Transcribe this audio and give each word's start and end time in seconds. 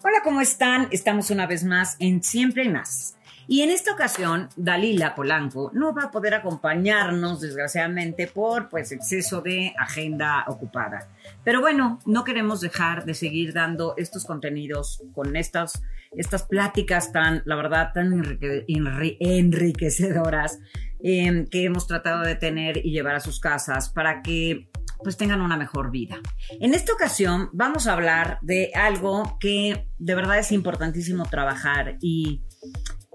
Hola, 0.00 0.18
¿cómo 0.22 0.40
están? 0.40 0.86
Estamos 0.92 1.30
una 1.30 1.46
vez 1.46 1.64
más 1.64 1.96
en 1.98 2.22
Siempre 2.22 2.64
y 2.64 2.68
Más. 2.68 3.16
Y 3.48 3.62
en 3.62 3.70
esta 3.70 3.92
ocasión, 3.92 4.48
Dalila 4.56 5.14
Polanco 5.14 5.70
no 5.74 5.94
va 5.94 6.04
a 6.04 6.10
poder 6.10 6.34
acompañarnos, 6.34 7.40
desgraciadamente, 7.40 8.26
por 8.26 8.68
pues 8.68 8.92
exceso 8.92 9.40
de 9.40 9.74
agenda 9.78 10.44
ocupada. 10.46 11.08
Pero 11.44 11.60
bueno, 11.60 11.98
no 12.04 12.24
queremos 12.24 12.60
dejar 12.60 13.06
de 13.06 13.14
seguir 13.14 13.54
dando 13.54 13.94
estos 13.96 14.24
contenidos 14.24 15.02
con 15.14 15.34
estas, 15.34 15.82
estas 16.12 16.42
pláticas 16.44 17.10
tan, 17.10 17.42
la 17.46 17.56
verdad, 17.56 17.90
tan 17.92 18.12
enrique- 18.12 18.66
enri- 18.68 19.16
enriquecedoras 19.18 20.58
eh, 21.02 21.46
que 21.50 21.64
hemos 21.64 21.86
tratado 21.86 22.22
de 22.22 22.34
tener 22.36 22.76
y 22.84 22.92
llevar 22.92 23.16
a 23.16 23.20
sus 23.20 23.40
casas 23.40 23.88
para 23.88 24.20
que 24.22 24.68
pues 25.02 25.16
tengan 25.16 25.40
una 25.40 25.56
mejor 25.56 25.90
vida. 25.90 26.18
En 26.60 26.74
esta 26.74 26.92
ocasión 26.92 27.50
vamos 27.52 27.86
a 27.86 27.92
hablar 27.92 28.38
de 28.42 28.70
algo 28.74 29.36
que 29.40 29.88
de 29.98 30.14
verdad 30.14 30.38
es 30.38 30.52
importantísimo 30.52 31.26
trabajar 31.26 31.96
y, 32.00 32.42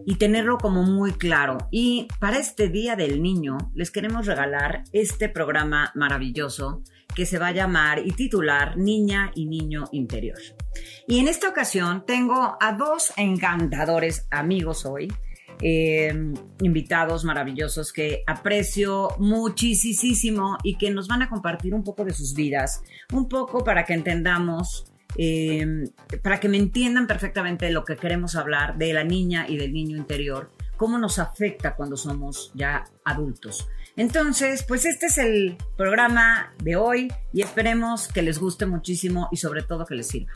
y 0.05 0.15
tenerlo 0.15 0.57
como 0.57 0.83
muy 0.83 1.13
claro. 1.13 1.57
Y 1.71 2.07
para 2.19 2.37
este 2.37 2.69
Día 2.69 2.95
del 2.95 3.21
Niño 3.21 3.57
les 3.73 3.91
queremos 3.91 4.25
regalar 4.25 4.83
este 4.91 5.29
programa 5.29 5.91
maravilloso 5.95 6.83
que 7.15 7.25
se 7.25 7.37
va 7.37 7.47
a 7.47 7.51
llamar 7.51 7.99
y 7.99 8.11
titular 8.11 8.77
Niña 8.77 9.31
y 9.35 9.45
Niño 9.45 9.85
Interior. 9.91 10.39
Y 11.07 11.19
en 11.19 11.27
esta 11.27 11.49
ocasión 11.49 12.05
tengo 12.05 12.57
a 12.59 12.73
dos 12.73 13.13
encantadores 13.17 14.27
amigos 14.31 14.85
hoy 14.85 15.13
eh, 15.61 16.13
invitados 16.61 17.23
maravillosos 17.23 17.93
que 17.93 18.23
aprecio 18.27 19.09
muchísimo 19.19 20.57
y 20.63 20.77
que 20.77 20.91
nos 20.91 21.07
van 21.07 21.21
a 21.21 21.29
compartir 21.29 21.73
un 21.73 21.83
poco 21.83 22.05
de 22.05 22.13
sus 22.13 22.33
vidas, 22.33 22.83
un 23.11 23.29
poco 23.29 23.63
para 23.63 23.85
que 23.85 23.93
entendamos, 23.93 24.85
eh, 25.17 25.85
para 26.21 26.39
que 26.39 26.49
me 26.49 26.57
entiendan 26.57 27.07
perfectamente 27.07 27.69
lo 27.69 27.85
que 27.85 27.95
queremos 27.95 28.35
hablar 28.35 28.77
de 28.77 28.93
la 28.93 29.03
niña 29.03 29.45
y 29.47 29.57
del 29.57 29.73
niño 29.73 29.97
interior, 29.97 30.51
cómo 30.77 30.97
nos 30.97 31.19
afecta 31.19 31.75
cuando 31.75 31.97
somos 31.97 32.51
ya 32.55 32.85
adultos. 33.05 33.67
Entonces, 33.95 34.63
pues 34.63 34.85
este 34.85 35.05
es 35.05 35.17
el 35.19 35.57
programa 35.77 36.53
de 36.63 36.75
hoy 36.75 37.13
y 37.31 37.41
esperemos 37.41 38.07
que 38.07 38.23
les 38.23 38.39
guste 38.39 38.65
muchísimo 38.65 39.29
y 39.31 39.37
sobre 39.37 39.61
todo 39.61 39.85
que 39.85 39.95
les 39.95 40.07
sirva. 40.07 40.33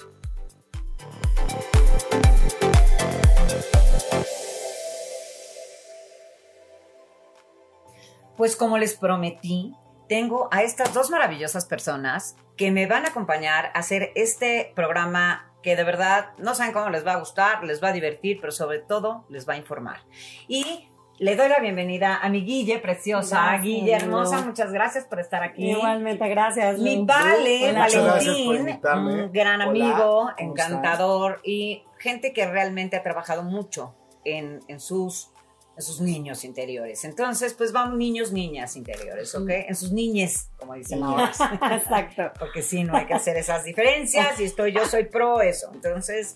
Pues 8.38 8.56
como 8.56 8.78
les 8.78 8.96
prometí, 8.96 9.74
tengo 10.08 10.48
a 10.52 10.64
estas 10.64 10.94
dos 10.94 11.10
maravillosas 11.10 11.66
personas 11.66 12.38
que 12.56 12.72
me 12.72 12.88
van 12.88 13.06
a 13.06 13.10
acompañar 13.10 13.72
a 13.74 13.80
hacer 13.80 14.12
este 14.16 14.72
programa 14.76 15.52
que 15.62 15.76
de 15.76 15.84
verdad 15.84 16.30
no 16.38 16.56
saben 16.56 16.72
cómo 16.72 16.90
les 16.90 17.06
va 17.06 17.14
a 17.14 17.20
gustar, 17.20 17.64
les 17.64 17.84
va 17.84 17.90
a 17.90 17.94
divertir, 17.94 18.38
pero 18.40 18.52
sobre 18.52 18.80
todo 18.80 19.26
les 19.28 19.48
va 19.50 19.54
a 19.54 19.58
informar. 19.58 20.02
Y 20.48 20.88
le 21.20 21.36
doy 21.36 21.50
la 21.50 21.60
bienvenida 21.60 22.18
a 22.18 22.30
mi 22.30 22.46
Guille 22.46 22.78
preciosa, 22.78 23.42
Gracias, 23.42 23.64
Guille 23.64 23.94
hermosa, 23.96 24.42
muchas 24.42 24.72
gracias 24.72 25.06
por 25.06 25.20
estar 25.20 25.42
aquí. 25.42 25.74
Gracias, 25.74 26.30
gracias. 26.30 26.80
Mi. 26.80 27.04
Vale, 27.04 27.74
Valentín, 27.74 28.80
un 28.84 29.32
gran 29.32 29.62
Hola, 29.62 29.70
amigo, 29.70 29.98
¿cómo 29.98 30.34
encantador 30.38 31.42
y 31.44 31.84
gente 31.98 32.34
que 32.34 32.46
realmente 32.46 32.96
ha 32.98 33.04
trabajado 33.04 33.42
mucho 33.42 33.96
en, 34.24 34.60
en 34.68 34.80
sus, 34.80 35.32
en 35.78 35.84
sus 35.84 36.02
niños 36.02 36.44
interiores. 36.44 37.06
Entonces, 37.06 37.54
pues 37.54 37.72
vamos 37.72 37.98
niños, 38.00 38.32
niñas 38.32 38.76
interiores, 38.76 39.34
¿ok? 39.36 39.50
En 39.50 39.76
sus 39.76 39.92
niñes, 39.92 40.50
como 40.58 40.74
dicen 40.74 41.04
ahora. 41.04 41.32
Exacto. 41.72 42.32
Porque 42.40 42.64
sí, 42.64 42.84
no 42.84 42.96
hay 42.98 43.06
que 43.06 43.14
hacer 43.14 43.38
esas 43.38 43.64
diferencias 43.64 44.40
y 44.40 44.46
estoy, 44.46 44.74
yo 44.74 44.88
soy 44.88 45.06
pro 45.06 45.40
eso. 45.42 45.70
Entonces, 45.72 46.34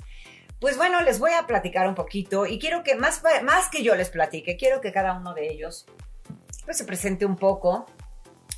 pues 0.59 0.77
bueno, 0.77 1.01
les 1.01 1.17
voy 1.17 1.31
a 1.31 1.47
platicar 1.47 1.87
un 1.87 1.95
poquito 1.95 2.45
y 2.45 2.59
quiero 2.59 2.83
que 2.83 2.93
más, 2.95 3.23
más 3.43 3.67
que 3.69 3.81
yo 3.81 3.95
les 3.95 4.11
platique, 4.11 4.57
quiero 4.57 4.79
que 4.79 4.91
cada 4.91 5.17
uno 5.17 5.33
de 5.33 5.49
ellos 5.49 5.87
pues 6.63 6.77
se 6.77 6.85
presente 6.85 7.25
un 7.25 7.35
poco. 7.35 7.87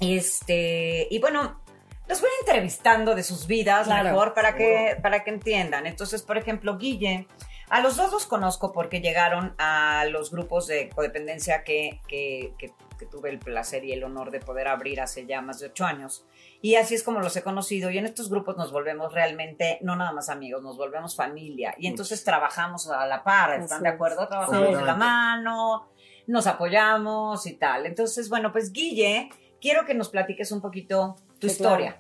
Este, 0.02 1.08
y 1.10 1.20
bueno, 1.20 1.64
los 2.10 2.20
voy 2.20 2.30
entrevistando 2.42 3.16
de 3.16 3.24
sus 3.24 3.48
vidas 3.48 3.88
Claro, 3.88 4.10
mejor 4.10 4.34
para 4.34 4.54
que, 4.54 4.98
para 5.02 5.24
que 5.24 5.30
entiendan. 5.30 5.88
Entonces, 5.88 6.24
por 6.24 6.38
ejemplo, 6.38 6.78
Guille, 6.78 7.26
a 7.70 7.82
los 7.82 7.96
dos 7.98 8.12
los 8.12 8.26
conozco 8.26 8.72
porque 8.72 9.02
llegaron 9.02 9.56
a 9.58 10.06
los 10.10 10.32
grupos 10.32 10.68
de 10.68 10.90
codependencia 10.90 11.64
que, 11.64 12.02
que, 12.08 12.54
que- 12.58 12.74
que 13.00 13.06
tuve 13.08 13.32
el 13.32 13.40
placer 13.40 13.84
y 13.84 13.92
el 13.92 14.04
honor 14.04 14.30
de 14.30 14.40
poder 14.40 14.68
abrir 14.68 15.02
hace 15.02 15.26
ya 15.26 15.42
más 15.42 15.60
de 15.60 15.66
ocho 15.68 15.84
años. 15.84 16.26
Y 16.62 16.76
así 16.76 16.94
es 16.94 17.02
como 17.04 17.20
los 17.20 17.36
he 17.36 17.42
conocido. 17.42 17.90
Y 17.90 17.98
en 17.98 18.06
estos 18.06 18.30
grupos 18.30 18.56
nos 18.56 18.72
volvemos 18.72 19.12
realmente, 19.14 19.80
no 19.82 19.96
nada 19.96 20.12
más 20.14 20.30
amigos, 20.30 20.62
nos 20.62 20.78
volvemos 20.78 21.16
familia. 21.16 21.74
Y 21.80 21.88
entonces 21.88 22.24
trabajamos 22.24 22.88
a 22.90 23.06
la 23.08 23.24
par, 23.24 23.60
¿están 23.60 23.82
de 23.84 23.90
acuerdo? 23.90 24.28
Trabajamos 24.28 24.78
de 24.78 24.86
la 24.86 24.96
mano, 24.96 25.88
nos 26.28 26.46
apoyamos 26.48 27.46
y 27.48 27.54
tal. 27.56 27.88
Entonces, 27.88 28.30
bueno, 28.30 28.52
pues 28.52 28.72
Guille, 28.72 29.30
quiero 29.60 29.86
que 29.86 29.96
nos 29.96 30.10
platiques 30.10 30.52
un 30.52 30.62
poquito 30.62 31.16
tu 31.40 31.48
Sí, 31.50 31.54
historia. 31.54 32.00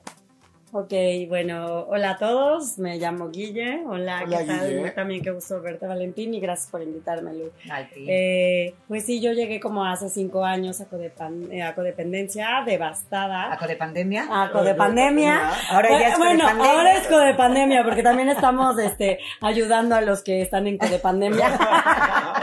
Ok, 0.75 0.91
bueno, 1.29 1.81
hola 1.87 2.11
a 2.11 2.17
todos, 2.17 2.79
me 2.79 2.97
llamo 2.97 3.29
Guille, 3.29 3.83
hola, 3.85 4.23
Hola, 4.25 4.39
¿qué 4.39 4.43
tal? 4.45 4.69
Guille. 4.69 4.89
También 4.89 5.21
qué 5.21 5.29
gusto 5.29 5.61
verte 5.61 5.85
Valentín 5.85 6.33
y 6.33 6.39
gracias 6.39 6.71
por 6.71 6.81
invitarme, 6.81 7.31
Lu. 7.35 7.51
Eh, 7.95 8.73
pues 8.87 9.05
sí, 9.05 9.21
yo 9.21 9.33
llegué 9.33 9.59
como 9.59 9.85
hace 9.85 10.09
cinco 10.09 10.43
años 10.43 10.81
a, 10.81 10.89
codepan- 10.89 11.47
eh, 11.51 11.61
a 11.61 11.75
codependencia, 11.75 12.63
devastada. 12.65 13.53
¿A 13.53 13.67
de 13.67 13.75
pandemia? 13.75 14.25
A 14.31 14.49
codepandemia. 14.51 15.51
Ahora 15.69 15.89
ya 15.91 16.07
es 16.07 16.17
bueno, 16.17 16.39
codepandemia. 16.45 16.71
ahora 16.71 16.91
es 16.97 17.07
codepandemia, 17.07 17.83
porque 17.83 18.01
también 18.01 18.29
estamos 18.29 18.79
este, 18.79 19.19
ayudando 19.41 19.93
a 19.93 20.01
los 20.01 20.23
que 20.23 20.41
están 20.41 20.65
en 20.65 20.79
codepandemia. 20.79 21.49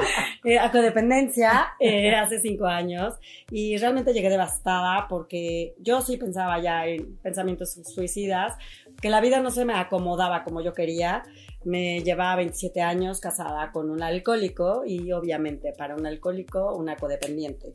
Eh, 0.42 0.58
a 0.58 0.70
codependencia 0.70 1.66
eh, 1.78 2.14
hace 2.14 2.40
cinco 2.40 2.64
años 2.66 3.14
y 3.50 3.76
realmente 3.76 4.14
llegué 4.14 4.30
devastada 4.30 5.06
porque 5.06 5.74
yo 5.78 6.00
sí 6.00 6.16
pensaba 6.16 6.58
ya 6.60 6.86
en 6.86 7.18
pensamientos 7.18 7.72
suicidas, 7.72 8.19
que 9.00 9.10
la 9.10 9.20
vida 9.20 9.40
no 9.40 9.50
se 9.50 9.64
me 9.64 9.74
acomodaba 9.74 10.44
como 10.44 10.60
yo 10.60 10.72
quería. 10.74 11.22
Me 11.64 12.02
llevaba 12.02 12.36
27 12.36 12.80
años 12.80 13.20
casada 13.20 13.70
con 13.72 13.90
un 13.90 14.02
alcohólico 14.02 14.82
y 14.86 15.12
obviamente 15.12 15.72
para 15.72 15.94
un 15.96 16.06
alcohólico 16.06 16.74
una 16.74 16.96
codependiente. 16.96 17.72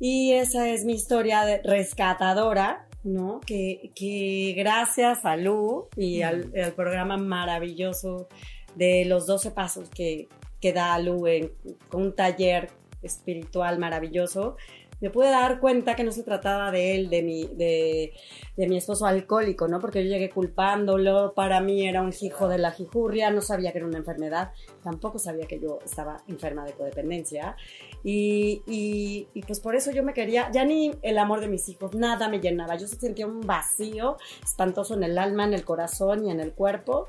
Y 0.00 0.32
esa 0.32 0.68
es 0.68 0.84
mi 0.84 0.94
historia 0.94 1.44
de 1.44 1.62
rescatadora, 1.62 2.88
¿no? 3.04 3.40
Que, 3.40 3.92
que 3.94 4.54
gracias 4.56 5.24
a 5.24 5.36
Lu 5.36 5.88
y 5.96 6.22
al, 6.22 6.52
al 6.62 6.72
programa 6.72 7.16
maravilloso 7.16 8.28
de 8.74 9.04
los 9.04 9.26
12 9.26 9.50
pasos 9.52 9.88
que, 9.90 10.28
que 10.60 10.72
da 10.72 10.98
Lu 10.98 11.26
en, 11.26 11.52
con 11.88 12.02
un 12.02 12.14
taller 12.14 12.70
espiritual 13.02 13.78
maravilloso, 13.78 14.56
me 15.04 15.10
pude 15.10 15.28
dar 15.28 15.60
cuenta 15.60 15.94
que 15.94 16.02
no 16.02 16.12
se 16.12 16.22
trataba 16.22 16.70
de 16.70 16.96
él, 16.96 17.10
de 17.10 17.22
mi, 17.22 17.44
de, 17.44 18.14
de 18.56 18.68
mi 18.68 18.78
esposo 18.78 19.04
alcohólico, 19.04 19.68
¿no? 19.68 19.78
Porque 19.78 20.02
yo 20.02 20.08
llegué 20.08 20.30
culpándolo, 20.30 21.34
para 21.34 21.60
mí 21.60 21.86
era 21.86 22.00
un 22.00 22.10
hijo 22.18 22.48
de 22.48 22.56
la 22.56 22.70
jijurria, 22.70 23.30
no 23.30 23.42
sabía 23.42 23.70
que 23.72 23.78
era 23.78 23.86
una 23.86 23.98
enfermedad, 23.98 24.52
tampoco 24.82 25.18
sabía 25.18 25.46
que 25.46 25.60
yo 25.60 25.78
estaba 25.84 26.22
enferma 26.26 26.64
de 26.64 26.72
codependencia. 26.72 27.54
Y, 28.02 28.62
y, 28.66 29.28
y, 29.34 29.42
pues 29.42 29.60
por 29.60 29.76
eso 29.76 29.90
yo 29.90 30.02
me 30.02 30.14
quería, 30.14 30.50
ya 30.50 30.64
ni 30.64 30.92
el 31.02 31.18
amor 31.18 31.40
de 31.40 31.48
mis 31.48 31.68
hijos, 31.68 31.94
nada 31.94 32.30
me 32.30 32.40
llenaba. 32.40 32.76
Yo 32.76 32.86
sentía 32.86 33.26
un 33.26 33.42
vacío 33.42 34.16
espantoso 34.42 34.94
en 34.94 35.02
el 35.02 35.18
alma, 35.18 35.44
en 35.44 35.52
el 35.52 35.66
corazón 35.66 36.24
y 36.24 36.30
en 36.30 36.40
el 36.40 36.52
cuerpo, 36.54 37.08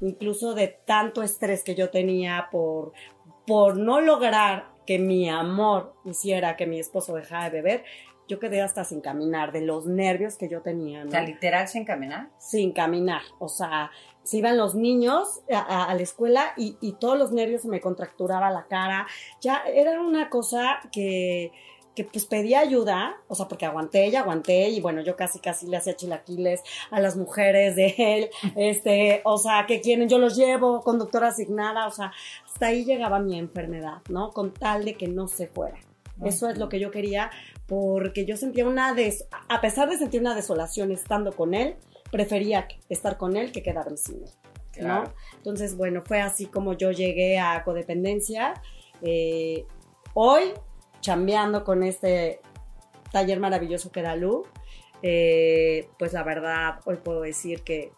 incluso 0.00 0.54
de 0.54 0.68
tanto 0.86 1.22
estrés 1.22 1.62
que 1.62 1.74
yo 1.74 1.90
tenía 1.90 2.48
por, 2.50 2.92
por 3.46 3.76
no 3.76 4.00
lograr 4.00 4.73
que 4.86 4.98
mi 4.98 5.28
amor 5.28 5.94
hiciera 6.04 6.56
que 6.56 6.66
mi 6.66 6.78
esposo 6.80 7.14
dejara 7.14 7.44
de 7.44 7.50
beber. 7.62 7.84
Yo 8.26 8.38
quedé 8.38 8.62
hasta 8.62 8.84
sin 8.84 9.02
caminar, 9.02 9.52
de 9.52 9.60
los 9.60 9.84
nervios 9.86 10.36
que 10.36 10.48
yo 10.48 10.62
tenía. 10.62 11.02
¿no? 11.04 11.08
O 11.08 11.10
sea, 11.10 11.20
literal 11.22 11.68
sin 11.68 11.84
caminar. 11.84 12.28
Sin 12.38 12.72
caminar, 12.72 13.20
o 13.38 13.48
sea, 13.48 13.90
se 14.22 14.38
iban 14.38 14.56
los 14.56 14.74
niños 14.74 15.42
a, 15.52 15.58
a- 15.58 15.84
a 15.90 15.94
la 15.94 16.00
escuela 16.02 16.54
y, 16.56 16.78
y 16.80 16.92
todos 16.92 17.18
los 17.18 17.32
nervios 17.32 17.60
se 17.62 17.68
me 17.68 17.82
contracturaba 17.82 18.50
la 18.50 18.64
cara. 18.66 19.06
Ya 19.42 19.62
era 19.66 20.00
una 20.00 20.30
cosa 20.30 20.80
que, 20.90 21.52
que 21.94 22.04
pues 22.04 22.24
pedía 22.26 22.60
ayuda, 22.60 23.16
o 23.28 23.34
sea, 23.34 23.46
porque 23.46 23.66
aguanté 23.66 24.08
y 24.08 24.16
aguanté 24.16 24.68
y 24.68 24.80
bueno, 24.80 25.02
yo 25.02 25.16
casi 25.16 25.38
casi 25.38 25.66
le 25.66 25.76
hacía 25.76 25.94
chilaquiles 25.94 26.62
a 26.90 27.00
las 27.00 27.16
mujeres 27.16 27.76
de 27.76 27.94
él, 27.96 28.30
este, 28.56 29.20
o 29.24 29.38
sea, 29.38 29.66
que 29.66 29.80
quieren, 29.80 30.08
yo 30.08 30.18
los 30.18 30.36
llevo, 30.36 30.80
conductora 30.82 31.28
asignada, 31.28 31.86
o 31.86 31.90
sea, 31.90 32.12
hasta 32.44 32.66
ahí 32.66 32.84
llegaba 32.84 33.18
mi 33.18 33.38
enfermedad, 33.38 34.02
¿no? 34.08 34.30
Con 34.30 34.52
tal 34.52 34.84
de 34.84 34.94
que 34.94 35.08
no 35.08 35.28
se 35.28 35.46
fuera. 35.46 35.78
Eso 36.24 36.48
es 36.48 36.58
lo 36.58 36.68
que 36.68 36.78
yo 36.78 36.92
quería, 36.92 37.30
porque 37.66 38.24
yo 38.24 38.36
sentía 38.36 38.66
una 38.66 38.94
des 38.94 39.26
a 39.48 39.60
pesar 39.60 39.90
de 39.90 39.98
sentir 39.98 40.20
una 40.20 40.36
desolación 40.36 40.92
estando 40.92 41.32
con 41.32 41.54
él, 41.54 41.74
prefería 42.12 42.68
estar 42.88 43.16
con 43.16 43.36
él 43.36 43.50
que 43.50 43.64
quedarme 43.64 43.96
sin 43.96 44.22
él. 44.22 44.30
¿no? 44.80 45.04
Entonces, 45.36 45.76
bueno, 45.76 46.02
fue 46.04 46.20
así 46.20 46.46
como 46.46 46.74
yo 46.74 46.90
llegué 46.90 47.38
a 47.38 47.62
codependencia. 47.64 48.54
Eh, 49.02 49.66
hoy, 50.14 50.52
chambeando 51.04 51.64
con 51.64 51.82
este 51.82 52.40
taller 53.12 53.38
maravilloso 53.38 53.92
que 53.92 54.00
da 54.00 54.16
Lu, 54.16 54.46
eh, 55.02 55.86
pues 55.98 56.14
la 56.14 56.22
verdad, 56.22 56.80
hoy 56.86 56.96
puedo 56.96 57.20
decir 57.20 57.60
que 57.60 57.92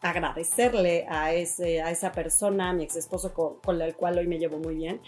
agradecerle 0.00 1.04
a, 1.08 1.34
ese, 1.34 1.82
a 1.82 1.90
esa 1.90 2.12
persona, 2.12 2.70
a 2.70 2.72
mi 2.72 2.84
ex 2.84 2.94
esposo 2.94 3.34
con, 3.34 3.58
con 3.58 3.82
el 3.82 3.96
cual 3.96 4.16
hoy 4.16 4.28
me 4.28 4.38
llevo 4.38 4.58
muy 4.58 4.76
bien, 4.76 5.00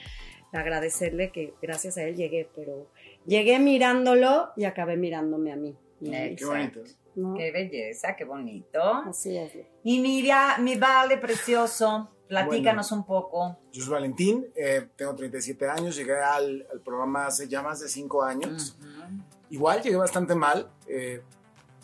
agradecerle 0.50 1.30
que 1.30 1.54
gracias 1.62 1.96
a 1.96 2.02
él 2.02 2.16
llegué, 2.16 2.48
pero 2.56 2.88
llegué 3.24 3.60
mirándolo 3.60 4.50
y 4.56 4.64
acabé 4.64 4.96
mirándome 4.96 5.52
a 5.52 5.56
mí. 5.56 5.76
Qué 6.00 6.44
bonito. 6.44 6.80
¿No? 7.16 7.34
Qué 7.34 7.50
belleza, 7.52 8.16
qué 8.16 8.25
bonito. 8.25 8.82
Así 8.82 9.37
es. 9.37 9.52
Y 9.82 10.00
mira, 10.00 10.56
mi 10.58 10.76
vale 10.76 11.19
precioso, 11.19 12.11
platícanos 12.28 12.90
un 12.93 13.05
poco. 13.05 13.58
Yo 13.72 13.82
soy 13.82 13.93
Valentín, 13.93 14.46
eh, 14.56 14.88
tengo 14.96 15.14
37 15.14 15.69
años, 15.69 15.96
llegué 15.96 16.20
al, 16.20 16.66
al 16.72 16.81
programa 16.81 17.26
hace 17.26 17.49
ya 17.49 17.62
más 17.62 17.81
de 17.81 17.88
5 17.88 18.22
años. 18.22 18.76
Igual 19.50 19.82
llegué 19.82 19.96
bastante 19.96 20.34
mal. 20.34 20.69
eh, 20.88 21.22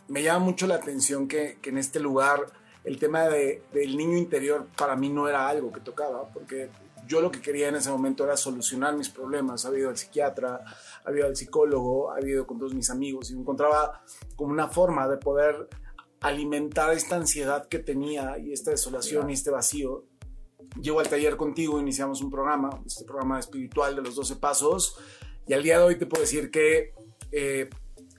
me 0.09 0.25
llama 0.25 0.45
mucho 0.45 0.67
la 0.67 0.75
atención 0.75 1.29
que, 1.29 1.59
que 1.63 1.71
en 1.71 1.79
este 1.79 2.01
lugar 2.01 2.41
el 2.83 2.99
tema 2.99 3.29
de- 3.29 3.63
del 3.73 3.97
niño 3.97 4.17
interior 4.17 4.67
para 4.77 4.97
mí 4.97 5.09
no 5.09 5.29
era 5.29 5.49
algo 5.49 5.71
que 5.71 5.79
tocaba, 5.81 6.27
porque 6.31 6.69
yo 7.11 7.21
lo 7.21 7.33
que 7.33 7.43
quería 7.43 7.69
en 7.69 7.75
ese 7.75 7.91
momento 7.91 8.23
era 8.23 8.37
solucionar 8.37 8.97
mis 8.97 9.09
problemas. 9.09 9.65
Había 9.67 9.81
ido 9.81 9.89
al 9.89 9.97
psiquiatra, 9.97 10.61
había 11.05 11.23
ido 11.23 11.29
al 11.29 11.37
psicólogo, 11.37 12.13
había 12.13 12.35
ido 12.35 12.47
con 12.47 12.57
todos 12.57 12.73
mis 12.73 12.89
amigos 12.89 13.33
y 13.33 13.35
encontraba 13.35 14.05
como 14.37 14.53
una 14.53 14.69
forma 14.69 15.09
de 15.09 15.17
poder 15.17 15.69
alimentar 16.21 16.93
esta 16.93 17.17
ansiedad 17.17 17.67
que 17.67 17.81
tenía 17.81 18.39
y 18.39 18.53
esta 18.53 18.71
desolación 18.71 19.29
y 19.29 19.33
este 19.33 19.51
vacío. 19.51 20.05
Llego 20.81 21.01
al 21.01 21.09
taller 21.09 21.37
contigo, 21.37 21.81
iniciamos 21.81 22.23
un 22.23 22.31
programa, 22.31 22.71
este 22.87 23.05
programa 23.05 23.41
espiritual 23.41 23.97
de 23.97 24.03
los 24.03 24.15
12 24.15 24.37
pasos, 24.37 24.97
y 25.49 25.53
al 25.53 25.65
día 25.65 25.79
de 25.79 25.85
hoy 25.85 25.99
te 25.99 26.07
puedo 26.07 26.21
decir 26.21 26.53
que 26.53 26.95
eh, 27.33 27.69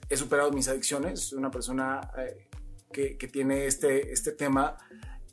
he 0.09 0.17
superado 0.17 0.51
mis 0.51 0.67
adicciones, 0.67 1.21
soy 1.21 1.37
una 1.37 1.49
persona 1.49 2.01
eh, 2.17 2.49
que, 2.91 3.17
que 3.17 3.29
tiene 3.29 3.67
este, 3.67 4.11
este 4.11 4.33
tema 4.33 4.75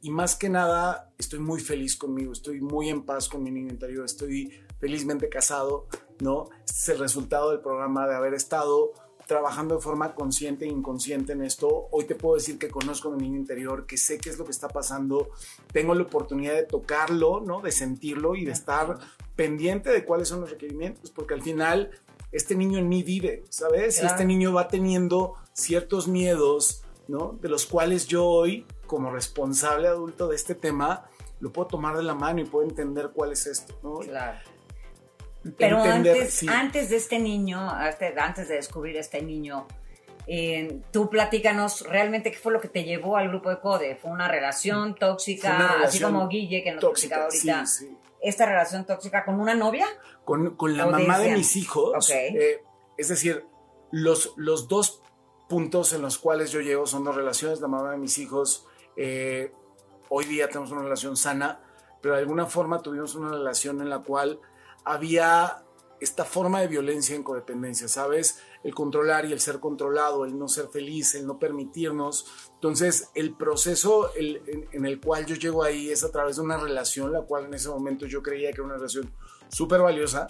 y 0.00 0.10
más 0.10 0.36
que 0.36 0.48
nada 0.48 1.12
estoy 1.18 1.38
muy 1.40 1.60
feliz 1.60 1.96
conmigo, 1.96 2.32
estoy 2.32 2.60
muy 2.60 2.88
en 2.88 3.02
paz 3.02 3.28
con 3.28 3.42
mi 3.42 3.50
niño 3.50 3.70
interior, 3.70 4.04
estoy 4.04 4.52
felizmente 4.78 5.28
casado, 5.28 5.86
¿no? 6.20 6.48
Este 6.64 6.72
es 6.72 6.88
el 6.90 6.98
resultado 6.98 7.50
del 7.50 7.60
programa 7.60 8.06
de 8.06 8.14
haber 8.14 8.34
estado 8.34 8.92
trabajando 9.26 9.74
de 9.76 9.82
forma 9.82 10.14
consciente 10.14 10.64
e 10.64 10.68
inconsciente 10.68 11.32
en 11.32 11.42
esto. 11.42 11.88
Hoy 11.90 12.04
te 12.06 12.14
puedo 12.14 12.36
decir 12.36 12.58
que 12.58 12.68
conozco 12.68 13.08
a 13.08 13.16
mi 13.16 13.22
niño 13.24 13.38
interior, 13.38 13.86
que 13.86 13.98
sé 13.98 14.18
qué 14.18 14.30
es 14.30 14.38
lo 14.38 14.44
que 14.46 14.52
está 14.52 14.68
pasando, 14.68 15.30
tengo 15.72 15.94
la 15.94 16.04
oportunidad 16.04 16.54
de 16.54 16.62
tocarlo, 16.62 17.40
¿no? 17.40 17.60
De 17.60 17.70
sentirlo 17.72 18.36
y 18.36 18.44
de 18.46 18.52
estar 18.52 18.98
pendiente 19.36 19.90
de 19.90 20.04
cuáles 20.04 20.28
son 20.28 20.40
los 20.40 20.50
requerimientos, 20.50 21.10
porque 21.10 21.34
al 21.34 21.42
final 21.42 21.90
este 22.32 22.54
niño 22.54 22.78
en 22.78 22.88
mí 22.88 23.02
vive, 23.02 23.44
¿sabes? 23.50 23.96
Y 23.98 24.00
Claro. 24.00 24.14
este 24.14 24.24
niño 24.24 24.52
va 24.52 24.68
teniendo 24.68 25.34
ciertos 25.52 26.08
miedos, 26.08 26.82
¿no? 27.08 27.36
De 27.40 27.48
los 27.48 27.66
cuales 27.66 28.06
yo 28.06 28.24
hoy, 28.26 28.66
como 28.86 29.10
responsable 29.10 29.88
adulto 29.88 30.28
de 30.28 30.36
este 30.36 30.54
tema, 30.54 31.08
lo 31.40 31.52
puedo 31.52 31.68
tomar 31.68 31.96
de 31.96 32.02
la 32.02 32.14
mano 32.14 32.40
y 32.40 32.44
puedo 32.44 32.68
entender 32.68 33.10
cuál 33.12 33.32
es 33.32 33.46
esto, 33.46 33.78
¿no? 33.82 33.94
Claro. 34.00 34.38
Pero 35.56 35.78
Entender, 35.84 36.14
antes, 36.16 36.34
sí. 36.34 36.46
antes 36.48 36.90
de 36.90 36.96
este 36.96 37.18
niño, 37.18 37.68
antes 37.70 38.48
de 38.48 38.54
descubrir 38.56 38.96
este 38.96 39.22
niño, 39.22 39.66
eh, 40.26 40.80
tú 40.92 41.08
platícanos 41.08 41.82
realmente 41.88 42.30
qué 42.30 42.36
fue 42.36 42.52
lo 42.52 42.60
que 42.60 42.68
te 42.68 42.84
llevó 42.84 43.16
al 43.16 43.28
grupo 43.28 43.48
de 43.48 43.60
CODE. 43.60 43.96
¿Fue 43.96 44.10
una 44.10 44.28
relación 44.28 44.94
tóxica, 44.94 45.48
Fue 45.48 45.56
una 45.56 45.66
así 45.66 45.74
relación 45.78 46.12
como 46.12 46.28
Guille 46.28 46.62
que 46.62 46.72
nos 46.72 46.80
Tóxica, 46.80 47.16
platicaba 47.28 47.30
sí, 47.30 47.48
ahorita? 47.50 47.66
sí. 47.66 47.96
¿Esta 48.20 48.46
relación 48.46 48.84
tóxica 48.84 49.24
con 49.24 49.40
una 49.40 49.54
novia? 49.54 49.86
Con, 50.24 50.56
con 50.56 50.76
la 50.76 50.86
mamá 50.86 51.18
de 51.20 51.32
mis 51.34 51.54
hijos, 51.56 51.94
Ok. 51.94 52.10
eh, 52.14 52.60
es 52.98 53.08
decir, 53.08 53.46
los, 53.92 54.34
los 54.36 54.66
dos 54.68 55.02
puntos 55.48 55.92
en 55.92 56.02
los 56.02 56.18
cuales 56.18 56.50
yo 56.50 56.60
llego 56.60 56.86
son 56.86 57.04
dos 57.04 57.14
relaciones. 57.14 57.60
La 57.60 57.68
mamá 57.68 57.92
de 57.92 57.98
mis 57.98 58.18
hijos, 58.18 58.66
eh, 58.96 59.52
hoy 60.08 60.24
día 60.26 60.48
tenemos 60.48 60.70
una 60.70 60.82
relación 60.82 61.16
sana, 61.16 61.60
pero 62.00 62.14
de 62.14 62.20
alguna 62.20 62.46
forma 62.46 62.80
tuvimos 62.82 63.14
una 63.14 63.30
relación 63.30 63.80
en 63.80 63.88
la 63.90 64.00
cual 64.00 64.40
había 64.84 65.64
esta 66.00 66.24
forma 66.24 66.60
de 66.60 66.68
violencia 66.68 67.16
en 67.16 67.24
codependencia, 67.24 67.88
¿sabes? 67.88 68.38
El 68.62 68.72
controlar 68.72 69.24
y 69.24 69.32
el 69.32 69.40
ser 69.40 69.58
controlado, 69.58 70.24
el 70.24 70.38
no 70.38 70.46
ser 70.46 70.68
feliz, 70.68 71.16
el 71.16 71.26
no 71.26 71.40
permitirnos. 71.40 72.50
Entonces, 72.54 73.10
el 73.14 73.34
proceso 73.34 74.14
el- 74.14 74.40
en, 74.46 74.68
en 74.70 74.86
el 74.86 75.00
cual 75.00 75.26
yo 75.26 75.34
llego 75.34 75.64
ahí 75.64 75.90
es 75.90 76.04
a 76.04 76.12
través 76.12 76.36
de 76.36 76.42
una 76.42 76.56
relación, 76.56 77.12
la 77.12 77.22
cual 77.22 77.46
en 77.46 77.54
ese 77.54 77.68
momento 77.68 78.06
yo 78.06 78.22
creía 78.22 78.50
que 78.50 78.56
era 78.58 78.64
una 78.64 78.76
relación 78.76 79.12
súper 79.48 79.80
valiosa, 79.80 80.28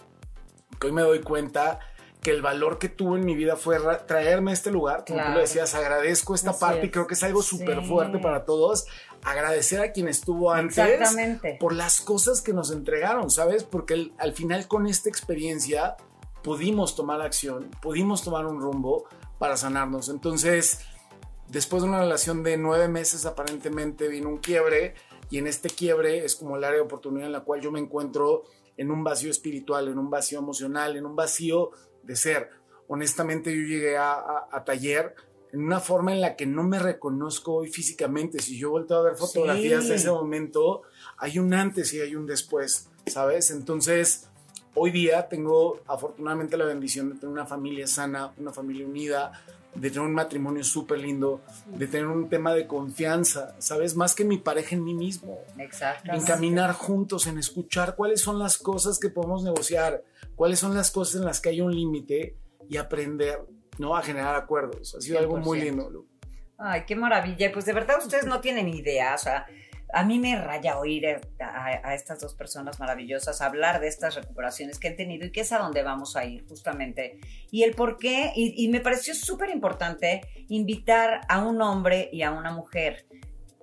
que 0.81 0.87
hoy 0.87 0.93
me 0.95 1.03
doy 1.03 1.21
cuenta 1.21 1.81
que 2.23 2.31
el 2.33 2.43
valor 2.43 2.79
que 2.79 2.89
tuvo 2.89 3.17
en 3.17 3.25
mi 3.25 3.35
vida 3.37 3.57
fue 3.57 3.79
ra- 3.79 4.05
traerme 4.07 4.51
a 4.51 4.55
este 4.55 4.71
lugar, 4.71 5.05
como 5.07 5.25
tú 5.25 5.31
lo 5.33 5.39
decías, 5.39 5.75
agradezco 5.75 6.35
esta 6.35 6.51
Así 6.51 6.61
parte 6.61 6.87
y 6.87 6.91
creo 6.91 7.07
que 7.07 7.15
es 7.15 7.23
algo 7.23 7.43
súper 7.43 7.81
Sí. 7.83 7.87
fuerte 7.89 8.19
para 8.19 8.45
todos, 8.45 8.87
agradecer 9.23 9.81
a 9.81 9.93
quien 9.93 10.09
estuvo 10.09 10.51
antes 10.53 10.77
por 11.61 11.75
las 11.75 12.01
cosas 12.01 12.41
que 12.43 12.53
nos 12.53 12.71
entregaron, 12.73 13.31
¿sabes? 13.31 13.63
Porque 13.65 13.95
el- 13.95 14.13
al 14.19 14.33
final 14.33 14.67
con 14.67 14.87
esta 14.87 15.09
experiencia 15.09 15.97
pudimos 16.43 16.97
tomar 16.97 17.21
acción, 17.21 17.71
pudimos 17.83 18.23
tomar 18.23 18.47
un 18.47 18.61
rumbo 18.61 19.07
para 19.39 19.57
sanarnos. 19.57 20.09
Entonces, 20.09 20.81
después 21.49 21.83
de 21.83 21.89
una 21.89 22.01
relación 22.01 22.43
de 22.43 22.57
nueve 22.57 22.89
meses 22.89 23.27
aparentemente 23.27 24.09
vino 24.09 24.29
un 24.29 24.39
quiebre 24.39 24.95
y 25.31 25.39
en 25.39 25.47
este 25.47 25.69
quiebre 25.69 26.25
es 26.25 26.35
como 26.37 26.57
el 26.57 26.65
área 26.65 26.77
de 26.79 26.83
oportunidad 26.85 27.27
en 27.27 27.33
la 27.33 27.41
cual 27.41 27.61
yo 27.61 27.71
me 27.71 27.79
encuentro 27.81 28.43
en 28.77 28.91
un 28.91 29.03
vacío 29.05 29.31
espiritual, 29.31 29.89
en 29.89 29.99
un 29.99 30.09
vacío 30.11 30.39
emocional, 30.39 30.97
en 30.97 31.05
un 31.07 31.17
vacío 31.17 31.71
de 32.09 32.17
ser. 32.17 32.51
Honestamente 32.89 33.55
yo 33.55 33.63
llegué 33.63 33.97
a, 33.97 34.13
a- 34.15 34.49
a 34.51 34.65
taller 34.65 35.15
en 35.53 35.63
una 35.63 35.79
forma 35.81 36.13
en 36.13 36.21
la 36.21 36.35
que 36.37 36.47
no 36.47 36.63
me 36.63 36.79
reconozco 36.79 37.55
hoy 37.55 37.69
físicamente. 37.71 38.41
Si 38.41 38.59
yo 38.59 38.71
vuelto 38.71 38.97
a 38.97 39.03
ver 39.03 39.17
fotografías 39.17 39.85
Sí. 39.85 39.91
de 39.91 39.95
ese 39.97 40.11
momento, 40.11 40.83
hay 41.19 41.39
un 41.39 41.55
antes 41.55 41.93
y 41.95 42.01
hay 42.01 42.17
un 42.17 42.27
después, 42.27 42.89
¿sabes? 43.07 43.51
Entonces, 43.51 44.27
hoy 44.75 44.91
día 44.91 45.29
tengo 45.29 45.81
afortunadamente 45.87 46.57
la 46.57 46.65
bendición 46.67 47.11
de 47.11 47.15
tener 47.17 47.29
una 47.33 47.47
familia 47.47 47.87
sana, 47.87 48.33
una 48.37 48.53
familia 48.53 48.87
unida, 48.87 49.33
de 49.75 49.91
tener 49.91 50.07
un 50.07 50.15
matrimonio 50.15 50.65
súper 50.65 50.99
lindo, 50.99 51.41
de 51.67 51.87
tener 51.87 52.07
un 52.09 52.29
tema 52.29 52.53
de 52.53 52.67
confianza, 52.67 53.55
¿sabes? 53.59 53.95
Más 53.97 54.15
que 54.15 54.25
mi 54.25 54.37
pareja 54.39 54.75
en 54.77 54.85
mí 54.85 54.93
mismo. 54.95 55.39
Exacto. 55.59 56.11
En 56.13 56.23
caminar 56.25 56.73
juntos, 56.73 57.27
en 57.27 57.39
escuchar 57.39 57.95
cuáles 57.97 58.21
son 58.21 58.39
las 58.39 58.59
cosas 58.59 58.99
que 58.99 59.09
podemos 59.09 59.45
negociar, 59.45 60.03
cuáles 60.39 60.59
son 60.59 60.75
las 60.75 60.91
cosas 60.91 61.17
en 61.21 61.27
las 61.27 61.41
que 61.43 61.51
hay 61.51 61.61
un 61.61 61.75
límite 61.75 62.37
y 62.71 62.77
aprender, 62.79 63.41
¿no? 63.79 63.95
A 63.97 64.03
generar 64.03 64.35
acuerdos. 64.37 64.95
Ha 64.95 65.01
sido 65.03 65.19
algo 65.19 65.37
muy 65.37 65.59
100%. 65.61 65.63
lindo. 65.65 65.91
Lu. 65.91 66.07
Ay, 66.57 66.85
qué 66.87 66.97
maravilla. 66.97 67.53
Pues 67.53 67.67
de 67.67 67.73
verdad 67.75 67.97
ustedes 67.99 68.25
no 68.25 68.41
tienen 68.41 68.69
idea. 68.69 69.15
O 69.15 69.19
sea, 69.19 69.47
a 69.93 70.05
mí 70.05 70.19
me 70.19 70.41
raya 70.41 70.79
oír 70.79 71.07
a, 71.07 71.21
a- 71.41 71.89
a 71.91 71.95
estas 71.95 72.21
dos 72.21 72.35
personas 72.35 72.79
maravillosas 72.81 73.41
hablar 73.41 73.81
de 73.81 73.89
estas 73.89 74.15
recuperaciones 74.17 74.79
que 74.79 74.89
han 74.89 74.97
tenido 74.97 75.27
y 75.27 75.33
que 75.33 75.41
es 75.43 75.53
a 75.53 75.59
donde 75.59 75.83
vamos 75.83 76.15
a 76.17 76.25
ir 76.25 76.45
justamente. 76.49 77.21
Y 77.51 77.63
el 77.65 77.75
por 77.75 77.97
qué, 77.99 78.33
y, 78.35 78.65
y 78.65 78.69
me 78.69 78.81
pareció 78.81 79.15
súper 79.15 79.51
importante 79.51 80.21
invitar 80.49 81.21
a 81.29 81.45
un 81.45 81.61
hombre 81.63 82.09
y 82.13 82.23
a 82.23 82.31
una 82.33 82.53
mujer. 82.53 83.07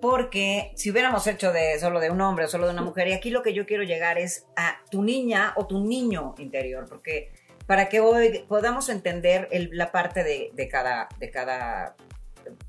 Porque 0.00 0.72
si 0.76 0.90
hubiéramos 0.90 1.26
hecho 1.26 1.52
de 1.52 1.78
solo 1.78 2.00
de 2.00 2.10
un 2.10 2.20
hombre 2.20 2.44
o 2.44 2.48
solo 2.48 2.66
de 2.66 2.72
una 2.72 2.82
mujer, 2.82 3.08
y 3.08 3.12
aquí 3.14 3.30
lo 3.30 3.42
que 3.42 3.54
yo 3.54 3.64
quiero 3.66 3.82
llegar 3.82 4.18
es 4.18 4.46
a 4.56 4.78
tu 4.90 5.02
niña 5.02 5.52
o 5.56 5.66
tu 5.66 5.80
niño 5.84 6.34
interior, 6.38 6.86
porque 6.88 7.32
para 7.66 7.88
que 7.88 8.00
hoy 8.00 8.44
podamos 8.48 8.88
entender 8.90 9.48
el- 9.50 9.70
la 9.72 9.90
parte 9.92 10.22
de, 10.22 10.50
de 10.52 10.68
cada, 10.68 11.08
de 11.18 11.30
cada 11.30 11.96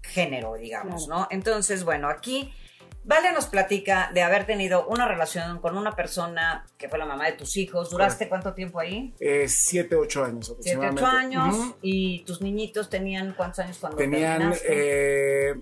género, 0.01 0.55
digamos. 0.55 1.07
¿no? 1.07 1.27
Entonces, 1.29 1.83
bueno, 1.83 2.09
aquí 2.09 2.53
Vale 3.09 3.31
nos 3.31 3.45
platica 3.45 4.11
de 4.13 4.21
haber 4.21 4.45
tenido 4.45 4.85
una 4.87 5.07
relación 5.07 5.59
con 5.61 5.77
una 5.77 5.95
persona 5.95 6.65
que 6.77 6.89
fue 6.89 6.99
la 6.99 7.05
mamá 7.05 7.27
de 7.27 7.37
tus 7.37 7.55
hijos. 7.55 7.89
¿Duraste 7.89 8.27
cuánto 8.27 8.53
tiempo 8.53 8.81
ahí? 8.81 9.13
Eh, 9.21 9.47
siete, 9.47 9.95
ocho 9.95 10.25
años 10.25 10.53
Siete, 10.59 10.85
aproximadamente. 10.85 11.37
ocho 11.37 11.47
años. 11.55 11.75
¿Y 11.81 12.25
tus 12.25 12.41
niñitos 12.41 12.89
tenían 12.89 13.33
cuántos 13.37 13.59
años 13.59 13.77
cuando 13.79 13.97
Tenían, 13.97 14.39
terminaste? 14.39 14.67
eh, 15.51 15.55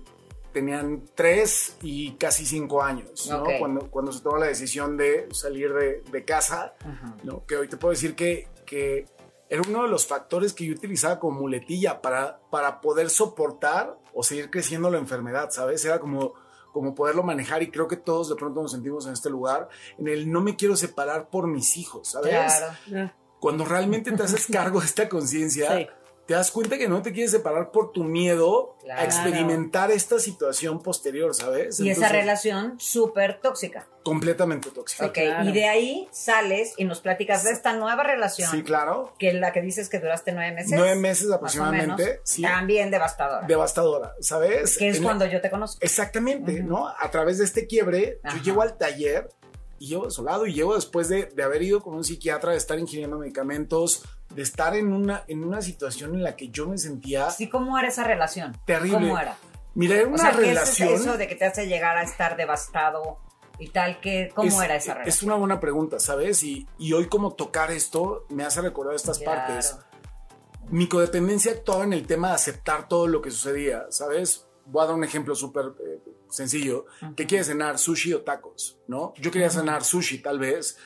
tenían 0.56 1.02
tres 1.14 1.76
y 1.82 2.12
casi 2.12 2.46
cinco 2.46 2.82
años, 2.82 3.26
¿no? 3.28 3.42
Ok. 3.42 3.50
Cuando, 3.58 3.90
cuando 3.90 4.10
se 4.10 4.22
tomó 4.22 4.38
la 4.38 4.46
decisión 4.46 4.96
de 4.96 5.28
salir 5.32 5.74
de, 5.74 6.02
de 6.10 6.24
casa, 6.24 6.72
Ajá. 6.80 7.14
¿no? 7.24 7.44
Que 7.44 7.58
hoy 7.58 7.68
te 7.68 7.76
puedo 7.76 7.92
decir 7.92 8.14
que, 8.14 8.48
que 8.64 9.04
era 9.50 9.60
uno 9.68 9.82
de 9.82 9.90
los 9.90 10.06
factores 10.06 10.54
que 10.54 10.64
yo 10.64 10.72
utilizaba 10.72 11.18
como 11.20 11.40
muletilla 11.40 12.00
para, 12.00 12.40
para 12.50 12.80
poder 12.80 13.10
soportar 13.10 13.98
o 14.14 14.22
seguir 14.22 14.48
creciendo 14.48 14.90
la 14.90 14.96
enfermedad, 14.96 15.50
¿sabes? 15.50 15.84
Era 15.84 16.00
como, 16.00 16.32
como 16.72 16.94
poderlo 16.94 17.22
manejar 17.22 17.62
y 17.62 17.70
creo 17.70 17.86
que 17.86 17.98
todos 17.98 18.30
de 18.30 18.36
pronto 18.36 18.62
nos 18.62 18.72
sentimos 18.72 19.06
en 19.06 19.12
este 19.12 19.28
lugar, 19.28 19.68
en 19.98 20.08
el 20.08 20.32
no 20.32 20.40
me 20.40 20.56
quiero 20.56 20.74
separar 20.74 21.28
por 21.28 21.48
mis 21.48 21.76
hijos, 21.76 22.12
¿sabes? 22.12 22.32
Claro. 22.86 23.12
Cuando 23.40 23.66
realmente 23.66 24.10
te 24.10 24.22
haces 24.22 24.46
cargo 24.50 24.80
de 24.80 24.86
esta 24.86 25.06
conciencia, 25.06 25.76
Sí. 25.76 25.86
Te 26.26 26.34
das 26.34 26.50
cuenta 26.50 26.76
que 26.76 26.88
no 26.88 27.02
te 27.02 27.12
quieres 27.12 27.30
separar 27.30 27.70
por 27.70 27.92
tu 27.92 28.02
miedo 28.04 28.76
Claro. 28.82 29.00
a 29.00 29.04
experimentar 29.04 29.90
esta 29.90 30.18
situación 30.20 30.80
posterior, 30.82 31.34
¿sabes? 31.34 31.80
Y 31.80 31.90
esa 31.90 32.08
relación 32.08 32.78
súper 32.78 33.40
tóxica. 33.40 33.88
Completamente 34.04 34.70
tóxica. 34.70 35.06
Ok, 35.06 35.14
claro. 35.14 35.48
y 35.48 35.52
de 35.52 35.64
ahí 35.68 36.08
sales 36.12 36.74
y 36.76 36.84
nos 36.84 37.00
platicas 37.00 37.42
de 37.42 37.50
esta 37.50 37.72
nueva 37.72 38.04
relación. 38.04 38.48
Sí, 38.50 38.62
claro. 38.62 39.12
Que 39.18 39.28
es 39.30 39.34
la 39.34 39.52
que 39.52 39.60
dices 39.60 39.88
que 39.88 39.98
duraste 39.98 40.30
nueve 40.32 40.52
meses. 40.52 40.70
Nueve 40.78 40.94
meses 40.94 41.30
aproximadamente. 41.32 42.04
menos. 42.04 42.20
Sí. 42.22 42.42
También 42.42 42.90
devastadora. 42.92 43.46
Devastadora, 43.46 44.14
¿sabes? 44.20 44.78
que 44.78 44.88
es 44.90 44.98
En- 44.98 45.02
cuando 45.02 45.26
yo 45.26 45.40
te 45.40 45.50
conozco. 45.50 45.78
Exactamente. 45.80 46.62
¿no? 46.62 46.86
A 46.88 47.10
través 47.10 47.38
de 47.38 47.44
este 47.44 47.66
quiebre, 47.66 48.20
Ajá. 48.22 48.36
yo 48.38 48.42
llego 48.44 48.62
al 48.62 48.76
taller 48.78 49.28
y 49.78 49.88
llevo 49.88 50.04
desolado 50.06 50.46
y 50.46 50.54
llevo 50.54 50.74
después 50.74 51.08
de, 51.08 51.26
de 51.26 51.42
haber 51.42 51.62
ido 51.62 51.82
con 51.82 51.94
un 51.94 52.04
psiquiatra, 52.04 52.52
de 52.52 52.56
estar 52.56 52.78
ingiriendo 52.78 53.18
medicamentos, 53.18 54.04
de 54.34 54.42
estar 54.42 54.74
en 54.76 54.92
una, 54.92 55.24
en 55.28 55.44
una 55.44 55.62
situación 55.62 56.14
en 56.14 56.22
la 56.22 56.36
que 56.36 56.48
yo 56.48 56.66
me 56.68 56.78
sentía 56.78 57.30
Sí, 57.30 57.48
¿cómo 57.48 57.78
era 57.78 57.88
esa 57.88 58.04
relación? 58.04 58.56
terrible. 58.64 58.98
¿Cómo 58.98 59.18
era? 59.18 59.36
Mira, 59.74 59.96
era 59.96 60.06
O 60.06 60.08
una 60.08 60.18
sea, 60.18 60.30
¿qué 60.32 60.36
es 60.42 60.48
relación. 60.48 60.94
eso 60.94 61.16
de 61.18 61.28
que 61.28 61.34
te 61.36 61.44
hace 61.44 61.66
llegar 61.66 61.96
a 61.98 62.02
estar 62.02 62.36
devastado 62.36 63.18
y 63.58 63.68
tal? 63.68 64.00
que 64.00 64.30
¿Cómo 64.34 64.48
es, 64.48 64.64
era 64.64 64.76
esa 64.76 64.92
Es 64.92 64.98
relación? 64.98 65.30
una 65.30 65.38
buena 65.38 65.60
pregunta, 65.60 66.00
¿sabes? 66.00 66.42
Y, 66.42 66.66
y 66.78 66.92
hoy 66.94 67.06
como 67.08 67.34
tocar 67.34 67.70
esto 67.70 68.24
me 68.30 68.44
hace 68.44 68.60
recordar 68.62 68.94
estas 68.94 69.18
Claro. 69.18 69.42
partes. 69.42 69.76
Mi 70.70 70.88
codependencia 70.88 71.52
actuaba 71.52 71.84
en 71.84 71.92
el 71.92 72.06
tema 72.06 72.28
de 72.30 72.34
aceptar 72.34 72.88
todo 72.88 73.06
lo 73.06 73.22
que 73.22 73.30
sucedía, 73.30 73.86
¿sabes? 73.90 74.46
Voy 74.64 74.82
a 74.82 74.86
dar 74.86 74.94
un 74.96 75.04
ejemplo 75.04 75.34
súper 75.36 75.66
eh, 75.78 76.00
sencillo. 76.30 76.86
¿Qué 77.00 77.22
Ujú. 77.22 77.28
quieres 77.28 77.46
cenar? 77.46 77.78
¿Sushi 77.78 78.12
o 78.12 78.22
tacos? 78.22 78.78
¿No? 78.86 79.14
Yo 79.18 79.30
quería 79.30 79.50
cenar 79.50 79.84
sushi 79.84 80.18
tal 80.18 80.38
vez. 80.38 80.78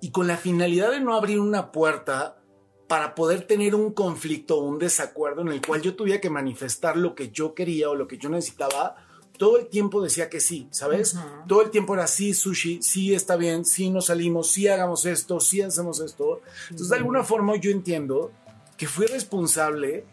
Y 0.00 0.10
con 0.10 0.26
la 0.26 0.36
finalidad 0.36 0.90
de 0.90 1.00
no 1.00 1.16
abrir 1.16 1.40
una 1.40 1.72
puerta 1.72 2.38
para 2.86 3.14
poder 3.14 3.46
tener 3.46 3.74
un 3.74 3.92
conflicto 3.92 4.58
o 4.58 4.64
un 4.64 4.78
desacuerdo 4.78 5.42
en 5.42 5.48
el 5.48 5.60
cual 5.60 5.82
yo 5.82 5.94
tuviera 5.94 6.20
que 6.20 6.30
manifestar 6.30 6.96
lo 6.96 7.14
que 7.14 7.30
yo 7.30 7.54
quería 7.54 7.90
o 7.90 7.94
lo 7.94 8.08
que 8.08 8.16
yo 8.16 8.30
necesitaba, 8.30 8.96
todo 9.36 9.58
el 9.58 9.68
tiempo 9.68 10.02
decía 10.02 10.28
que 10.28 10.40
sí, 10.40 10.68
¿sabes? 10.70 11.16
Todo 11.46 11.62
el 11.62 11.70
tiempo 11.70 11.94
era 11.94 12.06
sí, 12.06 12.34
sushi, 12.34 12.82
sí 12.82 13.14
está 13.14 13.36
bien, 13.36 13.64
sí 13.64 13.90
nos 13.90 14.06
salimos, 14.06 14.50
sí 14.50 14.66
hagamos 14.68 15.04
esto, 15.04 15.38
sí 15.38 15.60
hacemos 15.62 16.00
esto. 16.00 16.40
Entonces, 16.64 16.88
de 16.88 16.96
alguna 16.96 17.22
forma 17.22 17.56
yo 17.56 17.70
entiendo 17.70 18.32
que 18.76 18.88
fui 18.88 19.06
responsable 19.06 20.04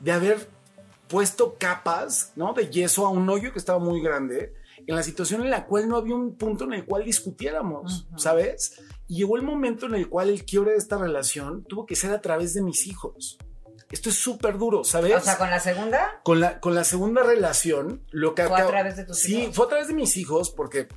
de 0.00 0.12
haber 0.12 0.48
puesto 1.12 1.56
capas, 1.58 2.32
¿no? 2.36 2.54
De 2.54 2.70
yeso 2.70 3.04
a 3.06 3.10
un 3.10 3.28
hoyo 3.28 3.52
que 3.52 3.58
estaba 3.58 3.78
muy 3.78 4.00
grande, 4.00 4.54
en 4.86 4.96
la 4.96 5.02
situación 5.02 5.42
en 5.42 5.50
la 5.50 5.66
cual 5.66 5.86
no 5.86 5.98
había 5.98 6.14
un 6.14 6.36
punto 6.36 6.64
en 6.64 6.72
el 6.72 6.86
cual 6.86 7.04
discutiéramos. 7.04 8.08
¿sabes? 8.16 8.80
Y 9.06 9.18
llegó 9.18 9.36
el 9.36 9.42
momento 9.42 9.84
en 9.84 9.94
el 9.94 10.08
cual 10.08 10.30
el 10.30 10.46
quiebre 10.46 10.72
de 10.72 10.78
esta 10.78 10.96
relación 10.96 11.64
tuvo 11.64 11.84
que 11.84 11.96
ser 11.96 12.12
a 12.12 12.22
través 12.22 12.54
de 12.54 12.62
mis 12.62 12.86
hijos. 12.86 13.38
Esto 13.90 14.08
es 14.08 14.16
súper 14.16 14.56
duro, 14.56 14.84
¿sabes? 14.84 15.14
O 15.16 15.20
sea, 15.20 15.36
con 15.36 15.50
la 15.50 15.60
segunda, 15.60 16.20
con 16.24 16.40
la, 16.40 16.60
con 16.60 16.74
la 16.74 16.82
segunda 16.82 17.22
relación, 17.22 18.02
lo 18.10 18.34
que 18.34 18.44
Fue 18.44 18.58
a 18.58 18.66
través 18.66 18.96
de 18.96 19.04
tus 19.04 19.18
sí, 19.18 19.42
hijos. 19.42 19.54
fue 19.54 19.66
a 19.66 19.68
través 19.68 19.88
de 19.88 19.94
mis 19.94 20.16
hijos 20.16 20.48
porque 20.48 20.88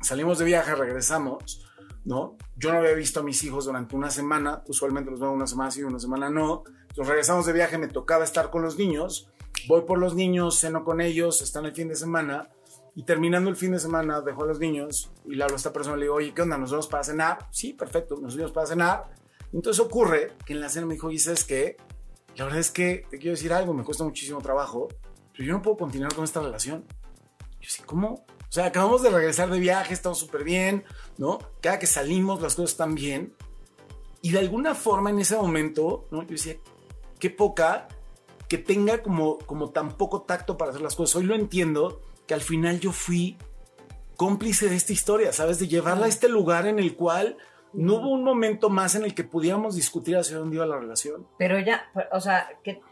salimos 0.00 0.40
de 0.40 0.46
viaje, 0.46 0.74
regresamos, 0.74 1.64
¿no? 2.04 2.36
Yo 2.56 2.72
no 2.72 2.78
había 2.78 2.94
visto 2.94 3.20
a 3.20 3.22
mis 3.22 3.44
hijos 3.44 3.66
durante 3.66 3.94
una 3.94 4.10
semana, 4.10 4.64
usualmente 4.66 5.12
los 5.12 5.20
veo 5.20 5.30
una 5.30 5.46
semana 5.46 5.70
sí, 5.70 5.84
una 5.84 6.00
semana 6.00 6.30
no. 6.30 6.64
Entonces 6.88 7.06
regresamos 7.06 7.46
de 7.46 7.52
viaje, 7.52 7.78
me 7.78 7.88
tocaba 7.88 8.24
estar 8.24 8.50
con 8.50 8.62
los 8.62 8.76
niños, 8.76 9.30
voy 9.66 9.82
por 9.82 9.98
los 9.98 10.14
niños, 10.14 10.58
ceno 10.58 10.84
con 10.84 11.00
ellos, 11.00 11.42
están 11.42 11.64
el 11.66 11.74
fin 11.74 11.88
de 11.88 11.96
semana 11.96 12.50
y 12.94 13.04
terminando 13.04 13.48
el 13.48 13.56
fin 13.56 13.72
de 13.72 13.78
semana 13.78 14.20
dejo 14.20 14.44
a 14.44 14.46
los 14.46 14.58
niños 14.58 15.10
y 15.24 15.34
le 15.34 15.44
hablo 15.44 15.54
a 15.54 15.56
esta 15.56 15.72
persona 15.72 15.96
le 15.96 16.04
digo, 16.04 16.16
oye, 16.16 16.34
¿qué 16.34 16.42
onda? 16.42 16.58
¿Nos 16.58 16.70
vemos 16.70 16.88
para 16.88 17.04
cenar? 17.04 17.46
Sí, 17.50 17.72
perfecto, 17.72 18.16
nos 18.20 18.36
vemos 18.36 18.52
para 18.52 18.66
cenar. 18.66 19.10
Entonces 19.52 19.84
ocurre 19.84 20.32
que 20.44 20.52
en 20.52 20.60
la 20.60 20.68
cena 20.68 20.86
me 20.86 20.94
dijo, 20.94 21.10
¿y 21.10 21.18
sabes 21.18 21.44
qué? 21.44 21.76
La 22.36 22.44
verdad 22.44 22.60
es 22.60 22.70
que 22.70 23.06
te 23.10 23.18
quiero 23.18 23.32
decir 23.32 23.52
algo, 23.52 23.74
me 23.74 23.84
cuesta 23.84 24.04
muchísimo 24.04 24.40
trabajo, 24.40 24.88
pero 25.32 25.44
yo 25.44 25.52
no 25.52 25.62
puedo 25.62 25.76
continuar 25.76 26.14
con 26.14 26.24
esta 26.24 26.40
relación. 26.40 26.84
Yo 27.60 27.68
sí, 27.70 27.82
¿cómo? 27.84 28.24
O 28.52 28.54
sea, 28.54 28.66
acabamos 28.66 29.02
de 29.02 29.10
regresar 29.10 29.50
de 29.50 29.58
viaje, 29.58 29.94
estamos 29.94 30.18
súper 30.18 30.44
bien, 30.44 30.84
¿no? 31.16 31.38
Cada 31.60 31.78
que 31.78 31.86
salimos 31.86 32.42
las 32.42 32.54
cosas 32.54 32.72
están 32.72 32.94
bien. 32.94 33.34
Y 34.20 34.32
de 34.32 34.38
alguna 34.38 34.74
forma 34.74 35.10
en 35.10 35.18
ese 35.18 35.36
momento, 35.36 36.06
¿no? 36.10 36.22
Yo 36.22 36.28
decía, 36.28 36.56
qué 37.18 37.30
poca 37.30 37.88
que 38.52 38.58
tenga 38.58 38.98
como, 38.98 39.38
como 39.38 39.70
tan 39.70 39.92
poco 39.96 40.24
tacto 40.24 40.58
para 40.58 40.72
hacer 40.72 40.82
las 40.82 40.94
cosas. 40.94 41.16
Hoy 41.16 41.24
lo 41.24 41.34
entiendo, 41.34 42.02
que 42.26 42.34
al 42.34 42.42
final 42.42 42.80
yo 42.80 42.92
fui 42.92 43.38
cómplice 44.18 44.68
de 44.68 44.76
esta 44.76 44.92
historia, 44.92 45.32
¿sabes? 45.32 45.58
De 45.58 45.68
llevarla 45.68 46.04
a 46.04 46.08
este 46.10 46.28
lugar 46.28 46.66
en 46.66 46.78
el 46.78 46.94
cual 46.94 47.38
no 47.72 47.94
hubo 47.94 48.10
un 48.10 48.22
momento 48.22 48.68
más 48.68 48.94
en 48.94 49.04
el 49.04 49.14
que 49.14 49.24
pudiéramos 49.24 49.74
discutir 49.74 50.18
hacia 50.18 50.36
dónde 50.36 50.56
iba 50.56 50.66
la 50.66 50.78
relación. 50.78 51.26
pero 51.38 51.56
ella, 51.56 51.90
o 52.12 52.20
sea, 52.20 52.46
que 52.62 52.82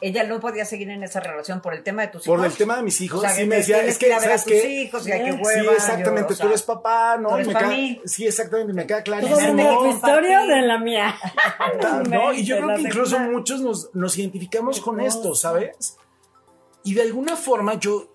ella 0.00 0.24
no 0.24 0.40
podía 0.40 0.64
seguir 0.66 0.90
en 0.90 1.02
esa 1.02 1.20
relación 1.20 1.60
por 1.62 1.72
el 1.72 1.82
tema 1.82 2.02
de 2.02 2.08
tus 2.08 2.26
hijos. 2.26 2.36
Por 2.36 2.44
el 2.46 2.52
tema 2.52 2.76
de 2.76 2.82
mis 2.82 3.00
hijos, 3.00 3.18
O 3.18 3.22
sea, 3.22 3.30
sí 3.30 3.40
que 3.42 3.46
me 3.46 3.56
decía, 3.56 3.82
es 3.82 3.96
que 3.98 4.06
que, 4.08 4.20
¿sabes 4.20 4.44
tus 4.44 4.52
qué? 4.52 4.68
hijos 4.82 5.04
que 5.04 5.12
Sí, 5.12 5.30
hueva. 5.32 5.70
sí, 5.72 5.74
exactamente, 5.76 6.28
yo, 6.28 6.34
o 6.34 6.36
sea, 6.36 6.44
tú 6.44 6.48
eres 6.48 6.62
papá, 6.62 7.16
¿no? 7.18 7.34
eres 7.34 7.46
me 7.46 7.52
pa' 7.54 7.58
queda- 7.60 7.68
mí. 7.70 8.00
Sí, 8.04 8.26
exactamente, 8.26 8.72
me 8.74 8.86
queda 8.86 9.02
clarísimo. 9.02 9.36
tener 9.38 9.74
tu 9.78 9.86
historia 9.86 10.40
de 10.42 10.62
la 10.62 10.78
mía. 10.78 11.14
¿no? 12.10 12.32
Y 12.34 12.44
yo 12.44 12.56
creo 12.58 12.76
que 12.76 12.82
incluso 12.82 13.18
muchos 13.20 13.60
nos, 13.62 13.94
nos 13.94 14.18
identificamos 14.18 14.80
con 14.80 15.00
esto, 15.00 15.34
¿sabes? 15.34 15.96
Y 16.84 16.94
de 16.94 17.02
alguna 17.02 17.34
forma 17.36 17.74
yo, 17.80 18.12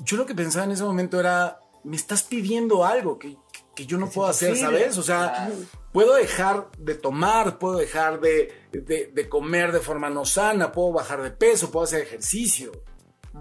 yo 0.00 0.16
lo 0.16 0.26
que 0.26 0.34
pensaba 0.34 0.64
en 0.64 0.72
ese 0.72 0.82
momento 0.82 1.18
era, 1.20 1.60
me 1.84 1.96
estás 1.96 2.22
pidiendo 2.24 2.84
algo 2.84 3.18
que, 3.18 3.36
que 3.74 3.86
yo 3.86 3.96
no 3.96 4.06
Es 4.06 4.12
puedo 4.12 4.28
hacer. 4.28 4.56
¿sabes? 4.56 4.98
O 4.98 5.02
sea, 5.02 5.32
Claro. 5.46 5.54
puedo 5.92 6.14
dejar 6.14 6.66
de 6.78 6.94
tomar, 6.96 7.58
puedo 7.58 7.76
dejar 7.78 8.20
de, 8.20 8.52
de- 8.80 9.10
de 9.14 9.28
comer 9.28 9.70
de 9.72 9.80
forma 9.80 10.08
no 10.10 10.24
sana, 10.24 10.72
puedo 10.72 10.92
bajar 10.92 11.22
de 11.22 11.30
peso, 11.30 11.70
puedo 11.70 11.84
hacer 11.84 12.00
ejercicio, 12.02 12.72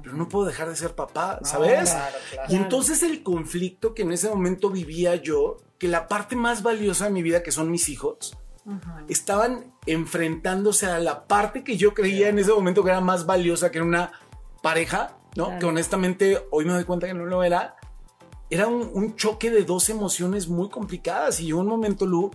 pero 0.04 0.16
no 0.16 0.28
puedo 0.28 0.46
dejar 0.46 0.70
de 0.70 0.76
ser 0.76 0.94
papá, 0.96 1.38
No, 1.42 1.48
¿sabes? 1.48 1.92
claro, 1.92 2.18
claro. 2.32 2.54
Y 2.54 2.56
entonces 2.58 3.04
el 3.04 3.24
conflicto 3.24 3.94
que 3.94 4.02
en 4.04 4.12
ese 4.12 4.30
momento 4.30 4.70
vivía 4.70 5.16
yo, 5.16 5.58
que 5.78 5.88
la 5.88 6.08
parte 6.08 6.36
más 6.36 6.62
valiosa 6.64 7.06
de 7.06 7.12
mi 7.12 7.22
vida, 7.24 7.42
que 7.44 7.52
son 7.52 7.72
mis 7.72 7.90
hijos, 7.90 8.38
estaban 9.08 9.74
enfrentándose 9.88 10.86
a 10.86 11.00
la 11.00 11.26
parte 11.28 11.64
que 11.64 11.78
yo 11.78 11.94
creía 11.94 12.30
en 12.30 12.38
ese 12.40 12.54
momento 12.54 12.84
que 12.84 12.92
era 12.92 13.02
más 13.02 13.26
valiosa, 13.26 13.72
que 13.72 13.80
era 13.80 13.86
una 13.88 14.12
pareja, 14.62 15.18
¿no? 15.36 15.58
Que 15.58 15.66
honestamente 15.66 16.46
hoy 16.52 16.66
me 16.66 16.74
doy 16.74 16.84
cuenta 16.84 17.08
que 17.08 17.14
no 17.14 17.26
lo 17.26 17.44
era. 17.44 17.76
Era 18.50 18.68
un, 18.68 18.92
un 18.94 19.16
choque 19.16 19.50
de 19.50 19.64
dos 19.64 19.90
emociones 19.90 20.48
muy 20.48 20.70
complicadas 20.70 21.40
y 21.40 21.46
llegó 21.46 21.62
un 21.62 21.68
momento, 21.68 22.06
Lu, 22.06 22.32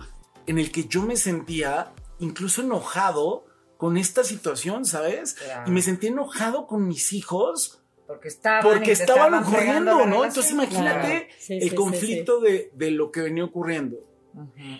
en 0.46 0.58
el 0.58 0.72
que 0.72 0.86
yo 0.86 1.02
me 1.02 1.16
sentía 1.16 1.92
incluso 2.18 2.62
enojado 2.62 3.46
con 3.76 3.96
esta 3.96 4.24
situación, 4.24 4.84
¿sabes? 4.84 5.34
Claro. 5.34 5.68
Y 5.68 5.70
me 5.70 5.82
sentí 5.82 6.06
enojado 6.06 6.66
con 6.66 6.88
mis 6.88 7.12
hijos 7.12 7.82
Porque 8.06 8.28
estaban, 8.28 8.62
porque 8.62 8.92
ocurriendo, 8.94 10.06
¿no? 10.06 10.24
Entonces 10.24 10.52
imagínate 10.52 11.08
Claro. 11.08 11.26
Sí, 11.38 11.54
el 11.54 11.62
sí, 11.62 11.68
sí, 11.70 11.74
conflicto 11.74 12.40
De, 12.40 12.70
de 12.74 12.90
lo 12.90 13.10
que 13.12 13.20
venía 13.20 13.44
ocurriendo. 13.44 13.96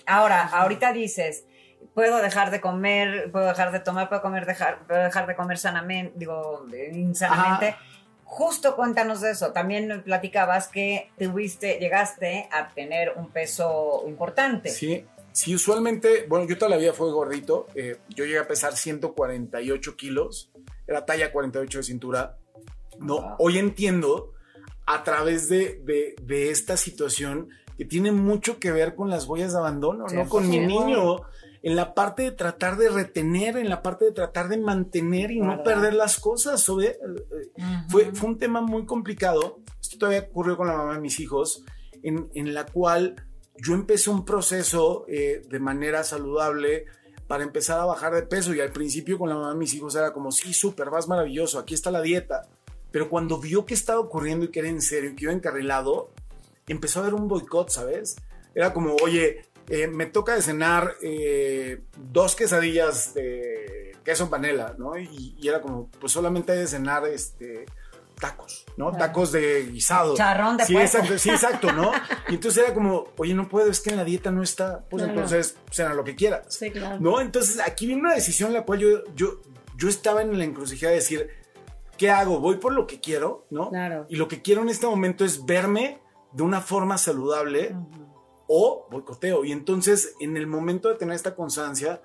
Ahora, 0.07 0.43
ahorita 0.49 0.93
dices, 0.93 1.45
puedo 1.95 2.19
dejar 2.19 2.51
de 2.51 2.61
comer, 2.61 3.31
puedo 3.33 3.47
dejar 3.47 3.73
de 3.73 3.81
tomar, 3.81 4.09
puedo 4.09 4.23
comer, 4.23 4.45
dejar, 4.47 4.87
puedo 4.87 5.03
dejar 5.03 5.27
de 5.27 5.35
comer 5.35 5.59
sanamente, 5.59 6.13
digo, 6.17 6.67
de- 6.71 6.91
insanamente. 6.95 7.69
Ajá. 7.71 7.79
Justo 8.25 8.77
cuéntanos 8.77 9.21
de 9.21 9.31
eso. 9.31 9.53
También 9.53 10.03
platicabas 10.05 10.69
que 10.69 11.11
tuviste, 11.19 11.79
llegaste 11.79 12.49
a 12.53 12.69
tener 12.75 13.13
un 13.17 13.31
peso 13.31 14.05
importante. 14.07 14.69
Sí, 14.71 15.07
sí, 15.37 15.55
usualmente, 15.55 16.27
bueno, 16.29 16.47
yo 16.49 16.57
toda 16.57 16.71
la 16.71 16.77
vida 16.79 16.93
fui 16.93 17.11
gordito. 17.11 17.67
eh, 17.75 17.99
yo 18.09 18.25
llegué 18.25 18.39
a 18.39 18.49
pesar 18.49 18.77
148 18.77 19.97
kilos. 19.97 20.51
Era 20.87 21.05
talla 21.05 21.31
48 21.33 21.79
de 21.79 21.85
cintura. 21.85 22.39
No, 22.99 23.17
Wow. 23.21 23.37
hoy 23.41 23.59
entiendo 23.59 24.33
a 24.87 25.03
través 25.05 25.49
de, 25.49 25.81
de- 25.85 26.15
de 26.23 26.51
esta 26.51 26.77
situación 26.77 27.49
que 27.77 27.85
tiene 27.85 28.13
mucho 28.13 28.59
que 28.59 28.73
ver 28.73 28.95
con 28.95 29.11
las 29.11 29.27
huellas 29.27 29.53
de 29.53 29.59
abandono, 29.59 30.07
¿no? 30.07 30.29
Con 30.29 30.49
mi 30.49 30.59
100%. 30.61 30.67
niño. 30.67 31.17
En 31.63 31.75
la 31.77 31.95
parte 31.95 32.23
de 32.23 32.31
tratar 32.31 32.77
de 32.79 32.89
retener, 32.89 33.57
en 33.57 33.69
la 33.69 33.83
parte 33.83 34.05
de 34.07 34.13
tratar 34.13 34.49
de 34.49 34.57
mantener 34.57 35.33
y 35.33 35.41
no 35.41 35.63
perder 35.65 35.93
las 35.95 36.19
cosas. 36.21 36.61
sobre- 36.63 36.91
eh, 36.91 37.51
Ujú. 37.57 37.91
fue, 37.91 38.05
fue 38.15 38.29
un 38.31 38.39
tema 38.39 38.61
muy 38.63 38.87
complicado. 38.87 39.59
Esto 39.83 39.99
todavía 39.99 40.29
ocurrió 40.31 40.57
con 40.57 40.69
la 40.69 40.77
mamá 40.77 40.95
de 40.95 41.01
mis 41.01 41.19
hijos, 41.21 41.65
en, 42.03 42.31
en 42.35 42.55
la 42.55 42.65
cual 42.67 43.17
yo 43.59 43.75
empecé 43.75 44.11
un 44.11 44.25
proceso 44.25 45.05
eh, 45.09 45.43
de 45.49 45.59
manera 45.59 46.05
saludable 46.05 46.87
para 47.27 47.45
empezar 47.45 47.81
a 47.81 47.85
bajar 47.85 48.15
de 48.15 48.23
peso. 48.23 48.55
Y 48.55 48.61
al 48.61 48.71
principio 48.71 49.19
con 49.19 49.29
la 49.29 49.35
mamá 49.35 49.51
de 49.51 49.59
mis 49.59 49.75
hijos 49.75 49.95
era 49.95 50.13
como, 50.13 50.33
sí, 50.33 50.53
súper, 50.53 50.91
vas 50.91 51.09
maravilloso, 51.09 51.59
aquí 51.59 51.75
está 51.75 51.91
la 51.91 52.03
dieta. 52.03 52.49
Pero 52.91 53.09
cuando 53.09 53.39
vio 53.39 53.67
que 53.67 53.75
estaba 53.75 54.01
ocurriendo 54.01 54.47
y 54.47 54.49
que 54.49 54.61
era 54.61 54.69
en 54.69 54.81
serio, 54.81 55.11
y 55.11 55.17
que 55.17 55.25
iba 55.25 55.33
encarrilado, 55.33 56.11
empezó 56.67 57.01
a 57.01 57.03
haber 57.03 57.15
un 57.15 57.29
boicot, 57.29 57.71
¿sabes? 57.71 58.17
Era 58.55 58.73
como, 58.73 58.97
oye, 59.03 59.45
eh, 59.69 59.89
me 59.89 60.07
toca 60.07 60.35
de 60.35 60.43
cenar 60.43 60.95
eh, 61.03 61.83
dos 62.13 62.37
quesadillas 62.37 63.15
de 63.15 63.97
queso 64.05 64.25
en 64.25 64.31
panela, 64.31 64.75
¿no? 64.79 64.97
Y, 64.97 65.37
y 65.39 65.49
era 65.49 65.61
como, 65.61 65.91
pues 66.01 66.13
solamente 66.13 66.53
de 66.53 66.67
cenar 66.67 67.07
este, 67.07 67.67
tacos, 68.21 68.65
¿no? 68.77 68.91
Claro. 68.91 69.05
Tacos 69.07 69.33
de 69.33 69.67
guisado. 69.71 70.15
Charrón 70.17 70.57
de 70.57 70.65
sí, 70.65 70.73
puerco. 70.73 70.87
exacto, 70.99 71.19
sí, 71.19 71.31
exacto, 71.31 71.73
¿no? 71.73 71.93
Y 72.29 72.35
entonces 72.35 72.65
era 72.65 72.75
como, 72.75 73.09
oye, 73.19 73.35
no 73.35 73.49
puedo, 73.49 73.71
es 73.71 73.81
que 73.81 73.91
en 73.91 73.97
la 73.97 74.05
dieta 74.05 74.31
no 74.31 74.43
está, 74.43 74.85
pues 74.89 75.03
Claro. 75.03 75.15
entonces 75.21 75.57
cena 75.71 75.95
lo 75.95 76.05
que 76.05 76.15
quieras. 76.17 76.47
Sí, 76.49 76.71
claro. 76.71 76.99
¿No? 77.01 77.21
Entonces 77.21 77.61
aquí 77.61 77.87
viene 77.87 78.01
una 78.03 78.15
decisión 78.15 78.49
en 78.49 78.55
la 78.55 78.63
cual 78.65 78.79
yo, 78.81 78.89
yo, 79.15 79.41
yo 79.77 79.89
estaba 79.89 80.23
en 80.23 80.37
la 80.39 80.45
encrucijada 80.45 80.91
de 80.93 80.99
decir, 81.01 81.31
¿qué 81.99 82.11
hago? 82.11 82.41
¿Voy 82.41 82.57
por 82.57 82.73
lo 82.73 82.87
que 82.87 83.01
quiero? 83.01 83.47
¿No? 83.51 83.71
Claro. 83.71 84.07
Y 84.09 84.17
lo 84.17 84.29
que 84.29 84.43
quiero 84.43 84.63
en 84.63 84.69
este 84.71 84.87
momento 84.87 85.25
es 85.25 85.45
verme 85.45 86.01
de 86.33 86.43
una 86.43 86.61
forma 86.61 86.99
saludable 86.99 87.75
o 88.49 88.87
boicoteo. 88.91 89.45
Y 89.45 89.53
entonces, 89.53 90.15
en 90.21 90.37
el 90.37 90.47
momento 90.47 90.89
de 90.89 90.95
tener 90.95 91.15
esta 91.15 91.35
constancia, 91.35 92.01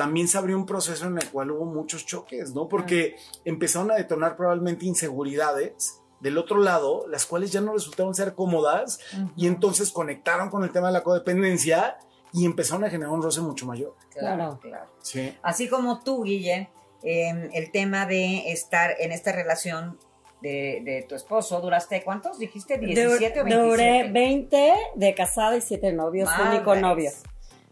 también 0.00 0.28
se 0.28 0.38
abrió 0.38 0.56
un 0.56 0.64
proceso 0.64 1.04
en 1.04 1.18
el 1.18 1.28
cual 1.28 1.50
hubo 1.50 1.66
muchos 1.66 2.06
choques, 2.06 2.54
¿no? 2.54 2.68
Porque 2.68 3.16
empezaron 3.44 3.90
a 3.90 3.96
detonar 3.96 4.34
probablemente 4.34 4.86
inseguridades 4.86 6.00
del 6.20 6.38
otro 6.38 6.56
lado, 6.56 7.04
las 7.06 7.26
cuales 7.26 7.52
ya 7.52 7.60
no 7.60 7.74
resultaron 7.74 8.14
ser 8.14 8.34
cómodas 8.34 8.98
y 9.36 9.46
entonces 9.46 9.92
conectaron 9.92 10.48
con 10.48 10.64
el 10.64 10.70
tema 10.72 10.86
de 10.86 10.94
la 10.94 11.02
codependencia 11.02 11.98
y 12.32 12.46
empezaron 12.46 12.84
a 12.84 12.88
generar 12.88 13.12
un 13.12 13.20
roce 13.20 13.42
mucho 13.42 13.66
mayor. 13.66 13.94
Claro, 14.08 14.58
claro. 14.62 14.86
Sí. 15.02 15.36
Así 15.42 15.68
como 15.68 16.00
tú, 16.00 16.22
Guille, 16.22 16.70
eh, 17.02 17.50
el 17.52 17.70
tema 17.70 18.06
de 18.06 18.52
estar 18.52 18.94
en 19.00 19.12
esta 19.12 19.32
relación 19.32 19.98
de, 20.40 20.80
de 20.82 21.04
tu 21.06 21.14
esposo, 21.14 21.60
¿duraste 21.60 22.02
cuántos? 22.02 22.38
¿Dijiste 22.38 22.78
17 22.78 23.38
o 23.38 23.44
27? 23.44 23.54
Duré 23.54 24.10
20 24.10 24.74
de 24.94 25.14
casada 25.14 25.58
y 25.58 25.60
7 25.60 25.92
novios, 25.92 26.30
único 26.50 26.74
novio. 26.74 27.10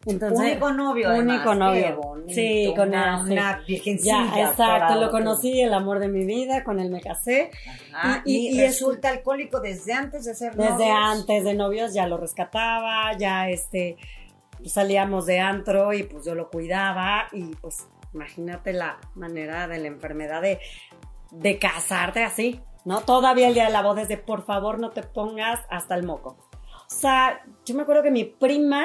Entonces, 0.06 0.38
único 0.52 0.72
novio, 0.72 1.08
además. 1.08 1.34
único 1.36 1.50
Qué 1.50 1.56
novio. 1.58 1.96
bonito, 1.96 2.32
Sí, 2.34 2.72
con 2.76 2.88
una, 2.88 3.24
sí. 3.26 3.32
una 3.32 3.64
virgencilla. 3.66 4.26
Ya, 4.34 4.48
exacto, 4.50 4.94
lo 4.94 5.10
conocí, 5.10 5.60
el 5.60 5.74
amor 5.74 5.98
de 5.98 6.08
mi 6.08 6.24
vida, 6.24 6.62
con 6.64 6.78
él 6.80 6.90
me 6.90 7.00
casé. 7.00 7.50
Ajá, 7.92 8.22
Y- 8.24 8.32
y, 8.34 8.48
y- 8.48 8.56
y 8.56 8.60
es- 8.62 8.72
resulta 8.80 9.08
alcohólico 9.10 9.60
desde 9.60 9.92
antes 9.92 10.24
de 10.24 10.34
ser 10.34 10.54
Desde 10.54 10.70
novios. 10.72 10.98
antes 11.02 11.44
de 11.44 11.54
novios 11.54 11.92
ya 11.94 12.06
lo 12.06 12.16
rescataba, 12.16 13.16
ya 13.18 13.48
este 13.50 13.96
salíamos 14.64 15.26
de 15.26 15.40
antro 15.40 15.92
y 15.92 16.02
pues 16.04 16.24
yo 16.24 16.34
lo 16.34 16.48
cuidaba 16.50 17.28
y 17.32 17.54
pues 17.56 17.86
imagínate 18.12 18.72
la 18.72 18.98
manera 19.14 19.68
de 19.68 19.78
la 19.78 19.86
enfermedad 19.88 20.42
de, 20.42 20.58
de 21.30 21.58
casarte 21.58 22.24
así, 22.24 22.60
¿no? 22.84 23.00
Todavía 23.02 23.48
el 23.48 23.54
día 23.54 23.66
de 23.66 23.70
la 23.72 23.82
boda 23.82 24.02
es 24.02 24.08
de 24.08 24.16
por 24.16 24.44
favor 24.44 24.80
no 24.80 24.90
te 24.90 25.02
pongas 25.02 25.60
hasta 25.70 25.94
el 25.94 26.04
moco. 26.04 26.36
O 26.90 26.90
sea, 26.90 27.40
yo 27.66 27.74
me 27.74 27.82
acuerdo 27.82 28.02
que 28.02 28.10
mi 28.10 28.24
prima 28.24 28.84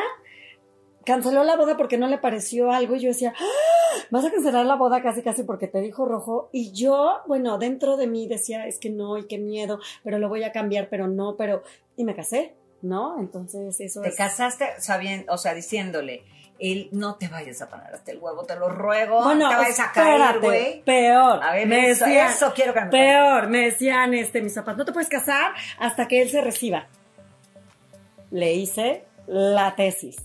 canceló 1.05 1.43
la 1.43 1.55
boda 1.55 1.77
porque 1.77 1.97
no 1.97 2.07
le 2.07 2.17
pareció 2.17 2.71
algo 2.71 2.95
y 2.95 2.99
yo 2.99 3.09
decía, 3.09 3.33
"Ah, 3.39 4.03
vas 4.09 4.25
a 4.25 4.31
cancelar 4.31 4.65
la 4.65 4.75
boda 4.75 5.01
casi 5.01 5.21
casi 5.21 5.43
porque 5.43 5.67
te 5.67 5.81
dijo 5.81 6.05
rojo 6.05 6.49
y 6.51 6.71
yo, 6.71 7.21
bueno, 7.27 7.57
dentro 7.57 7.97
de 7.97 8.07
mí 8.07 8.27
decía, 8.27 8.67
es 8.67 8.79
que 8.79 8.89
no 8.89 9.17
y 9.17 9.27
qué 9.27 9.37
miedo, 9.37 9.79
pero 10.03 10.19
lo 10.19 10.29
voy 10.29 10.43
a 10.43 10.51
cambiar, 10.51 10.89
pero 10.89 11.07
no, 11.07 11.35
pero 11.35 11.63
y 11.95 12.03
me 12.03 12.15
casé, 12.15 12.55
¿no? 12.81 13.19
Entonces 13.19 13.79
eso 13.79 14.01
Te 14.01 14.09
es 14.09 14.15
casaste 14.15 14.69
sabiendo, 14.79 15.33
o 15.33 15.37
sea, 15.37 15.53
diciéndole, 15.53 16.23
él 16.59 16.89
no 16.91 17.15
te 17.15 17.27
vayas 17.27 17.61
a 17.61 17.69
poner 17.69 17.93
hasta 17.93 18.11
el 18.11 18.19
huevo, 18.19 18.43
te 18.43 18.55
lo 18.55 18.69
ruego, 18.69 19.23
bueno, 19.23 19.45
no 19.45 19.49
te 19.49 19.55
vayas 19.55 19.79
a 19.79 19.91
caer, 19.91 20.39
güey. 20.39 20.83
peor. 20.83 21.43
A 21.43 21.53
ver, 21.53 21.67
me 21.67 21.89
eso, 21.89 22.05
decían, 22.05 22.31
eso 22.31 22.53
quiero 22.53 22.73
me 22.73 22.87
Peor, 22.87 23.47
me 23.47 23.65
decían 23.65 24.13
este, 24.13 24.41
mis 24.41 24.53
papás, 24.53 24.77
no 24.77 24.85
te 24.85 24.93
puedes 24.93 25.09
casar 25.09 25.53
hasta 25.79 26.07
que 26.07 26.21
él 26.21 26.29
se 26.29 26.41
reciba. 26.41 26.87
Le 28.31 28.53
hice 28.53 29.05
la 29.27 29.75
tesis. 29.75 30.17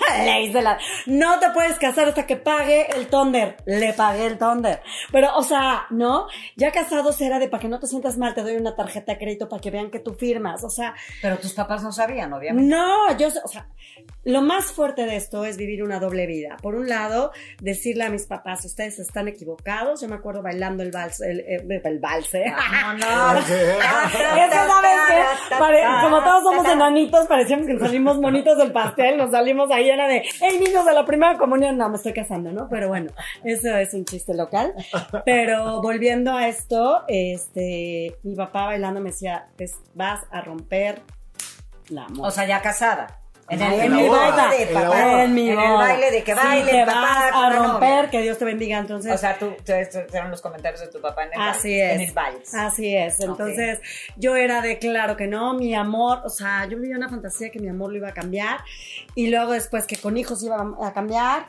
Le 0.24 0.42
hice 0.42 0.62
la... 0.62 0.78
No 1.06 1.38
te 1.38 1.50
puedes 1.50 1.78
casar 1.78 2.08
hasta 2.08 2.26
que 2.26 2.36
pague 2.36 2.86
el 2.96 3.08
tonder. 3.08 3.56
Le 3.66 3.92
pagué 3.92 4.26
el 4.26 4.38
tonder. 4.38 4.80
Pero, 5.12 5.34
o 5.36 5.42
sea, 5.42 5.86
¿no? 5.90 6.26
Ya 6.56 6.72
casados 6.72 7.20
era 7.20 7.38
de 7.38 7.48
para 7.48 7.60
que 7.60 7.68
no 7.68 7.78
te 7.80 7.86
sientas 7.86 8.16
mal, 8.18 8.34
te 8.34 8.42
doy 8.42 8.56
una 8.56 8.74
tarjeta 8.76 9.12
de 9.12 9.18
crédito 9.18 9.48
para 9.48 9.60
que 9.60 9.70
vean 9.70 9.90
que 9.90 10.00
tú 10.00 10.14
firmas. 10.14 10.64
O 10.64 10.70
sea, 10.70 10.94
Pero 11.22 11.38
tus 11.38 11.52
papás 11.52 11.82
no 11.82 11.92
sabían, 11.92 12.32
obviamente. 12.32 12.68
no, 12.74 13.16
yo, 13.18 13.28
o 13.44 13.48
sea, 13.48 13.66
lo 14.24 14.40
más 14.42 14.66
fuerte 14.72 15.04
de 15.06 15.16
esto 15.16 15.44
es 15.44 15.56
vivir 15.56 15.82
una 15.82 16.00
doble 16.00 16.26
vida. 16.26 16.56
Por 16.62 16.74
un 16.74 16.88
lado, 16.88 17.32
decirle 17.60 18.04
a 18.04 18.10
mis 18.10 18.26
papás, 18.26 18.64
ustedes 18.64 18.98
están 18.98 19.28
equivocados. 19.28 20.00
Yo 20.00 20.08
me 20.08 20.16
acuerdo 20.16 20.42
bailando 20.42 20.82
el 20.82 20.90
vals, 20.90 21.20
el, 21.20 21.40
el, 21.40 21.80
el 21.84 21.98
vals, 21.98 22.32
¿eh? 22.34 22.52
Eso, 23.44 24.56
¿sabes 24.66 24.90
qué? 25.48 25.54
Pare- 25.58 25.82
como 26.02 26.22
todos 26.22 26.42
somos 26.42 26.66
enanitos, 26.68 27.26
parecíamos 27.26 27.66
que 27.66 27.74
nos 27.74 27.82
salimos 27.82 28.18
monitos 28.18 28.56
del 28.58 28.72
pastel, 28.72 29.16
nos 29.16 29.30
salimos 29.30 29.70
ahí 29.70 29.83
era 29.90 30.08
de, 30.08 30.22
hey 30.40 30.58
niños 30.60 30.84
de 30.84 30.92
la 30.92 31.04
primera 31.04 31.36
comunión, 31.38 31.76
no, 31.76 31.88
me 31.88 31.96
estoy 31.96 32.12
casando, 32.12 32.52
¿no? 32.52 32.68
Pero 32.68 32.88
bueno, 32.88 33.10
eso 33.44 33.76
es 33.76 33.94
un 33.94 34.04
chiste 34.04 34.34
local. 34.34 34.74
Pero 35.24 35.82
volviendo 35.82 36.32
a 36.32 36.48
esto, 36.48 37.04
este, 37.08 38.16
mi 38.22 38.34
papá 38.34 38.66
bailando 38.66 39.00
me 39.00 39.10
decía, 39.10 39.48
"Te 39.56 39.66
vas 39.94 40.22
a 40.30 40.40
romper 40.40 41.02
la 41.88 42.08
moda. 42.08 42.28
O 42.28 42.30
sea, 42.30 42.46
ya 42.46 42.62
casada. 42.62 43.20
En 43.46 43.60
el, 43.60 43.72
en 43.74 43.80
en 43.82 43.92
mi 43.92 44.02
el 44.04 44.08
boda, 44.08 44.30
baile 44.48 44.66
papá. 44.72 45.22
en 45.24 45.34
mi 45.34 45.50
en 45.50 45.58
el 45.58 45.72
baile 45.74 46.10
de 46.10 46.24
que 46.24 46.32
Sí, 46.32 46.38
baile 46.42 46.70
te 46.72 46.86
papá 46.86 47.00
vas 47.02 47.32
a 47.34 47.50
romper, 47.50 48.08
que 48.10 48.22
Dios 48.22 48.38
te 48.38 48.44
bendiga. 48.46 48.78
Entonces, 48.78 49.12
O 49.12 49.18
sea, 49.18 49.38
tú, 49.38 49.54
eran 50.12 50.30
los 50.30 50.40
comentarios 50.40 50.80
de 50.80 50.86
tu 50.88 51.00
papá 51.00 51.24
en 51.24 51.34
el 51.34 51.40
Así 51.40 51.78
vals, 51.78 51.90
es. 51.90 51.94
En 51.94 52.00
el 52.00 52.12
vals. 52.14 52.54
Así 52.54 52.96
es. 52.96 53.20
Entonces, 53.20 53.80
yo 54.16 54.34
era 54.36 54.62
de 54.62 54.78
claro 54.78 55.16
que 55.18 55.26
no, 55.26 55.52
mi 55.54 55.74
amor, 55.74 56.22
o 56.24 56.30
sea, 56.30 56.64
yo 56.66 56.78
vivía 56.78 56.96
una 56.96 57.10
fantasía 57.10 57.50
que 57.50 57.58
mi 57.58 57.68
amor 57.68 57.90
lo 57.90 57.98
iba 57.98 58.08
a 58.08 58.14
cambiar 58.14 58.60
y 59.14 59.28
luego 59.28 59.52
después 59.52 59.86
que 59.86 59.96
con 59.96 60.16
hijos 60.16 60.42
iba 60.42 60.56
a 60.82 60.92
cambiar 60.94 61.46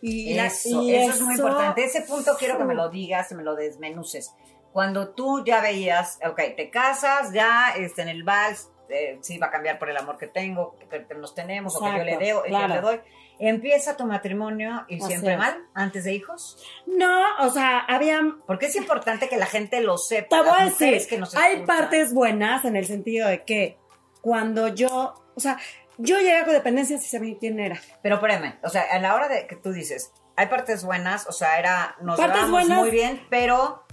y 0.00 0.34
la- 0.34 0.46
Eso, 0.46 0.80
y 0.82 0.94
eso 0.94 1.10
es 1.14 1.20
muy 1.22 1.34
importante. 1.34 1.84
Ese 1.84 2.02
punto 2.02 2.36
quiero 2.38 2.56
que 2.56 2.64
me 2.64 2.74
lo 2.74 2.88
digas, 2.88 3.32
me 3.32 3.42
lo 3.42 3.56
desmenuces. 3.56 4.32
Cuando 4.72 5.08
tú 5.10 5.44
ya 5.44 5.60
veías, 5.60 6.18
ok, 6.24 6.40
te 6.56 6.70
casas, 6.70 7.32
ya 7.32 7.74
este, 7.76 8.02
en 8.02 8.08
el 8.08 8.22
vals, 8.22 8.68
eh, 8.92 9.18
sí 9.22 9.38
va 9.38 9.46
a 9.46 9.50
cambiar 9.50 9.78
por 9.78 9.88
el 9.90 9.96
amor 9.96 10.18
que 10.18 10.26
tengo, 10.26 10.76
que 10.90 11.14
nos 11.14 11.34
tenemos, 11.34 11.74
o 11.76 11.80
que 11.80 11.98
yo 11.98 12.04
le, 12.04 12.18
que 12.18 12.42
claro. 12.46 12.74
le 12.74 12.80
doy. 12.80 13.00
Empieza 13.38 13.96
tu 13.96 14.04
matrimonio 14.04 14.84
y 14.88 15.00
siempre 15.00 15.36
mal, 15.36 15.66
antes 15.74 16.04
de 16.04 16.12
hijos. 16.12 16.62
No, 16.86 17.22
o 17.40 17.50
sea, 17.50 17.80
había 17.80 18.20
Porque 18.46 18.66
es 18.66 18.76
importante 18.76 19.28
que 19.28 19.36
la 19.36 19.46
gente 19.46 19.80
lo 19.80 19.98
sepa. 19.98 20.36
Te 20.36 20.48
voy 20.48 20.60
a 20.60 20.64
decir, 20.66 21.08
que 21.08 21.18
nos 21.18 21.34
hay 21.34 21.64
partes 21.64 22.12
buenas 22.12 22.64
en 22.64 22.76
el 22.76 22.84
sentido 22.84 23.26
de 23.28 23.42
que 23.42 23.78
cuando 24.20 24.68
yo, 24.68 25.14
o 25.34 25.40
sea, 25.40 25.58
yo 25.98 26.18
llegué 26.18 26.36
a 26.36 26.44
codependencia 26.44 26.98
sin 26.98 27.10
saber 27.10 27.36
quién 27.40 27.58
era. 27.58 27.80
Pero 28.02 28.16
espérame, 28.16 28.58
o 28.62 28.68
sea, 28.68 28.82
a 28.90 28.98
la 28.98 29.14
hora 29.14 29.28
de 29.28 29.46
que 29.46 29.56
tú 29.56 29.72
dices, 29.72 30.12
hay 30.36 30.46
partes 30.46 30.84
buenas, 30.84 31.26
o 31.26 31.32
sea, 31.32 31.58
era, 31.58 31.96
nos 32.00 32.18
Partes 32.18 32.36
llevábamos 32.36 32.68
buenas. 32.68 32.78
muy 32.78 32.90
bien, 32.90 33.26
pero 33.28 33.84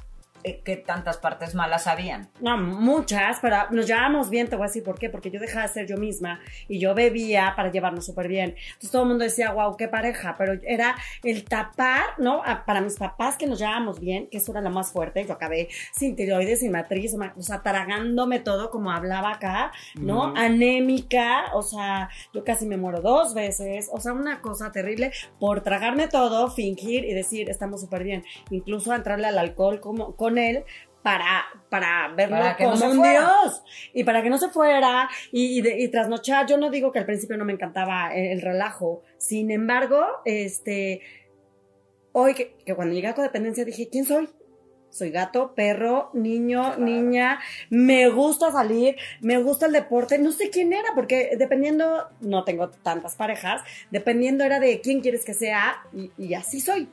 ¿qué 0.43 0.78
tantas 0.78 1.17
partes 1.17 1.56
malas 1.56 1.88
habían? 1.88 2.30
No, 2.39 2.58
muchas, 2.58 3.39
pero 3.41 3.58
nos 3.71 3.88
llevábamos 3.88 4.30
bien, 4.30 4.47
te 4.47 4.56
voy 4.56 4.65
a 4.65 4.67
decir 4.67 4.84
por 4.84 4.97
qué, 4.97 5.10
porque 5.10 5.32
yo 5.32 5.39
dejaba 5.39 5.67
de 5.67 5.73
ser 5.73 5.88
yo 5.88 5.97
misma 5.97 6.39
y 6.67 6.80
yo 6.80 6.93
bebía 6.95 7.54
para 7.56 7.71
llevarnos 7.71 8.06
súper 8.06 8.28
bien. 8.28 8.56
Entonces 8.67 8.91
todo 8.91 9.04
el 9.04 9.08
mundo 9.10 9.23
decía, 9.23 9.52
wow, 9.52 9.75
qué 9.78 9.88
pareja, 9.88 10.36
pero 10.38 10.54
era 10.63 10.95
el 11.23 11.43
tapar, 11.45 12.04
¿no? 12.17 12.41
A- 12.45 12.65
Para 12.65 12.82
mis 12.82 12.95
papás 12.97 13.38
que 13.38 13.47
nos 13.47 13.60
llevábamos 13.60 13.99
bien, 13.99 14.28
que 14.30 14.38
eso 14.38 14.52
era 14.52 14.62
lo 14.62 14.69
más 14.69 14.91
fuerte, 14.91 15.25
yo 15.25 15.34
acabé 15.34 15.69
sin 15.93 16.15
tiroides, 16.15 16.60
sin 16.62 16.71
matriz, 16.71 17.15
o 17.36 17.41
sea, 17.41 17.62
tragándome 17.62 18.39
todo 18.39 18.69
como 18.69 18.91
hablaba 18.91 19.32
acá, 19.34 19.71
¿no? 19.95 20.28
Ujú. 20.28 20.38
Anémica, 20.38 21.45
o 21.54 21.62
sea, 21.62 22.10
yo 22.34 22.43
casi 22.43 22.65
me 22.65 22.78
muero 22.78 23.02
dos 23.02 23.34
veces, 23.34 23.89
o 23.91 23.99
sea, 23.99 24.13
una 24.13 24.41
cosa 24.41 24.71
terrible 24.71 25.12
por 25.39 25.62
tragarme 25.62 26.08
todo, 26.08 26.49
fingir 26.52 27.06
y 27.06 27.13
decir, 27.13 27.49
estamos 27.49 27.82
súper 27.82 28.04
bien, 28.04 28.23
incluso 28.49 28.93
entrarle 28.93 29.28
al 29.28 29.38
alcohol 29.38 29.80
como, 29.80 30.15
con 30.15 30.29
él 30.38 30.63
para, 31.02 31.46
para 31.70 32.10
verlo 32.15 32.38
Para 32.38 32.58
que 32.58 32.65
no 32.65 32.72
como 32.72 32.86
un 32.92 32.98
fuera. 32.98 33.12
dios 33.22 33.63
y 33.94 34.04
para 34.04 34.22
que 34.22 34.30
no 34.30 34.38
se 34.38 34.50
fuera 34.50 35.10
y, 35.32 35.58
y, 35.60 35.62
de- 35.62 35.80
y 35.82 35.88
trasnochar. 35.88 36.46
Yo 36.46 36.58
no 36.58 36.70
digo 36.70 36.92
que 36.92 37.00
al 37.00 37.06
principio 37.06 37.38
no 37.38 37.46
me 37.46 37.54
encantaba 37.54 38.13
el, 38.13 38.26
el 38.34 38.42
relajo, 38.42 39.02
sin 39.18 39.50
embargo, 39.50 40.06
este, 40.26 41.02
hoy 42.12 42.34
que, 42.34 42.56
que 42.65 42.76
cuando 42.76 42.94
llegué 42.94 43.08
a 43.08 43.15
codependencia 43.15 43.63
dije, 43.65 43.88
¿quién 43.89 44.06
soy? 44.06 44.30
Soy 44.92 45.12
gato, 45.12 45.54
perro, 45.54 46.10
niño, 46.13 46.63
Claro. 46.63 46.82
niña, 46.82 47.39
me 47.70 48.10
gusta 48.10 48.52
salir, 48.52 48.96
me 49.22 49.38
gusta 49.38 49.68
el 49.68 49.72
deporte, 49.72 50.18
no 50.18 50.32
sé 50.32 50.50
quién 50.50 50.74
era, 50.74 50.89
porque 50.96 51.36
dependiendo, 51.38 52.10
no 52.22 52.44
tengo 52.44 52.70
tantas 52.72 53.15
parejas, 53.15 53.62
dependiendo 53.92 54.44
era 54.44 54.60
de 54.60 54.82
quién 54.82 55.02
quieres 55.02 55.24
que 55.26 55.36
sea 55.36 55.78
y, 55.94 56.12
y 56.18 56.34
así 56.34 56.60
soy. 56.60 56.89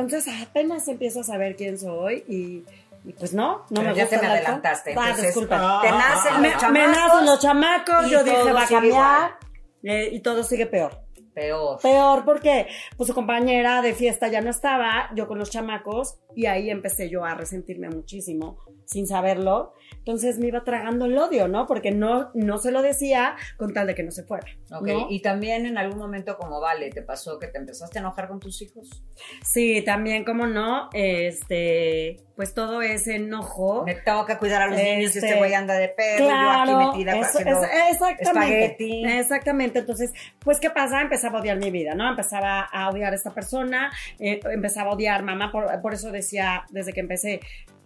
Entonces 0.00 0.32
apenas 0.42 0.86
empiezo 0.88 1.20
a 1.20 1.24
saber 1.24 1.56
quién 1.56 1.78
soy 1.78 2.24
y, 2.28 2.64
y 3.08 3.12
pues 3.12 3.32
no, 3.34 3.64
no 3.70 3.80
Pero 3.80 3.88
me 3.90 3.94
ya 3.94 4.04
gusta 4.04 4.20
te 4.20 4.26
me 4.26 4.32
adelantaste, 4.32 4.94
Ah, 4.96 5.14
disculpa. 5.16 5.80
Te 5.82 5.90
nacen 5.90 6.42
me, 6.42 6.50
los 6.50 6.54
me 6.54 6.60
chamacos, 6.60 6.96
nacen 6.96 7.26
los 7.26 7.40
chamacos, 7.40 8.10
yo 8.10 8.24
dije 8.24 8.52
va 8.52 8.62
a 8.62 8.68
cambiar 8.68 9.38
eh, 9.82 10.08
y 10.12 10.20
todo 10.20 10.42
sigue 10.42 10.66
peor. 10.66 11.00
Peor. 11.34 11.80
Peor 11.80 12.24
porque 12.24 12.68
pues 12.96 13.08
su 13.08 13.14
compañera 13.14 13.82
de 13.82 13.92
fiesta 13.92 14.28
ya 14.28 14.40
no 14.40 14.50
estaba, 14.50 15.10
yo 15.16 15.26
con 15.26 15.38
los 15.38 15.50
chamacos, 15.50 16.20
y 16.34 16.46
ahí 16.46 16.70
empecé 16.70 17.10
yo 17.10 17.24
a 17.24 17.34
resentirme 17.34 17.88
muchísimo 17.88 18.58
sin 18.86 19.06
saberlo. 19.06 19.72
Entonces 19.98 20.38
me 20.38 20.48
iba 20.48 20.64
tragando 20.64 21.06
el 21.06 21.16
odio, 21.16 21.48
¿no? 21.48 21.66
Porque 21.66 21.90
no, 21.90 22.30
no 22.34 22.58
se 22.58 22.70
lo 22.70 22.82
decía 22.82 23.36
con 23.56 23.72
tal 23.72 23.86
de 23.86 23.94
que 23.94 24.02
no 24.02 24.10
se 24.10 24.22
fuera. 24.24 24.46
Ok, 24.70 24.86
¿no? 24.86 25.06
y 25.08 25.20
también 25.22 25.64
en 25.66 25.78
algún 25.78 25.98
momento 25.98 26.36
como 26.36 26.60
vale, 26.60 26.90
¿te 26.90 27.00
pasó 27.02 27.38
que 27.38 27.46
te 27.46 27.58
empezaste 27.58 27.98
a 27.98 28.00
enojar 28.00 28.28
con 28.28 28.38
tus 28.40 28.60
hijos? 28.62 29.02
Sí, 29.42 29.82
también, 29.82 30.24
como 30.24 30.46
no, 30.46 30.88
este, 30.92 32.16
pues 32.36 32.54
todo 32.54 32.82
ese 32.82 33.16
enojo. 33.16 33.84
Me 33.84 33.94
tengo 33.94 34.26
que 34.26 34.36
cuidar 34.38 34.62
a 34.62 34.66
los 34.66 34.76
niños 34.76 35.14
y 35.14 35.18
Este, 35.18 35.18
este 35.20 35.38
güey 35.38 35.54
anda 35.54 35.74
de 35.74 35.88
pedo, 35.88 36.26
Claro, 36.26 36.70
yo 36.70 36.78
aquí 36.90 36.98
metida 37.04 37.18
eso- 37.18 37.38
haciendo 37.38 37.62
es- 37.64 37.92
exactamente. 37.92 38.64
espagueti. 38.64 39.04
Exactamente. 39.06 39.78
Entonces, 39.80 40.12
pues, 40.40 40.60
¿qué 40.60 40.70
pasa? 40.70 41.00
Empezaba 41.00 41.38
a 41.38 41.40
odiar 41.42 41.58
mi 41.58 41.70
vida, 41.70 41.94
¿no? 41.94 42.08
Empezaba 42.08 42.60
a 42.60 42.90
odiar 42.90 43.12
a 43.12 43.16
esta 43.16 43.32
persona, 43.32 43.90
eh, 44.18 44.40
empezaba 44.52 44.90
a 44.90 44.94
odiar 44.94 45.22
mamá, 45.22 45.50
por, 45.52 45.80
por 45.80 45.94
eso 45.94 46.10
decía 46.10 46.64
desde 46.70 46.92
que 46.92 47.00
empecé. 47.00 47.40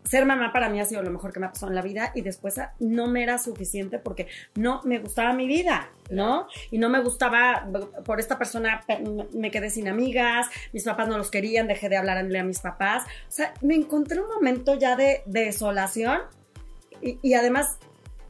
Ser 0.09 0.25
mamá 0.25 0.53
para 0.53 0.69
mí 0.69 0.81
ha 0.81 0.85
sido 0.85 1.03
lo 1.03 1.11
mejor 1.11 1.33
que 1.33 1.41
me 1.41 1.47
ha 1.47 1.53
pasado 1.53 1.71
en 1.71 1.75
la 1.77 1.83
vida 1.83 2.13
y 2.15 2.23
después 2.23 2.57
ah, 2.59 2.73
no 2.79 3.09
me 3.09 3.23
era 3.23 3.37
suficiente 3.39 3.99
porque 3.99 4.27
no 4.55 4.81
me 4.85 4.99
gustaba 5.01 5.33
mi 5.35 5.47
vida, 5.47 5.91
¿no? 6.11 6.47
Y 6.71 6.79
no 6.79 6.89
me 6.89 7.01
gustaba, 7.01 7.69
por 8.05 8.19
esta 8.19 8.39
persona 8.39 8.83
pe- 8.87 9.03
me 9.35 9.51
quedé 9.51 9.69
sin 9.71 9.87
amigas, 9.89 10.47
mis 10.73 10.85
papás 10.85 11.09
no 11.09 11.19
los 11.19 11.31
querían, 11.31 11.67
dejé 11.69 11.89
de 11.89 11.97
hablarle 11.99 12.39
a 12.39 12.45
mis 12.45 12.61
papás. 12.61 13.05
O 13.05 13.31
sea, 13.31 13.53
me 13.61 13.75
encontré 13.75 14.21
un 14.21 14.29
momento 14.29 14.75
ya 14.75 14.97
de 14.97 15.23
desolación 15.27 16.21
y, 17.03 17.19
y 17.23 17.35
además, 17.35 17.79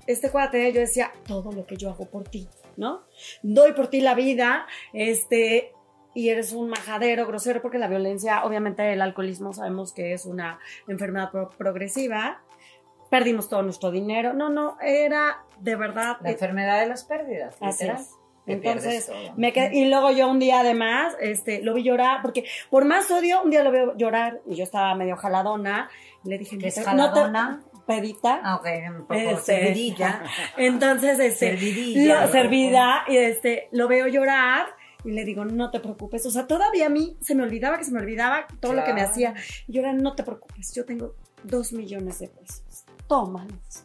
este 0.06 0.30
cuate, 0.30 0.72
yo 0.72 0.80
decía, 0.80 1.12
todo 1.26 1.52
lo 1.52 1.64
que 1.66 1.76
yo 1.76 1.90
hago 1.90 2.06
por 2.06 2.24
ti, 2.24 2.48
¿no? 2.76 3.02
Doy 3.42 3.72
por 3.72 3.88
ti 3.88 4.00
la 4.00 4.14
vida, 4.14 4.66
este, 4.92 5.72
y 6.14 6.30
eres 6.30 6.52
un 6.52 6.68
majadero, 6.70 7.26
grosero, 7.26 7.62
porque 7.62 7.78
la 7.78 7.88
violencia, 7.88 8.44
obviamente 8.44 8.92
el 8.92 9.00
alcoholismo 9.02 9.52
sabemos 9.52 9.92
que 9.92 10.12
es 10.14 10.24
una 10.26 10.58
enfermedad 10.88 11.30
pro- 11.30 11.50
progresiva. 11.50 12.40
Perdimos 13.10 13.48
todo 13.48 13.62
nuestro 13.62 13.90
dinero. 13.90 14.32
No, 14.34 14.48
no, 14.50 14.76
era 14.82 15.38
de 15.60 15.76
verdad. 15.76 16.18
La 16.20 16.30
eh, 16.30 16.32
enfermedad 16.32 16.80
de 16.80 16.86
las 16.86 17.04
pérdidas, 17.04 17.56
Así 17.60 17.84
literal. 17.84 18.02
es. 18.02 18.14
Entonces, 18.46 19.10
me 19.36 19.52
quedé- 19.52 19.74
y 19.74 19.88
luego 19.90 20.10
yo 20.10 20.26
un 20.28 20.38
día 20.38 20.60
además, 20.60 21.14
este, 21.20 21.62
lo 21.62 21.74
vi 21.74 21.82
llorar, 21.82 22.20
porque 22.22 22.44
por 22.70 22.86
más 22.86 23.10
odio, 23.10 23.42
un 23.42 23.50
día 23.50 23.62
lo 23.62 23.70
veo 23.70 23.94
llorar, 23.96 24.40
y 24.46 24.54
yo 24.56 24.64
estaba 24.64 24.94
medio 24.94 25.16
jaladona, 25.16 25.90
y 26.24 26.30
le 26.30 26.38
dije, 26.38 26.56
¿Qué 26.56 26.68
es 26.68 26.82
jaladona? 26.82 27.60
no 27.60 27.60
te- 27.60 27.78
pedita. 27.86 28.40
Ah, 28.42 28.56
ok, 28.56 28.66
un 28.90 29.00
poco 29.02 29.14
Este, 29.14 29.54
servidilla. 29.54 30.22
Entonces, 30.56 31.18
este, 31.18 31.50
Servidilla. 31.50 32.22
lo- 32.22 32.32
servida, 32.32 33.04
y 33.06 33.16
este, 33.18 33.68
lo 33.72 33.86
veo 33.86 34.06
llorar, 34.08 34.66
y 35.04 35.12
le 35.12 35.24
digo, 35.24 35.44
no 35.44 35.70
te 35.70 35.80
preocupes. 35.80 36.24
O 36.26 36.30
sea, 36.30 36.46
todavía 36.46 36.86
a 36.86 36.90
mí 36.90 37.16
se 37.20 37.34
me 37.34 37.42
olvidaba 37.42 37.78
que 37.78 37.84
se 37.84 37.92
me 37.92 38.00
olvidaba 38.00 38.46
todo 38.60 38.72
lo 38.72 38.84
que 38.84 38.92
me 38.92 39.02
hacía. 39.02 39.34
Y 39.66 39.72
yo 39.72 39.80
era, 39.80 39.92
no 39.92 40.14
te 40.14 40.22
preocupes, 40.22 40.74
yo 40.74 40.84
tengo 40.84 41.14
dos 41.42 41.72
millones 41.72 42.18
de 42.18 42.28
pesos. 42.28 42.84
Tómalos. 43.06 43.84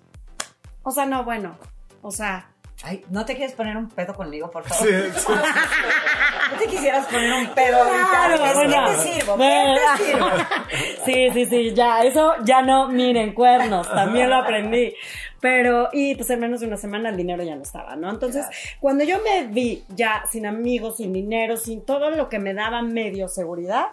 O 0.83 0.91
sea, 0.91 1.05
no, 1.05 1.23
bueno, 1.23 1.57
o 2.01 2.11
sea, 2.11 2.49
Ay, 2.85 3.01
¿no 3.09 3.23
te 3.23 3.37
quieres 3.37 3.55
poner 3.55 3.77
un 3.77 3.87
pedo 3.87 4.13
conmigo, 4.13 4.51
por 4.51 4.65
favor? 4.65 4.85
Sí, 4.85 5.19
sí. 5.19 5.25
¿No 6.51 6.57
te 6.57 6.67
quisieras 6.67 7.05
poner 7.05 7.31
un 7.31 7.47
pedo 7.53 7.77
ahorita? 7.77 8.09
Claro, 8.09 8.43
¿Qué, 8.43 8.53
bueno. 8.53 8.73
¿Qué 8.73 8.91
te 8.91 9.13
sirvo? 9.13 9.37
¿Qué 9.37 9.75
te 9.97 10.03
sirvo? 10.03 10.27
Sí, 11.05 11.29
sí, 11.33 11.45
sí, 11.45 11.73
ya, 11.73 12.03
eso 12.03 12.33
ya 12.43 12.61
no, 12.61 12.89
miren, 12.89 13.33
cuernos, 13.33 13.89
también 13.89 14.29
lo 14.29 14.35
aprendí. 14.35 14.93
Pero, 15.43 15.89
y 15.91 16.15
pues 16.15 16.29
en 16.29 16.39
menos 16.39 16.61
de 16.61 16.67
una 16.67 16.77
semana 16.77 17.09
el 17.09 17.17
dinero 17.17 17.43
ya 17.43 17.53
no 17.57 17.63
estaba, 17.63 17.97
¿no? 17.97 18.09
Entonces, 18.09 18.45
Claro. 18.45 18.57
cuando 18.79 19.03
yo 19.03 19.17
me 19.21 19.45
vi 19.47 19.83
ya 19.89 20.23
sin 20.31 20.45
amigos, 20.45 20.95
sin 20.97 21.11
dinero, 21.11 21.57
sin 21.57 21.81
todo 21.85 22.09
lo 22.11 22.29
que 22.29 22.39
me 22.39 22.53
daba 22.53 22.81
medio 22.81 23.27
seguridad, 23.27 23.87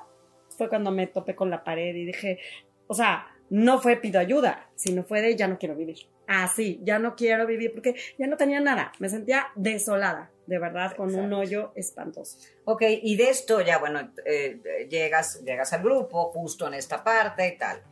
fue 0.56 0.68
cuando 0.68 0.92
me 0.92 1.08
topé 1.08 1.34
con 1.34 1.50
la 1.50 1.64
pared 1.64 1.92
y 1.96 2.04
dije, 2.04 2.38
o 2.86 2.94
sea, 2.94 3.26
no 3.48 3.80
fue 3.80 3.96
pido 3.96 4.20
ayuda, 4.20 4.68
sino 4.76 5.02
fue 5.02 5.22
de 5.22 5.34
ya 5.34 5.48
no 5.48 5.58
quiero 5.58 5.74
vivir. 5.74 5.98
Así, 6.28 6.78
ya 6.84 7.00
no 7.00 7.16
quiero 7.16 7.44
vivir 7.48 7.72
porque 7.72 7.96
ya 8.16 8.28
no 8.28 8.36
tenía 8.36 8.60
nada, 8.60 8.92
me 9.00 9.08
sentía 9.08 9.48
desolada, 9.56 10.30
de 10.46 10.60
verdad, 10.60 10.94
con 10.94 11.08
un 11.08 11.14
Exacto. 11.16 11.38
hoyo 11.38 11.72
espantoso. 11.74 12.38
Ok, 12.64 12.82
y 13.02 13.16
de 13.16 13.28
esto 13.28 13.60
ya, 13.60 13.78
bueno, 13.78 14.12
eh, 14.24 14.86
llegas, 14.88 15.42
llegas 15.44 15.72
al 15.72 15.82
grupo, 15.82 16.30
justo 16.32 16.68
en 16.68 16.74
esta 16.74 17.02
parte 17.02 17.48
y 17.48 17.58
tal. 17.58 17.82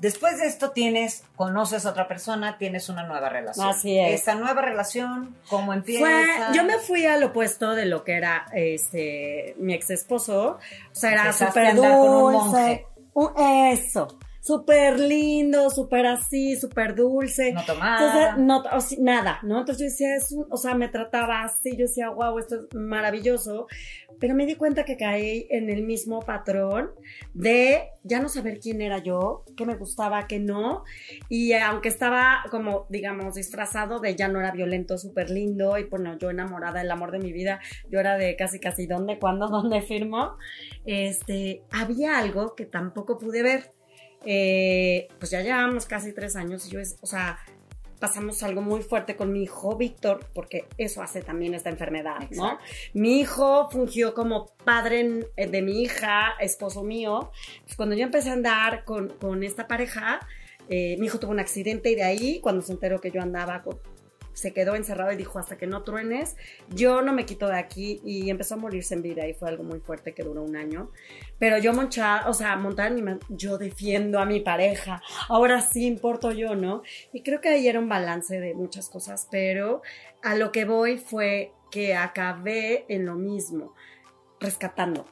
Después 0.00 0.38
de 0.38 0.46
esto 0.46 0.70
tienes, 0.70 1.24
conoces 1.36 1.84
a 1.84 1.90
otra 1.90 2.08
persona, 2.08 2.56
tienes 2.56 2.88
una 2.88 3.02
nueva 3.04 3.28
relación. 3.28 3.68
Así 3.68 3.98
es. 3.98 4.20
Esta 4.20 4.34
nueva 4.34 4.62
relación, 4.62 5.36
¿cómo 5.48 5.74
empieza? 5.74 6.00
Fue, 6.06 6.56
yo 6.56 6.64
me 6.64 6.78
fui 6.78 7.04
al 7.04 7.22
opuesto 7.22 7.74
de 7.74 7.84
lo 7.84 8.02
que 8.02 8.14
era 8.14 8.46
este 8.54 9.54
mi 9.58 9.74
ex 9.74 9.90
esposo. 9.90 10.58
O 10.90 10.94
sea, 10.94 11.12
era 11.12 11.32
súper 11.32 11.66
andar 11.66 11.92
con 11.92 12.08
un 12.08 12.32
dulce. 12.32 12.86
monje. 13.14 13.72
Eso. 13.72 14.18
Súper 14.40 14.98
lindo, 14.98 15.68
súper 15.70 16.06
así, 16.06 16.56
súper 16.56 16.94
dulce. 16.94 17.52
No 17.52 17.64
tomaba. 17.64 17.96
Entonces, 17.98 18.44
no, 18.46 18.62
o 18.76 18.80
sí, 18.80 18.96
nada, 19.00 19.38
¿no? 19.42 19.60
Entonces 19.60 19.78
yo 19.78 19.84
decía, 19.90 20.16
es 20.16 20.32
un- 20.32 20.46
o 20.50 20.56
sea, 20.56 20.74
me 20.74 20.88
trataba 20.88 21.42
así, 21.42 21.76
yo 21.76 21.86
decía, 21.86 22.08
wow, 22.10 22.38
esto 22.38 22.56
es 22.56 22.74
maravilloso. 22.74 23.66
Pero 24.18 24.34
me 24.34 24.44
di 24.44 24.54
cuenta 24.54 24.84
que 24.84 24.98
caí 24.98 25.46
en 25.50 25.70
el 25.70 25.82
mismo 25.82 26.20
patrón 26.20 26.90
de 27.32 27.84
ya 28.02 28.20
no 28.20 28.28
saber 28.28 28.60
quién 28.60 28.82
era 28.82 28.98
yo, 28.98 29.44
qué 29.56 29.64
me 29.64 29.76
gustaba, 29.76 30.26
qué 30.26 30.38
no. 30.38 30.84
Y 31.30 31.52
aunque 31.54 31.88
estaba 31.88 32.42
como, 32.50 32.86
digamos, 32.90 33.34
disfrazado 33.34 33.98
de 33.98 34.16
ya 34.16 34.28
no 34.28 34.38
era 34.40 34.52
violento, 34.52 34.98
súper 34.98 35.30
lindo, 35.30 35.78
y 35.78 35.84
bueno, 35.84 36.18
yo 36.18 36.28
enamorada 36.30 36.80
del 36.80 36.90
amor 36.90 37.12
de 37.12 37.18
mi 37.18 37.32
vida, 37.32 37.60
yo 37.90 37.98
era 37.98 38.16
de 38.18 38.36
casi, 38.36 38.58
casi, 38.60 38.86
¿dónde, 38.86 39.18
cuándo, 39.18 39.48
dónde 39.48 39.80
firmo? 39.82 40.36
Este, 40.84 41.62
había 41.70 42.18
algo 42.18 42.54
que 42.54 42.66
tampoco 42.66 43.18
pude 43.18 43.42
ver. 43.42 43.72
Eh, 44.24 45.08
pues 45.18 45.30
ya 45.30 45.40
llevamos 45.42 45.86
casi 45.86 46.12
tres 46.12 46.36
años 46.36 46.66
y 46.66 46.70
yo, 46.70 46.80
es, 46.80 46.98
o 47.00 47.06
sea, 47.06 47.38
pasamos 47.98 48.42
algo 48.42 48.62
muy 48.62 48.82
fuerte 48.82 49.14
con 49.16 49.32
mi 49.32 49.42
hijo 49.42 49.76
Víctor, 49.76 50.26
porque 50.34 50.66
eso 50.78 51.02
hace 51.02 51.22
también 51.22 51.54
esta 51.54 51.68
enfermedad, 51.70 52.18
¿no? 52.30 52.52
Exacto. 52.52 52.64
Mi 52.94 53.20
hijo 53.20 53.68
fungió 53.70 54.14
como 54.14 54.46
padre 54.64 55.26
eh, 55.36 55.46
de 55.46 55.62
mi 55.62 55.82
hija, 55.82 56.32
esposo 56.40 56.82
mío. 56.82 57.30
Pues 57.64 57.76
cuando 57.76 57.94
yo 57.94 58.04
empecé 58.04 58.30
a 58.30 58.34
andar 58.34 58.84
con, 58.84 59.08
con 59.08 59.42
esta 59.42 59.66
pareja, 59.68 60.20
eh, 60.68 60.96
mi 60.98 61.06
hijo 61.06 61.18
tuvo 61.18 61.32
un 61.32 61.40
accidente 61.40 61.90
y 61.90 61.94
de 61.94 62.04
ahí, 62.04 62.40
cuando 62.40 62.62
se 62.62 62.72
enteró 62.72 63.00
que 63.00 63.10
yo 63.10 63.20
andaba, 63.20 63.62
con- 63.62 63.80
se 64.40 64.52
quedó 64.52 64.74
encerrado 64.74 65.12
y 65.12 65.16
dijo, 65.16 65.38
hasta 65.38 65.56
que 65.58 65.66
no 65.66 65.82
truenes, 65.82 66.36
yo 66.70 67.02
no 67.02 67.12
me 67.12 67.26
quito 67.26 67.46
de 67.46 67.58
aquí 67.58 68.00
y 68.04 68.30
empezó 68.30 68.54
a 68.54 68.58
morirse 68.58 68.94
en 68.94 69.02
vida 69.02 69.26
y 69.26 69.34
fue 69.34 69.48
algo 69.48 69.62
muy 69.62 69.80
fuerte 69.80 70.14
que 70.14 70.22
duró 70.22 70.42
un 70.42 70.56
año. 70.56 70.90
Pero 71.38 71.58
yo 71.58 71.72
monchada, 71.72 72.28
o 72.28 72.34
sea, 72.34 72.56
mi 72.56 73.02
man- 73.02 73.20
yo 73.28 73.58
defiendo 73.58 74.18
a 74.18 74.24
mi 74.24 74.40
pareja, 74.40 75.02
ahora 75.28 75.60
sí 75.60 75.86
importo 75.86 76.32
yo, 76.32 76.54
¿no? 76.54 76.82
Y 77.12 77.22
creo 77.22 77.40
que 77.40 77.50
ahí 77.50 77.68
era 77.68 77.78
un 77.78 77.88
balance 77.88 78.40
de 78.40 78.54
muchas 78.54 78.88
cosas, 78.88 79.28
pero 79.30 79.82
a 80.22 80.34
lo 80.34 80.52
que 80.52 80.64
voy 80.64 80.96
fue 80.98 81.52
que 81.70 81.94
acabé 81.94 82.84
en 82.88 83.06
lo 83.06 83.14
mismo, 83.14 83.74
rescatando. 84.40 85.04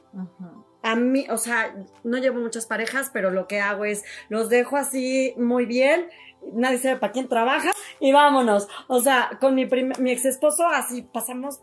A 0.81 0.95
mí, 0.95 1.25
o 1.29 1.37
sea, 1.37 1.75
no 2.03 2.17
llevo 2.17 2.39
muchas 2.39 2.65
parejas, 2.65 3.09
pero 3.13 3.31
lo 3.31 3.47
que 3.47 3.59
hago 3.59 3.85
es 3.85 4.03
los 4.29 4.49
dejo 4.49 4.77
así 4.77 5.33
muy 5.37 5.65
bien, 5.65 6.09
nadie 6.53 6.77
sabe 6.77 6.97
para 6.97 7.11
quién 7.11 7.27
trabaja 7.27 7.71
y 7.99 8.11
vámonos. 8.11 8.67
O 8.87 8.99
sea, 8.99 9.31
con 9.39 9.55
mi, 9.55 9.65
mi 9.99 10.11
ex 10.11 10.25
esposo 10.25 10.67
así 10.67 11.01
pasamos 11.01 11.61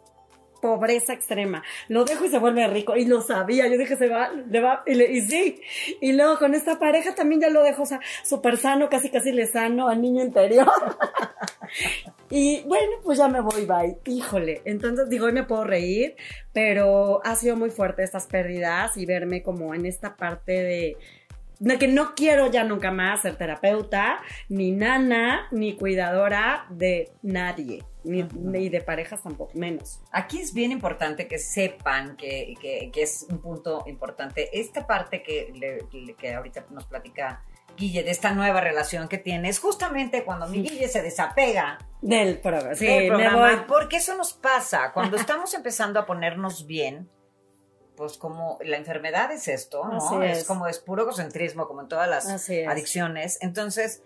pobreza 0.60 1.12
extrema. 1.12 1.62
Lo 1.88 2.04
dejo 2.04 2.24
y 2.24 2.28
se 2.28 2.38
vuelve 2.38 2.66
rico. 2.66 2.96
Y 2.96 3.04
lo 3.04 3.20
sabía. 3.20 3.66
Yo 3.68 3.78
dije, 3.78 3.96
se 3.96 4.08
va, 4.08 4.30
le 4.30 4.60
va. 4.60 4.82
Y, 4.86 5.00
y 5.00 5.20
sí. 5.20 5.60
Y 6.00 6.12
luego 6.12 6.38
con 6.38 6.54
esta 6.54 6.78
pareja 6.78 7.14
también 7.14 7.40
ya 7.40 7.50
lo 7.50 7.62
dejo, 7.62 7.82
o 7.82 7.86
sea, 7.86 8.00
súper 8.24 8.56
sano, 8.56 8.88
casi 8.88 9.10
casi 9.10 9.32
le 9.32 9.46
sano 9.46 9.88
al 9.88 10.00
niño 10.00 10.22
interior. 10.24 10.66
y 12.30 12.62
bueno, 12.62 12.92
pues 13.04 13.18
ya 13.18 13.28
me 13.28 13.40
voy, 13.40 13.64
bye. 13.64 13.98
Híjole. 14.06 14.62
Entonces 14.64 15.08
digo, 15.08 15.26
hoy 15.26 15.32
me 15.32 15.44
puedo 15.44 15.64
reír, 15.64 16.16
pero 16.52 17.20
ha 17.24 17.36
sido 17.36 17.56
muy 17.56 17.70
fuerte 17.70 18.02
estas 18.02 18.26
pérdidas 18.26 18.96
y 18.96 19.06
verme 19.06 19.42
como 19.42 19.74
en 19.74 19.86
esta 19.86 20.16
parte 20.16 20.52
de 20.52 20.96
que 21.78 21.88
no 21.88 22.14
quiero 22.14 22.50
ya 22.50 22.64
nunca 22.64 22.90
más 22.90 23.22
ser 23.22 23.36
terapeuta, 23.36 24.20
ni 24.48 24.72
nana, 24.72 25.48
ni 25.50 25.74
cuidadora 25.76 26.66
de 26.70 27.10
nadie, 27.22 27.82
ni, 28.04 28.22
ni 28.34 28.68
de 28.68 28.80
parejas 28.82 29.22
tampoco, 29.22 29.52
menos. 29.58 30.00
Aquí 30.12 30.40
es 30.40 30.52
bien 30.52 30.70
importante 30.72 31.26
que 31.28 31.38
sepan 31.38 32.16
que, 32.16 32.54
que- 32.60 32.90
que 32.92 33.02
es 33.02 33.26
un 33.30 33.38
punto 33.40 33.84
importante. 33.86 34.50
Esta 34.58 34.86
parte 34.86 35.22
que, 35.22 35.50
le- 35.54 36.14
que 36.16 36.34
ahorita 36.34 36.66
nos 36.70 36.84
platica 36.84 37.42
Guille 37.78 38.02
de 38.02 38.10
esta 38.10 38.32
nueva 38.32 38.62
relación 38.62 39.06
que 39.06 39.18
tiene 39.18 39.50
es 39.50 39.58
justamente 39.58 40.24
cuando 40.24 40.46
mi 40.48 40.62
Guille 40.62 40.88
se 40.88 41.02
desapega 41.02 41.76
Del 42.00 42.38
programa. 42.40 42.74
Sí, 42.74 42.86
del 42.86 43.08
programa, 43.08 43.64
porque 43.68 43.96
eso 43.96 44.16
nos 44.16 44.32
pasa 44.32 44.92
cuando 44.94 45.16
estamos 45.18 45.52
empezando 45.52 46.00
a 46.00 46.06
ponernos 46.06 46.66
bien. 46.66 47.10
Pues 47.96 48.18
como 48.18 48.58
la 48.62 48.76
enfermedad 48.76 49.32
es 49.32 49.48
esto, 49.48 49.84
¿no? 49.88 50.22
Es. 50.22 50.38
es. 50.38 50.44
como 50.46 50.66
es 50.66 50.78
puro 50.78 51.02
egocentrismo, 51.02 51.66
como 51.66 51.80
en 51.82 51.88
todas 51.88 52.08
las 52.08 52.26
adicciones. 52.68 53.38
Entonces, 53.40 54.02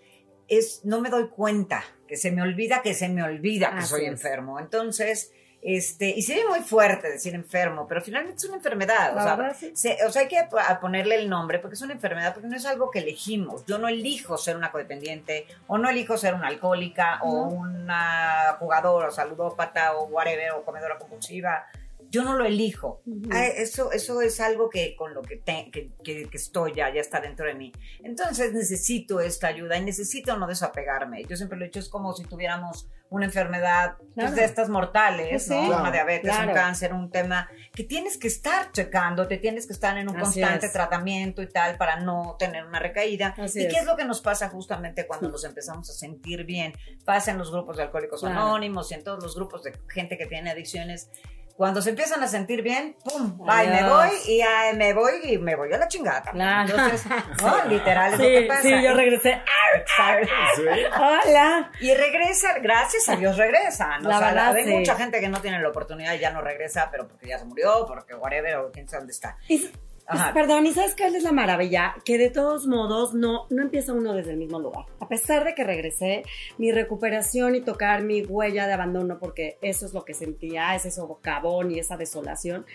es, 0.48 0.80
no 0.84 1.00
me 1.00 1.10
doy 1.10 1.28
cuenta, 1.28 1.82
que 2.08 2.16
se 2.16 2.30
me 2.30 2.42
olvida 2.42 2.82
que 2.82 2.94
se 2.94 3.08
me 3.08 3.22
olvida 3.22 3.70
que 3.70 3.78
Así 3.78 3.88
soy 3.88 4.02
es. 4.02 4.08
enfermo. 4.08 4.58
Entonces, 4.60 5.32
Este, 5.62 6.08
y 6.08 6.22
se 6.22 6.36
ve 6.36 6.44
muy 6.48 6.60
fuerte 6.60 7.10
decir 7.10 7.34
enfermo, 7.34 7.86
pero 7.86 8.00
finalmente 8.00 8.38
es 8.38 8.44
una 8.46 8.56
enfermedad. 8.56 9.14
La 9.14 9.20
o, 9.20 9.24
sea, 9.26 9.36
verdad, 9.36 9.56
sí. 9.60 9.70
se- 9.74 9.98
o 10.06 10.10
sea, 10.10 10.22
hay 10.22 10.28
que 10.28 10.48
ponerle 10.80 11.16
el 11.16 11.28
nombre 11.28 11.58
porque 11.58 11.74
es 11.74 11.82
una 11.82 11.92
enfermedad, 11.92 12.32
porque 12.32 12.48
no 12.48 12.56
es 12.56 12.64
algo 12.64 12.90
que 12.90 13.00
elegimos. 13.00 13.66
Yo 13.66 13.76
no 13.76 13.86
elijo 13.86 14.38
ser 14.38 14.56
una 14.56 14.72
codependiente, 14.72 15.46
o 15.66 15.76
no 15.76 15.90
elijo 15.90 16.16
ser 16.16 16.32
una 16.32 16.46
alcohólica, 16.48 17.20
o 17.22 17.42
una 17.42 18.56
jugadora, 18.58 19.08
o 19.08 19.10
saludópata, 19.10 19.96
o 19.96 20.04
whatever, 20.06 20.52
o 20.52 20.64
comedora 20.64 20.96
compulsiva. 20.98 21.66
Yo 22.10 22.24
no 22.24 22.36
lo 22.36 22.44
elijo. 22.44 23.02
Ujú. 23.06 23.28
Ah, 23.32 23.46
eso, 23.46 23.92
eso 23.92 24.20
es 24.20 24.40
algo 24.40 24.68
que 24.68 24.96
con 24.96 25.14
lo 25.14 25.22
que, 25.22 25.36
te- 25.36 25.70
que, 25.72 25.90
que- 26.02 26.28
que 26.28 26.36
estoy 26.36 26.74
ya, 26.74 26.92
ya 26.92 27.00
está 27.00 27.20
dentro 27.20 27.46
de 27.46 27.54
mí. 27.54 27.72
Entonces 28.02 28.52
necesito 28.52 29.20
esta 29.20 29.46
ayuda 29.46 29.76
y 29.78 29.84
necesito 29.84 30.36
no 30.36 30.46
desapegarme. 30.48 31.24
Yo 31.24 31.36
siempre 31.36 31.56
lo 31.58 31.64
he 31.64 31.68
dicho, 31.68 31.78
es 31.80 31.88
como 31.88 32.12
si 32.12 32.24
tuviéramos 32.24 32.88
una 33.10 33.24
enfermedad 33.26 33.96
pues, 33.98 34.10
Claro. 34.14 34.34
de 34.36 34.44
estas 34.44 34.68
mortales, 34.68 35.28
Pues 35.30 35.44
sí. 35.44 35.50
¿no? 35.54 35.66
Claro. 35.66 35.82
Una 35.82 35.92
diabetes, 35.92 36.30
Claro. 36.30 36.48
un 36.48 36.54
cáncer, 36.54 36.92
un 36.92 37.10
tema 37.10 37.48
que 37.74 37.82
tienes 37.84 38.18
que 38.18 38.28
estar 38.28 38.70
checando, 38.72 39.26
te 39.26 39.38
tienes 39.38 39.66
que 39.66 39.72
estar 39.72 39.96
en 39.98 40.08
un 40.08 40.16
Así 40.16 40.40
constante 40.40 40.66
es. 40.66 40.72
tratamiento 40.72 41.42
y 41.42 41.48
tal 41.48 41.76
para 41.76 42.00
no 42.00 42.36
tener 42.38 42.64
una 42.66 42.78
recaída. 42.78 43.34
Así 43.38 43.60
¿Y 43.62 43.66
es. 43.66 43.72
qué 43.74 43.80
es 43.80 43.86
lo 43.86 43.96
que 43.96 44.04
nos 44.04 44.20
pasa 44.20 44.48
justamente 44.48 45.06
cuando 45.06 45.28
nos 45.28 45.44
empezamos 45.44 45.90
a 45.90 45.92
sentir 45.92 46.44
bien? 46.44 46.72
Pasa 47.04 47.30
en 47.32 47.38
los 47.38 47.50
grupos 47.50 47.76
de 47.76 47.84
alcohólicos 47.84 48.20
Claro. 48.20 48.40
anónimos 48.40 48.90
y 48.90 48.94
en 48.94 49.02
todos 49.04 49.22
los 49.22 49.34
grupos 49.36 49.62
de 49.64 49.72
gente 49.88 50.16
que 50.16 50.26
tiene 50.26 50.50
adicciones. 50.50 51.08
Cuando 51.60 51.82
se 51.82 51.90
empiezan 51.90 52.22
a 52.22 52.26
sentir 52.26 52.62
bien, 52.62 52.96
¡pum! 53.04 53.36
Bye, 53.36 53.68
me 53.68 53.86
voy 53.86 54.08
y 54.28 54.40
ah, 54.40 54.72
me 54.74 54.94
voy 54.94 55.12
y 55.24 55.36
me 55.36 55.56
voy 55.56 55.70
a 55.70 55.76
la 55.76 55.88
chingada. 55.88 56.22
Claro. 56.22 56.70
Entonces, 56.70 57.04
¿no? 57.42 57.64
literal 57.66 58.14
es 58.14 58.18
lo 58.18 58.24
Sí, 58.24 58.30
que 58.32 58.42
pasa. 58.48 58.62
sí, 58.62 58.82
yo 58.82 58.94
regresé. 58.94 59.42
Sí. 60.56 60.62
Hola. 60.98 61.70
Y 61.82 61.92
regresa, 61.92 62.58
gracias 62.60 63.10
a 63.10 63.16
Dios 63.16 63.36
regresan. 63.36 64.02
La 64.04 64.16
o 64.16 64.18
sea, 64.18 64.28
verdad, 64.28 64.54
hay 64.54 64.64
sí. 64.64 64.70
mucha 64.70 64.96
gente 64.96 65.20
que 65.20 65.28
no 65.28 65.38
tiene 65.42 65.60
la 65.60 65.68
oportunidad 65.68 66.14
y 66.14 66.18
ya 66.18 66.30
no 66.30 66.40
regresa, 66.40 66.88
pero 66.90 67.06
porque 67.06 67.28
ya 67.28 67.38
se 67.38 67.44
murió, 67.44 67.84
porque 67.86 68.14
whatever, 68.14 68.56
o 68.56 68.72
quién 68.72 68.88
sabe 68.88 69.00
dónde 69.02 69.12
está. 69.12 69.36
Y- 69.46 69.70
Ajá. 70.10 70.32
Perdón, 70.34 70.66
¿y 70.66 70.72
sabes 70.72 70.94
cuál 70.96 71.14
es 71.14 71.22
la 71.22 71.32
maravilla? 71.32 71.94
Que 72.04 72.18
de 72.18 72.30
todos 72.30 72.66
modos 72.66 73.14
no, 73.14 73.46
no 73.50 73.62
empieza 73.62 73.92
uno 73.92 74.12
desde 74.14 74.32
el 74.32 74.36
mismo 74.36 74.58
lugar. 74.58 74.86
A 75.00 75.08
pesar 75.08 75.44
de 75.44 75.54
que 75.54 75.64
regresé, 75.64 76.22
mi 76.58 76.72
recuperación 76.72 77.54
y 77.54 77.60
tocar 77.60 78.02
mi 78.02 78.22
huella 78.22 78.66
de 78.66 78.72
abandono, 78.72 79.18
porque 79.18 79.56
eso 79.62 79.86
es 79.86 79.94
lo 79.94 80.04
que 80.04 80.14
sentía, 80.14 80.74
ese 80.74 80.90
socavón 80.90 81.70
y 81.70 81.78
esa 81.78 81.96
desolación, 81.96 82.66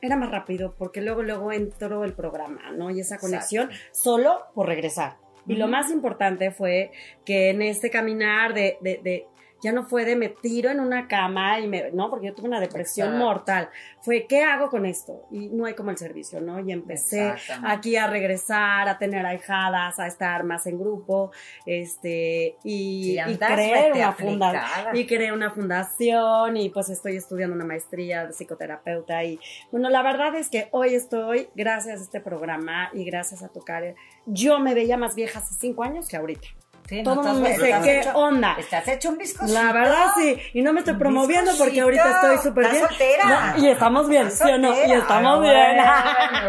era 0.00 0.16
más 0.16 0.30
rápido 0.30 0.74
porque 0.78 1.00
luego, 1.00 1.22
luego 1.22 1.50
entró 1.52 2.04
el 2.04 2.12
programa, 2.12 2.72
¿no? 2.72 2.90
Y 2.90 3.00
esa 3.00 3.18
conexión 3.18 3.70
solo 3.90 4.44
por 4.54 4.66
regresar. 4.66 5.16
Y 5.46 5.56
lo 5.56 5.66
más 5.68 5.90
importante 5.90 6.50
fue 6.50 6.90
que 7.26 7.50
en 7.50 7.60
este 7.60 7.90
caminar 7.90 8.54
de, 8.54 8.78
de, 8.80 9.00
de- 9.02 9.26
ya 9.64 9.72
no 9.72 9.84
fue 9.84 10.04
de 10.04 10.14
me 10.14 10.28
tiro 10.28 10.70
en 10.70 10.78
una 10.78 11.08
cama 11.08 11.58
y 11.58 11.66
me, 11.66 11.90
no, 11.92 12.10
porque 12.10 12.26
yo 12.26 12.34
tuve 12.34 12.48
una 12.48 12.60
depresión 12.60 13.08
Exacto. 13.08 13.24
mortal. 13.24 13.70
Fue, 14.02 14.26
¿qué 14.26 14.42
hago 14.42 14.68
con 14.68 14.84
esto? 14.84 15.26
Y 15.30 15.48
no 15.48 15.64
hay 15.64 15.72
como 15.72 15.90
el 15.90 15.96
servicio, 15.96 16.38
¿no? 16.42 16.60
Y 16.60 16.70
empecé 16.70 17.32
aquí 17.64 17.96
a 17.96 18.06
regresar, 18.06 18.86
a 18.90 18.98
tener 18.98 19.24
ahijadas, 19.24 19.98
a 19.98 20.06
estar 20.06 20.44
más 20.44 20.66
en 20.66 20.78
grupo, 20.78 21.32
este, 21.64 22.56
y, 22.62 23.18
y 23.18 23.38
creé 23.38 23.92
una 23.92 24.12
fundación, 24.12 24.96
y 24.96 25.06
creé 25.06 25.32
una 25.32 25.50
fundación, 25.50 26.56
y 26.58 26.68
pues 26.68 26.90
estoy 26.90 27.16
estudiando 27.16 27.56
una 27.56 27.64
maestría 27.64 28.26
de 28.26 28.34
psicoterapeuta, 28.34 29.24
y 29.24 29.40
bueno, 29.72 29.88
la 29.88 30.02
verdad 30.02 30.34
es 30.34 30.50
que 30.50 30.68
hoy 30.72 30.94
estoy, 30.94 31.48
gracias 31.54 32.00
a 32.00 32.04
este 32.04 32.20
programa 32.20 32.90
y 32.92 33.04
gracias 33.04 33.42
a 33.42 33.48
tocar, 33.48 33.94
yo 34.26 34.58
me 34.58 34.74
veía 34.74 34.98
más 34.98 35.14
vieja 35.14 35.38
hace 35.38 35.54
cinco 35.54 35.82
años 35.82 36.06
que 36.06 36.18
ahorita. 36.18 36.48
Sí, 36.88 37.02
no 37.02 37.14
Todo 37.14 37.22
estás- 37.44 37.60
me 37.60 37.82
qué 37.82 38.00
hecho- 38.00 38.12
onda. 38.14 38.56
Estás 38.58 38.86
hecho 38.88 39.08
un 39.08 39.16
bizcochito. 39.18 39.54
La 39.58 39.72
verdad 39.72 40.08
sí, 40.16 40.36
y 40.52 40.60
no 40.60 40.72
me 40.74 40.80
estoy 40.80 40.94
promoviendo 40.96 41.50
porque 41.58 41.80
ahorita 41.80 42.10
estoy 42.10 42.38
súper 42.50 42.70
bien. 42.70 42.86
soltera. 42.86 43.54
No, 43.56 43.64
y 43.64 43.68
estamos 43.70 44.08
bien, 44.08 44.30
¿sí 44.30 44.50
o 44.50 44.58
no? 44.58 44.74
Y 44.86 44.92
estamos 44.92 45.38
Ah, 45.38 45.40
bien. 45.40 45.76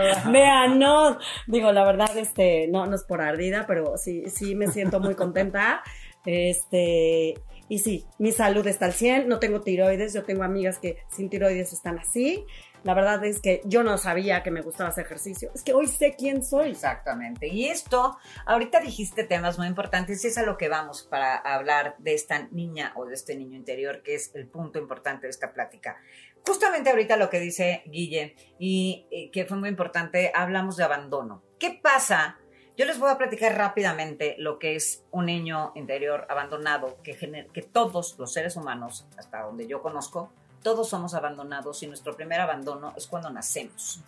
bueno. 0.04 0.32
Véanos. 0.34 1.18
Digo, 1.48 1.72
la 1.72 1.86
verdad, 1.86 2.18
este, 2.18 2.68
no, 2.68 2.86
no 2.86 2.96
es 2.96 3.04
por 3.04 3.22
ardida, 3.22 3.66
pero 3.66 3.98
sí, 3.98 4.24
sí 4.30 4.56
me 4.56 4.68
siento 4.68 5.00
muy 5.00 5.16
contenta. 5.16 5.82
Este, 6.26 7.36
y 7.68 7.80
sí, 7.80 8.06
mi 8.20 8.32
salud 8.32 8.66
está 8.68 8.86
al 8.86 8.94
100, 8.94 9.28
no 9.28 9.40
tengo 9.40 9.62
tiroides, 9.62 10.14
yo 10.14 10.24
tengo 10.24 10.44
amigas 10.44 10.78
que 10.78 11.00
sin 11.10 11.30
tiroides 11.30 11.74
están 11.74 11.98
así. 11.98 12.46
La 12.84 12.94
verdad 12.94 13.26
es 13.26 13.42
que 13.42 13.62
yo 13.66 13.82
no 13.82 13.98
sabía 13.98 14.44
que 14.44 14.52
me 14.52 14.62
gustaba 14.62 14.92
hacer 14.92 15.06
ejercicio. 15.06 15.50
Es 15.56 15.64
que 15.64 15.74
hoy 15.74 15.88
sé 15.88 16.14
quién 16.16 16.46
soy. 16.46 16.70
Exactamente. 16.70 17.48
Y 17.48 17.66
esto, 17.66 18.16
ahorita 18.46 18.80
dijiste 18.80 19.24
temas 19.24 19.58
muy 19.58 19.66
importantes 19.66 20.24
y 20.24 20.28
es 20.28 20.38
a 20.38 20.44
lo 20.44 20.56
que 20.56 20.70
vamos 20.70 21.02
para 21.02 21.36
hablar 21.36 21.96
de 21.98 22.14
esta 22.14 22.48
niña 22.52 22.94
o 22.96 23.06
de 23.06 23.16
este 23.16 23.36
niño 23.36 23.58
interior, 23.58 24.04
que 24.04 24.14
es 24.14 24.30
el 24.36 24.48
punto 24.48 24.78
importante 24.78 25.26
de 25.26 25.32
esta 25.32 25.52
plática. 25.52 25.98
Justamente 26.46 26.92
ahorita 26.92 27.18
lo 27.18 27.32
que 27.32 27.40
dice 27.40 27.82
Guille 27.88 28.36
y, 28.60 29.08
eh, 29.10 29.32
que 29.32 29.46
fue 29.46 29.58
muy 29.58 29.70
importante, 29.70 30.32
hablamos 30.36 30.78
de 30.78 30.84
abandono. 30.84 31.42
¿Qué 31.58 31.80
pasa? 31.82 32.38
Yo 32.78 32.86
les 32.86 33.00
voy 33.00 33.10
a 33.10 33.18
platicar 33.18 33.58
rápidamente 33.58 34.36
lo 34.38 34.60
que 34.60 34.76
es 34.76 35.04
un 35.12 35.28
niño 35.28 35.72
interior 35.76 36.26
abandonado, 36.30 36.98
que, 37.04 37.18
gener- 37.18 37.50
que 37.52 37.62
todos 37.62 38.18
los 38.20 38.34
seres 38.34 38.58
humanos, 38.58 39.06
hasta 39.18 39.44
donde 39.44 39.66
yo 39.68 39.82
conozco, 39.82 40.30
todos 40.62 40.90
somos 40.90 41.14
abandonados 41.14 41.82
y 41.84 41.88
nuestro 41.88 42.16
primer 42.16 42.42
abandono 42.42 42.94
es 42.98 43.08
cuando 43.08 43.30
nacemos. 43.30 44.02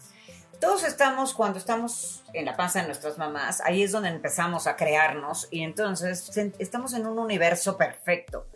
Todos 0.60 0.84
estamos, 0.84 1.34
cuando 1.34 1.60
estamos 1.60 2.23
en 2.34 2.45
la 2.45 2.58
panza 2.58 2.82
de 2.82 2.88
nuestras 2.88 3.17
mamás, 3.17 3.62
ahí 3.62 3.84
es 3.84 3.91
donde 3.91 4.10
empezamos 4.10 4.65
a 4.67 4.75
crearnos 4.75 5.47
y 5.51 5.62
entonces 5.62 6.30
estamos 6.58 6.93
en 6.93 7.06
un 7.06 7.19
universo 7.19 7.77
perfecto. 7.77 8.47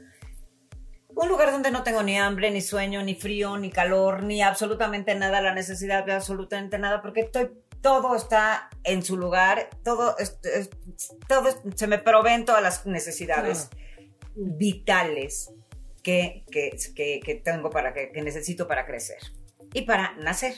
Un 1.14 1.28
lugar 1.28 1.52
donde 1.52 1.72
no 1.72 1.84
tengo 1.84 2.02
ni 2.02 2.18
hambre, 2.18 2.50
ni 2.50 2.62
sueño, 2.62 3.04
ni 3.04 3.14
frío, 3.16 3.58
ni 3.58 3.70
calor, 3.70 4.24
ni 4.24 4.42
absolutamente 4.42 5.14
nada, 5.14 5.42
la 5.42 5.54
necesidad 5.54 6.04
de 6.04 6.14
absolutamente 6.14 6.80
nada, 6.80 7.02
porque 7.02 7.22
estoy, 7.22 7.52
todo 7.82 8.16
está 8.16 8.70
en 8.84 9.04
su 9.04 9.18
lugar, 9.18 9.70
todo, 9.84 10.16
todo 11.28 11.50
se 11.76 11.88
me 11.88 11.98
proveen 12.00 12.46
todas 12.46 12.62
las 12.62 12.86
necesidades 12.86 13.70
vitales 14.36 15.54
que, 16.04 16.46
que, 16.52 16.72
que- 16.96 17.20
que 17.24 17.36
tengo 17.36 17.70
para 17.70 17.94
que, 17.94 18.12
que 18.12 18.22
necesito 18.22 18.68
para 18.68 18.86
crecer 18.86 19.18
y 19.74 19.82
para 19.84 20.14
nacer. 20.16 20.54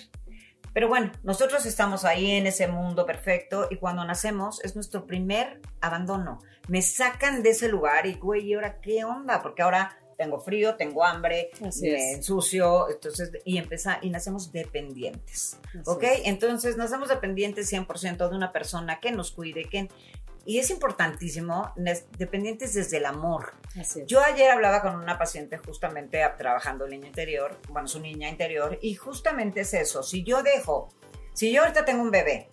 Pero 0.74 0.88
bueno, 0.88 1.12
nosotros 1.22 1.66
estamos 1.68 2.04
ahí 2.04 2.32
en 2.32 2.48
ese 2.48 2.68
mundo 2.68 3.06
perfecto 3.06 3.68
y 3.70 3.78
cuando 3.78 4.04
nacemos 4.06 4.64
es 4.64 4.76
nuestro 4.76 5.06
primer 5.06 5.62
abandono. 5.82 6.40
Me 6.68 6.82
sacan 6.82 7.44
de 7.44 7.52
ese 7.52 7.68
lugar 7.68 8.08
y, 8.08 8.16
güey, 8.16 8.48
¿y 8.48 8.54
ahora 8.56 8.80
qué 8.82 9.04
onda? 9.04 9.44
Porque 9.44 9.62
ahora 9.62 10.00
tengo 10.18 10.40
frío, 10.40 10.76
tengo 10.76 11.04
hambre, 11.04 11.52
Así 11.66 11.90
me 11.90 12.12
ensucio, 12.14 12.90
entonces, 12.90 13.32
y 13.46 13.58
empieza, 13.58 14.00
y 14.02 14.10
nacemos 14.10 14.52
dependientes. 14.52 15.58
Así 15.70 15.80
¿Ok? 15.86 16.04
es. 16.04 16.22
Entonces, 16.26 16.78
nacemos 16.78 17.10
dependientes 17.10 17.72
100% 17.72 18.30
de 18.30 18.36
una 18.36 18.52
persona 18.52 19.00
que 19.00 19.12
nos 19.12 19.32
cuide, 19.32 19.66
que... 19.66 19.90
Y 20.46 20.60
es 20.60 20.70
importantísimo, 20.72 21.72
dependientes 22.18 22.74
desde 22.74 22.98
el 22.98 23.06
amor. 23.06 23.54
Yo 24.08 24.20
ayer 24.22 24.52
hablaba 24.52 24.82
con 24.82 24.96
una 24.98 25.18
paciente 25.18 25.58
justamente 25.58 26.22
a- 26.22 26.36
trabajando 26.36 26.84
el 26.84 26.92
niño 26.92 27.08
interior, 27.08 27.58
bueno, 27.70 27.88
su 27.88 28.02
niña 28.02 28.28
interior, 28.30 28.78
y 28.82 28.94
justamente 28.96 29.62
es 29.62 29.74
eso. 29.74 30.04
Si 30.04 30.24
yo 30.24 30.44
dejo, 30.44 30.90
si 31.32 31.50
yo 31.54 31.62
ahorita 31.62 31.86
tengo 31.86 32.02
un 32.04 32.12
bebé 32.12 32.50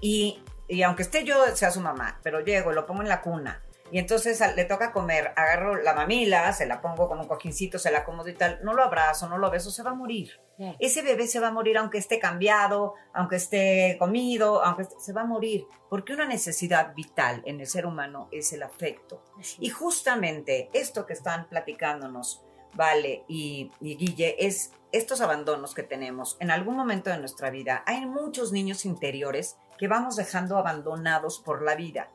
y, 0.00 0.40
y 0.68 0.82
aunque 0.82 1.02
esté 1.02 1.24
yo, 1.24 1.34
sea 1.56 1.72
su 1.72 1.80
mamá, 1.80 2.20
pero 2.22 2.40
llego 2.40 2.70
lo 2.70 2.86
pongo 2.86 3.02
en 3.02 3.08
la 3.08 3.20
cuna 3.22 3.60
y 3.92 3.98
entonces 3.98 4.40
le 4.56 4.64
toca 4.64 4.92
comer, 4.92 5.32
agarro 5.36 5.76
la 5.76 5.94
mamila, 5.94 6.52
se 6.52 6.66
la 6.66 6.80
pongo 6.80 7.08
con 7.08 7.18
un 7.20 7.26
cojincito, 7.28 7.78
se 7.78 7.90
la 7.90 7.98
acomodo 7.98 8.28
y 8.28 8.34
tal, 8.34 8.58
no 8.62 8.72
lo 8.74 8.82
abrazo, 8.82 9.28
no 9.28 9.38
lo 9.38 9.50
beso, 9.50 9.70
se 9.70 9.82
va 9.82 9.90
a 9.90 9.94
morir. 9.94 10.40
Ese 10.78 11.02
bebé 11.02 11.26
se 11.26 11.38
va 11.38 11.48
a 11.48 11.52
morir 11.52 11.76
aunque 11.78 11.98
esté 11.98 12.18
cambiado, 12.18 12.94
aunque 13.12 13.36
esté 13.36 13.96
comido, 13.98 14.64
aunque 14.64 14.82
esté- 14.82 14.98
se 14.98 15.12
va 15.12 15.20
a 15.20 15.26
morir, 15.26 15.66
porque 15.90 16.14
una 16.14 16.26
necesidad 16.26 16.94
vital 16.94 17.42
en 17.44 17.60
el 17.60 17.66
ser 17.66 17.84
humano 17.86 18.28
es 18.32 18.52
el 18.52 18.62
afecto. 18.62 19.22
Y 19.60 19.68
justamente 19.70 20.70
esto 20.72 21.04
que 21.06 21.12
están 21.12 21.48
platicándonos, 21.48 22.42
Vale 22.74 23.24
y, 23.26 23.70
y 23.80 23.96
Guille, 23.96 24.36
es 24.46 24.70
estos 24.92 25.22
abandonos 25.22 25.74
que 25.74 25.82
tenemos 25.82 26.36
en 26.40 26.50
algún 26.50 26.76
momento 26.76 27.08
de 27.08 27.16
nuestra 27.16 27.48
vida. 27.48 27.82
Hay 27.86 28.04
muchos 28.04 28.52
niños 28.52 28.84
interiores 28.84 29.56
que 29.78 29.88
vamos 29.88 30.16
dejando 30.16 30.58
abandonados 30.58 31.38
por 31.38 31.62
la 31.62 31.74
vida. 31.74 32.10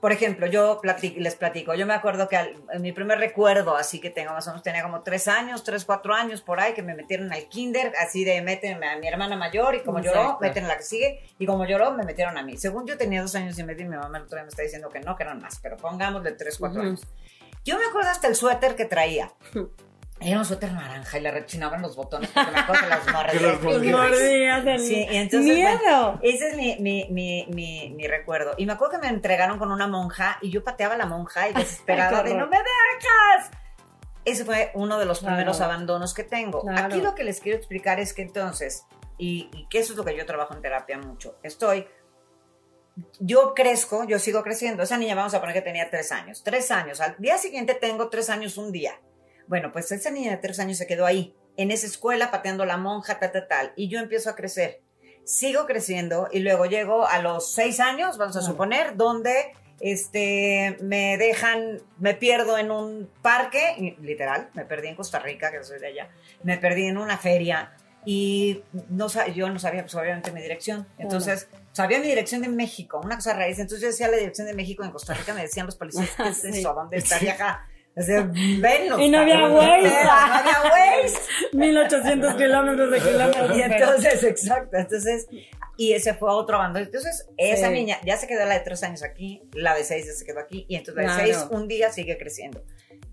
Por 0.00 0.12
ejemplo, 0.12 0.46
yo 0.46 0.80
plati- 0.80 1.16
les 1.16 1.34
platico, 1.34 1.74
yo 1.74 1.84
me 1.84 1.92
acuerdo 1.92 2.28
que 2.28 2.36
al- 2.36 2.54
en 2.72 2.82
mi 2.82 2.92
primer 2.92 3.18
recuerdo, 3.18 3.76
así 3.76 4.00
que 4.00 4.10
tengo 4.10 4.32
más 4.32 4.46
o 4.46 4.50
menos, 4.50 4.62
tenía 4.62 4.82
como 4.84 5.02
tres 5.02 5.26
años, 5.26 5.64
tres, 5.64 5.84
cuatro 5.84 6.14
años 6.14 6.40
por 6.40 6.60
ahí, 6.60 6.72
que 6.72 6.82
me 6.84 6.94
metieron 6.94 7.32
al 7.32 7.48
kinder, 7.48 7.92
así 7.98 8.22
de 8.24 8.40
méteme 8.40 8.86
a 8.88 8.96
mi 8.98 9.08
hermana 9.08 9.36
mayor 9.36 9.74
y 9.74 9.80
como 9.80 9.98
lloró, 9.98 10.20
Exacto. 10.20 10.38
meten 10.40 10.64
a 10.66 10.68
la 10.68 10.76
que 10.76 10.84
sigue 10.84 11.20
y 11.40 11.46
como 11.46 11.64
lloró, 11.66 11.90
me 11.94 12.04
metieron 12.04 12.38
a 12.38 12.42
mí. 12.44 12.56
Según 12.56 12.86
yo 12.86 12.96
tenía 12.96 13.22
dos 13.22 13.34
años 13.34 13.58
y 13.58 13.64
medio 13.64 13.86
y 13.86 13.88
mi 13.88 13.96
mamá 13.96 14.18
el 14.18 14.24
otro 14.24 14.36
día 14.36 14.44
me 14.44 14.50
está 14.50 14.62
diciendo 14.62 14.88
que 14.88 15.00
no, 15.00 15.16
que 15.16 15.24
eran 15.24 15.40
más, 15.42 15.58
pero 15.60 15.76
pongámosle 15.76 16.30
tres, 16.32 16.58
cuatro 16.58 16.78
Ujú. 16.80 16.88
años. 16.90 17.02
Yo 17.64 17.76
me 17.76 17.84
acuerdo 17.86 18.10
hasta 18.10 18.28
el 18.28 18.36
suéter 18.36 18.76
que 18.76 18.84
traía. 18.84 19.32
Un 20.20 20.44
suéter 20.44 20.72
naranja 20.72 21.18
y 21.18 21.20
le 21.20 21.30
rechinaban 21.30 21.80
los 21.80 21.94
botones 21.96 22.28
porque 22.30 22.50
me 22.50 22.58
acuerdo 22.58 22.82
que 22.82 22.88
las 22.88 23.06
mordía. 23.12 23.40
Los 23.40 24.80
Sí, 24.80 25.06
y 25.10 25.16
entonces, 25.16 25.54
miedo. 25.54 26.18
Ese 26.22 26.48
es 26.48 26.56
mi, 26.56 26.76
mi, 26.80 27.06
mi, 27.10 27.46
mi, 27.50 27.90
mi 27.96 28.06
recuerdo. 28.08 28.54
Y 28.58 28.66
me 28.66 28.72
acuerdo 28.72 28.98
que 29.00 29.06
me 29.06 29.12
entregaron 29.12 29.58
con 29.58 29.70
una 29.70 29.86
monja 29.86 30.38
y 30.42 30.50
yo 30.50 30.64
pateaba 30.64 30.94
a 30.94 30.98
la 30.98 31.06
monja 31.06 31.48
y 31.48 31.54
desesperada 31.54 32.22
de. 32.22 32.34
¡No 32.34 32.46
me 32.48 32.56
dejas! 32.58 33.50
ese 34.24 34.44
fue 34.44 34.72
uno 34.74 34.98
de 34.98 35.06
los 35.06 35.20
Claro. 35.20 35.36
primeros 35.36 35.60
abandonos 35.62 36.12
que 36.12 36.22
tengo. 36.24 36.60
Claro. 36.60 36.86
Aquí 36.86 37.00
lo 37.00 37.14
que 37.14 37.24
les 37.24 37.40
quiero 37.40 37.56
explicar 37.56 37.98
es 37.98 38.12
que 38.12 38.20
entonces, 38.22 38.84
y, 39.16 39.48
y 39.54 39.66
que 39.68 39.78
eso 39.78 39.92
es 39.94 39.96
lo 39.96 40.04
que 40.04 40.14
yo 40.14 40.26
trabajo 40.26 40.52
en 40.52 40.60
terapia 40.60 40.98
mucho, 40.98 41.38
estoy, 41.42 41.86
yo 43.20 43.54
crezco, 43.54 44.04
yo 44.04 44.18
sigo 44.18 44.42
creciendo. 44.42 44.82
Esa 44.82 44.98
niña, 44.98 45.14
vamos 45.14 45.32
a 45.32 45.40
poner 45.40 45.54
que 45.54 45.62
tenía 45.62 45.88
tres 45.88 46.12
años. 46.12 46.42
Tres 46.44 46.70
años. 46.70 47.00
Al 47.00 47.16
día 47.18 47.38
siguiente 47.38 47.74
tengo 47.74 48.08
tres 48.10 48.28
años 48.28 48.58
un 48.58 48.70
día. 48.72 49.00
Bueno, 49.48 49.72
pues 49.72 49.90
esa 49.90 50.10
niña 50.10 50.30
de 50.30 50.36
tres 50.36 50.58
años 50.60 50.78
se 50.78 50.86
quedó 50.86 51.06
ahí, 51.06 51.34
en 51.56 51.70
esa 51.70 51.86
escuela, 51.86 52.30
pateando 52.30 52.64
la 52.64 52.76
monja, 52.76 53.18
tal, 53.18 53.32
tal, 53.32 53.48
tal. 53.48 53.72
Y 53.76 53.88
yo 53.88 53.98
empiezo 53.98 54.30
a 54.30 54.36
crecer. 54.36 54.80
Sigo 55.24 55.66
creciendo 55.66 56.28
y 56.30 56.38
luego 56.40 56.66
llego 56.66 57.06
a 57.06 57.20
los 57.20 57.52
seis 57.52 57.80
años, 57.80 58.16
vamos 58.16 58.36
a 58.36 58.42
suponer, 58.42 58.96
donde 58.96 59.52
este, 59.80 60.76
me 60.80 61.18
dejan, 61.18 61.82
me 61.98 62.14
pierdo 62.14 62.58
en 62.58 62.70
un 62.70 63.10
parque, 63.22 63.96
literal, 64.00 64.50
me 64.54 64.64
perdí 64.64 64.88
en 64.88 64.96
Costa 64.96 65.18
Rica, 65.18 65.50
que 65.50 65.62
soy 65.64 65.78
de 65.80 65.88
allá, 65.88 66.08
me 66.42 66.58
perdí 66.58 66.86
en 66.86 66.96
una 66.96 67.18
feria 67.18 67.72
y 68.04 68.62
no, 68.88 69.08
yo 69.34 69.50
no 69.50 69.58
sabía, 69.58 69.82
pues 69.82 69.94
obviamente 69.94 70.32
mi 70.32 70.40
dirección. 70.40 70.86
Entonces, 70.98 71.48
sabía 71.72 71.98
mi 71.98 72.06
dirección 72.06 72.42
de 72.42 72.48
México, 72.48 73.00
una 73.02 73.16
cosa 73.16 73.34
raíz. 73.34 73.58
Entonces 73.58 73.82
yo 73.82 73.88
decía 73.88 74.08
la 74.08 74.16
dirección 74.16 74.46
de 74.46 74.54
México 74.54 74.82
en 74.84 74.90
Costa 74.90 75.14
Rica, 75.14 75.34
me 75.34 75.42
decían 75.42 75.66
los 75.66 75.76
policías, 75.76 76.10
¿qué 76.16 76.28
es 76.28 76.44
eso? 76.44 76.72
¿Dónde 76.74 76.96
está 76.96 77.18
vieja? 77.18 77.66
O 77.98 78.02
sea. 78.02 78.30
Y 78.34 79.08
no 79.10 79.18
había 79.18 79.48
Waze. 79.48 79.82
No 80.04 80.10
había 80.10 80.62
Waze. 81.02 81.18
1800 81.52 82.34
kilómetros 82.34 82.90
de 82.90 83.00
kilómetros. 83.00 83.56
Y 83.56 83.62
entonces, 83.62 84.22
exacto, 84.24 84.76
entonces, 84.76 85.26
y 85.76 85.92
ese 85.92 86.14
fue 86.14 86.30
otro 86.30 86.56
abandono. 86.56 86.84
Entonces, 86.86 87.26
esa 87.36 87.68
Sí. 87.68 87.72
niña 87.72 87.98
ya 88.04 88.16
se 88.16 88.26
quedó 88.26 88.44
la 88.46 88.54
de 88.54 88.60
tres 88.60 88.82
años 88.82 89.02
aquí, 89.02 89.42
la 89.52 89.74
de 89.74 89.84
seis 89.84 90.06
ya 90.06 90.12
se 90.12 90.24
quedó 90.24 90.40
aquí, 90.40 90.64
y 90.68 90.76
entonces 90.76 91.04
la 91.04 91.16
de 91.16 91.24
Claro. 91.24 91.38
seis 91.40 91.48
un 91.50 91.68
día 91.68 91.90
sigue 91.92 92.18
creciendo. 92.18 92.62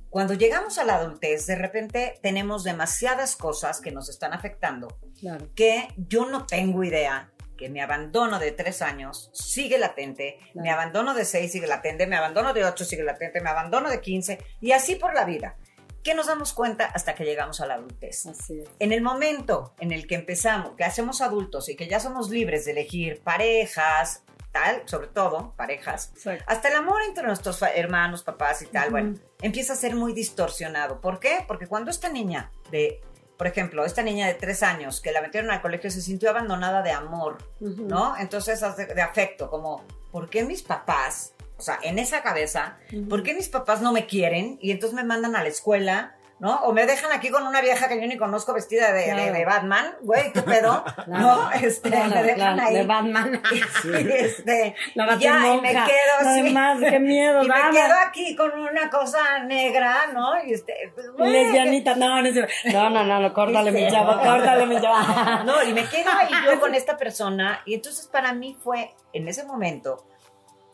Cuando 0.10 0.34
llegamos 0.34 0.78
a 0.78 0.86
la 0.86 0.96
adultez, 0.96 1.46
de 1.46 1.56
repente 1.56 2.14
tenemos 2.22 2.64
demasiadas 2.64 3.36
cosas 3.36 3.82
que 3.82 3.92
nos 3.92 4.08
están 4.10 4.34
afectando 4.34 4.88
Claro. 5.20 5.50
que 5.56 5.88
yo 5.98 6.26
no 6.26 6.46
tengo 6.46 6.84
idea 6.86 7.32
que 7.56 7.70
mi 7.70 7.80
abandono 7.82 8.40
de 8.40 8.52
tres 8.52 8.82
años 8.82 9.30
sigue 9.34 9.78
latente, 9.78 10.38
Claro. 10.54 10.62
mi 10.64 10.70
abandono 10.70 11.14
de 11.14 11.26
seis 11.26 11.52
sigue 11.52 11.68
latente, 11.68 12.08
mi 12.08 12.16
abandono 12.16 12.54
de 12.54 12.64
ocho 12.66 12.86
sigue 12.86 13.04
latente, 13.04 13.42
mi 13.42 13.50
abandono 13.50 13.90
de 13.90 14.02
quince, 14.02 14.40
y 14.62 14.72
así 14.72 14.96
por 14.96 15.14
la 15.14 15.26
vida. 15.26 15.56
Que 16.04 16.14
nos 16.14 16.28
damos 16.28 16.54
cuenta 16.54 16.86
hasta 16.86 17.16
que 17.16 17.24
llegamos 17.26 17.62
a 17.62 17.66
la 17.66 17.74
adultez. 17.76 18.28
Así 18.28 18.60
es. 18.60 18.70
En 18.78 18.92
el 18.92 19.02
momento 19.02 19.74
en 19.80 19.92
el 19.92 20.06
que 20.06 20.14
empezamos, 20.16 20.76
que 20.78 20.84
hacemos 20.84 21.20
adultos 21.22 21.68
y 21.68 21.76
que 21.76 21.88
ya 21.88 22.00
somos 22.00 22.30
libres 22.30 22.66
de 22.66 22.72
elegir 22.74 23.22
parejas, 23.24 24.22
tal, 24.52 24.84
sobre 24.86 25.08
todo 25.08 25.54
parejas, 25.58 26.12
Exacto. 26.14 26.44
hasta 26.48 26.70
el 26.70 26.76
amor 26.76 27.02
entre 27.02 27.26
nuestros 27.26 27.62
hermanos, 27.62 28.24
papás 28.24 28.62
y 28.62 28.68
tal, 28.68 28.84
Ujú. 28.86 28.92
bueno, 28.92 29.20
empieza 29.42 29.74
a 29.74 29.76
ser 29.76 29.96
muy 29.96 30.14
distorsionado. 30.14 31.02
¿Por 31.02 31.20
qué? 31.20 31.44
Porque 31.48 31.68
cuando 31.68 31.90
esta 31.92 32.08
niña 32.10 32.52
de, 32.72 33.02
por 33.38 33.48
ejemplo, 33.48 33.86
esta 33.86 34.02
niña 34.02 34.28
de 34.28 34.34
tres 34.34 34.64
años 34.64 35.02
que 35.02 35.12
la 35.12 35.22
metieron 35.22 35.52
al 35.52 35.62
colegio 35.62 35.92
se 35.92 36.02
sintió 36.02 36.30
abandonada 36.30 36.82
de 36.82 36.92
amor. 36.92 37.38
¿no? 37.60 38.16
Entonces, 38.18 38.62
de, 38.78 38.86
de 38.88 39.02
afecto, 39.02 39.50
como, 39.50 39.84
¿por 40.12 40.30
qué 40.30 40.44
mis 40.44 40.64
papás, 40.64 41.34
o 41.58 41.62
sea, 41.62 41.80
en 41.82 42.00
esa 42.00 42.22
cabeza. 42.22 42.78
¿por 43.10 43.24
qué 43.24 43.34
mis 43.34 43.50
papás 43.50 43.82
no 43.82 43.92
me 43.92 44.06
quieren 44.06 44.58
y 44.62 44.72
entonces 44.72 44.96
me 44.96 45.04
mandan 45.04 45.36
a 45.36 45.42
la 45.42 45.50
escuela? 45.50 46.16
¿No? 46.38 46.56
O 46.64 46.74
me 46.74 46.86
dejan 46.86 47.14
aquí 47.14 47.30
con 47.30 47.48
una 47.48 47.62
vieja 47.62 47.88
que 47.88 48.00
yo 48.00 48.06
ni 48.08 48.18
conozco 48.18 48.54
vestida 48.54 48.92
de, 48.92 49.06
Claro. 49.06 49.46
Batman, 49.46 49.96
güey, 50.02 50.34
¿qué 50.34 50.42
pedo? 50.42 50.84
¿No? 51.08 51.50
Este, 51.52 51.90
Claro, 51.90 52.10
me 52.14 52.24
dejan 52.24 52.36
claro, 52.58 52.62
ahí. 52.62 52.76
De 52.76 52.84
Batman. 52.86 53.42
Y, 53.86 54.12
este, 54.12 54.76
y 54.94 55.20
ya, 55.20 55.54
y 55.56 55.62
me 55.62 55.72
quedo 55.72 55.86
así. 56.20 56.28
Además, 56.28 56.78
qué 56.82 57.00
miedo, 57.00 57.44
Y 57.44 57.48
me 57.48 57.54
quedo 57.72 57.96
aquí 58.06 58.36
con 58.36 58.52
una 58.60 58.90
cosa 58.90 59.40
negra, 59.40 60.08
¿no? 60.14 60.44
Y 60.44 60.54
este, 60.54 60.92
pues, 60.94 61.10
güey, 61.12 61.32
Lesbianita, 61.32 61.96
no, 61.96 62.22
no, 62.22 62.30
no, 62.32 62.90
no, 62.90 63.04
no, 63.06 63.20
no, 63.22 63.34
córtale 63.34 63.72
mi 63.72 63.90
chavo, 63.90 64.20
córtale 64.22 64.66
mi 64.66 64.82
chavo. 64.82 65.44
No, 65.46 65.64
y 65.64 65.74
me 65.74 65.88
quedo 65.88 66.12
ahí 66.12 66.34
yo 66.46 66.60
con 66.60 66.76
esta 66.76 66.98
persona. 66.98 67.62
Y 67.66 67.76
entonces 67.76 68.08
para 68.08 68.34
mí 68.34 68.58
fue, 68.62 68.94
en 69.14 69.28
ese 69.28 69.46
momento, 69.46 70.06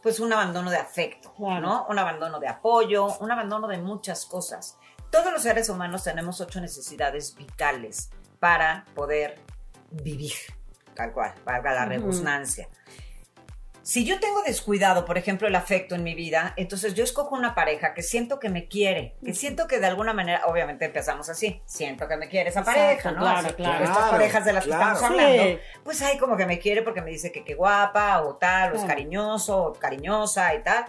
pues 0.01 0.19
un 0.19 0.33
abandono 0.33 0.71
de 0.71 0.77
afecto, 0.77 1.33
Claro. 1.37 1.61
¿no? 1.61 1.85
Un 1.87 1.99
abandono 1.99 2.39
de 2.39 2.47
apoyo, 2.47 3.07
un 3.19 3.31
abandono 3.31 3.67
de 3.67 3.77
muchas 3.77 4.25
cosas. 4.25 4.77
Todos 5.11 5.31
los 5.31 5.43
seres 5.43 5.69
humanos 5.69 6.03
tenemos 6.03 6.41
ocho 6.41 6.59
necesidades 6.61 7.35
vitales 7.35 8.09
para 8.39 8.85
poder 8.95 9.39
vivir, 9.91 10.33
tal 10.95 11.11
cual, 11.11 11.33
valga 11.45 11.73
la 11.73 11.85
redundancia. 11.85 12.67
Si 13.83 14.05
yo 14.05 14.19
tengo 14.19 14.43
descuidado, 14.43 15.05
por 15.05 15.17
ejemplo, 15.17 15.47
el 15.47 15.55
afecto 15.55 15.95
en 15.95 16.03
mi 16.03 16.13
vida, 16.13 16.53
entonces 16.55 16.93
yo 16.93 17.03
escojo 17.03 17.35
una 17.35 17.55
pareja 17.55 17.95
que 17.95 18.03
siento 18.03 18.39
que 18.39 18.47
me 18.47 18.67
quiere, 18.67 19.15
que 19.25 19.33
siento 19.33 19.67
que 19.67 19.79
de 19.79 19.87
alguna 19.87 20.13
manera, 20.13 20.43
obviamente 20.45 20.85
empezamos 20.85 21.29
así, 21.29 21.59
siento 21.65 22.07
que 22.07 22.15
me 22.15 22.29
quiere 22.29 22.51
esa 22.51 22.59
Exacto, 22.59 22.79
pareja, 22.79 23.11
¿no? 23.11 23.19
claro, 23.21 23.47
Así, 23.47 23.55
claro. 23.55 23.83
Estas 23.83 24.09
parejas 24.11 24.45
de 24.45 24.53
las 24.53 24.65
claro. 24.65 24.83
que 24.85 24.93
estamos 24.93 25.11
hablando, 25.19 25.43
Sí. 25.43 25.59
pues 25.83 26.01
hay 26.03 26.17
como 26.19 26.37
que 26.37 26.45
me 26.45 26.59
quiere 26.59 26.83
porque 26.83 27.01
me 27.01 27.09
dice 27.09 27.31
que 27.31 27.43
qué 27.43 27.55
guapa 27.55 28.21
o 28.21 28.35
tal, 28.35 28.73
o 28.73 28.75
es 28.75 28.83
cariñoso 28.85 29.57
o 29.63 29.73
cariñosa 29.73 30.53
y 30.53 30.61
tal. 30.61 30.85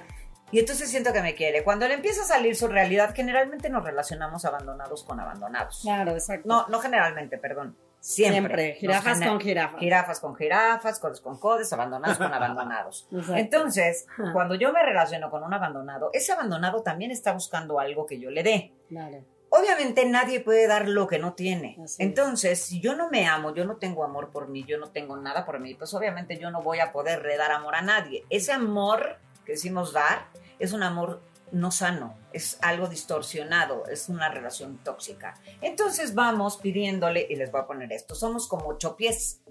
Y 0.53 0.59
entonces 0.59 0.91
siento 0.91 1.13
que 1.13 1.23
me 1.23 1.35
quiere. 1.35 1.65
Cuando 1.65 1.89
le 1.89 1.95
empieza 1.95 2.23
a 2.23 2.27
salir 2.27 2.55
su 2.55 2.69
realidad, 2.69 3.15
generalmente 3.15 3.71
nos 3.71 3.83
relacionamos 3.83 4.45
abandonados 4.45 5.03
con 5.03 5.19
abandonados. 5.19 5.81
Claro, 5.83 6.13
exacto. 6.13 6.47
No, 6.47 6.69
no 6.69 6.79
generalmente, 6.79 7.39
perdón. 7.39 7.75
Siempre. 8.01 8.33
Siempre. 8.33 8.75
Jirafas 8.75 9.21
con 9.21 9.41
jirafas. 9.41 9.81
Jirafas 9.81 10.21
con 10.21 10.37
jirafas, 10.37 10.99
codes 10.99 11.21
con 11.21 11.39
codes, 11.39 11.73
abandonados 11.73 12.19
con 12.19 12.35
abandonados. 12.35 13.09
Exacto. 13.13 13.37
Entonces, 13.37 14.07
cuando 14.33 14.57
yo 14.57 14.73
me 14.73 14.83
relaciono 14.83 15.31
con 15.31 15.43
un 15.45 15.55
abandonado, 15.55 16.11
ese 16.13 16.33
abandonado 16.33 16.83
también 16.83 17.13
está 17.13 17.33
buscando 17.33 17.79
algo 17.79 18.05
que 18.05 18.19
yo 18.19 18.31
le 18.31 18.43
dé. 18.43 18.73
Claro. 18.89 19.25
Obviamente 19.51 20.05
nadie 20.05 20.41
puede 20.41 20.67
dar 20.67 20.89
lo 20.89 21.07
que 21.07 21.19
no 21.19 21.35
tiene. 21.35 21.77
Así 21.83 21.85
es. 21.85 22.01
Entonces, 22.01 22.61
si 22.61 22.81
yo 22.81 22.97
no 22.97 23.09
me 23.09 23.27
amo, 23.27 23.55
yo 23.55 23.65
no 23.65 23.77
tengo 23.77 24.03
amor 24.03 24.31
por 24.31 24.49
mí, 24.49 24.65
yo 24.65 24.79
no 24.79 24.89
tengo 24.89 25.17
nada 25.17 25.47
por 25.47 25.61
mí, 25.61 25.75
pues 25.75 25.95
obviamente 25.95 26.39
yo 26.39 26.51
no 26.51 26.61
voy 26.61 26.81
a 26.81 26.91
poder 26.91 27.23
dar 27.39 27.53
amor 27.53 27.77
a 27.77 27.83
nadie. 27.83 28.25
Ese 28.31 28.53
amor 28.53 29.19
que 29.45 29.53
decimos 29.53 29.93
dar 29.93 30.27
es 30.59 30.73
un 30.73 30.83
amor 30.83 31.23
no 31.53 31.71
sano, 31.71 32.17
es 32.33 32.59
algo 32.63 32.89
distorsionado, 32.89 33.87
es 33.87 34.09
una 34.09 34.31
relación 34.31 34.79
tóxica. 34.79 35.35
Entonces 35.61 36.15
vamos 36.15 36.57
pidiéndole, 36.57 37.27
y 37.29 37.37
les 37.37 37.53
voy 37.53 37.61
a 37.61 37.67
poner 37.67 37.93
esto, 37.93 38.15
somos 38.15 38.49
como 38.49 38.69
ocho 38.69 38.97
pies. 38.97 39.43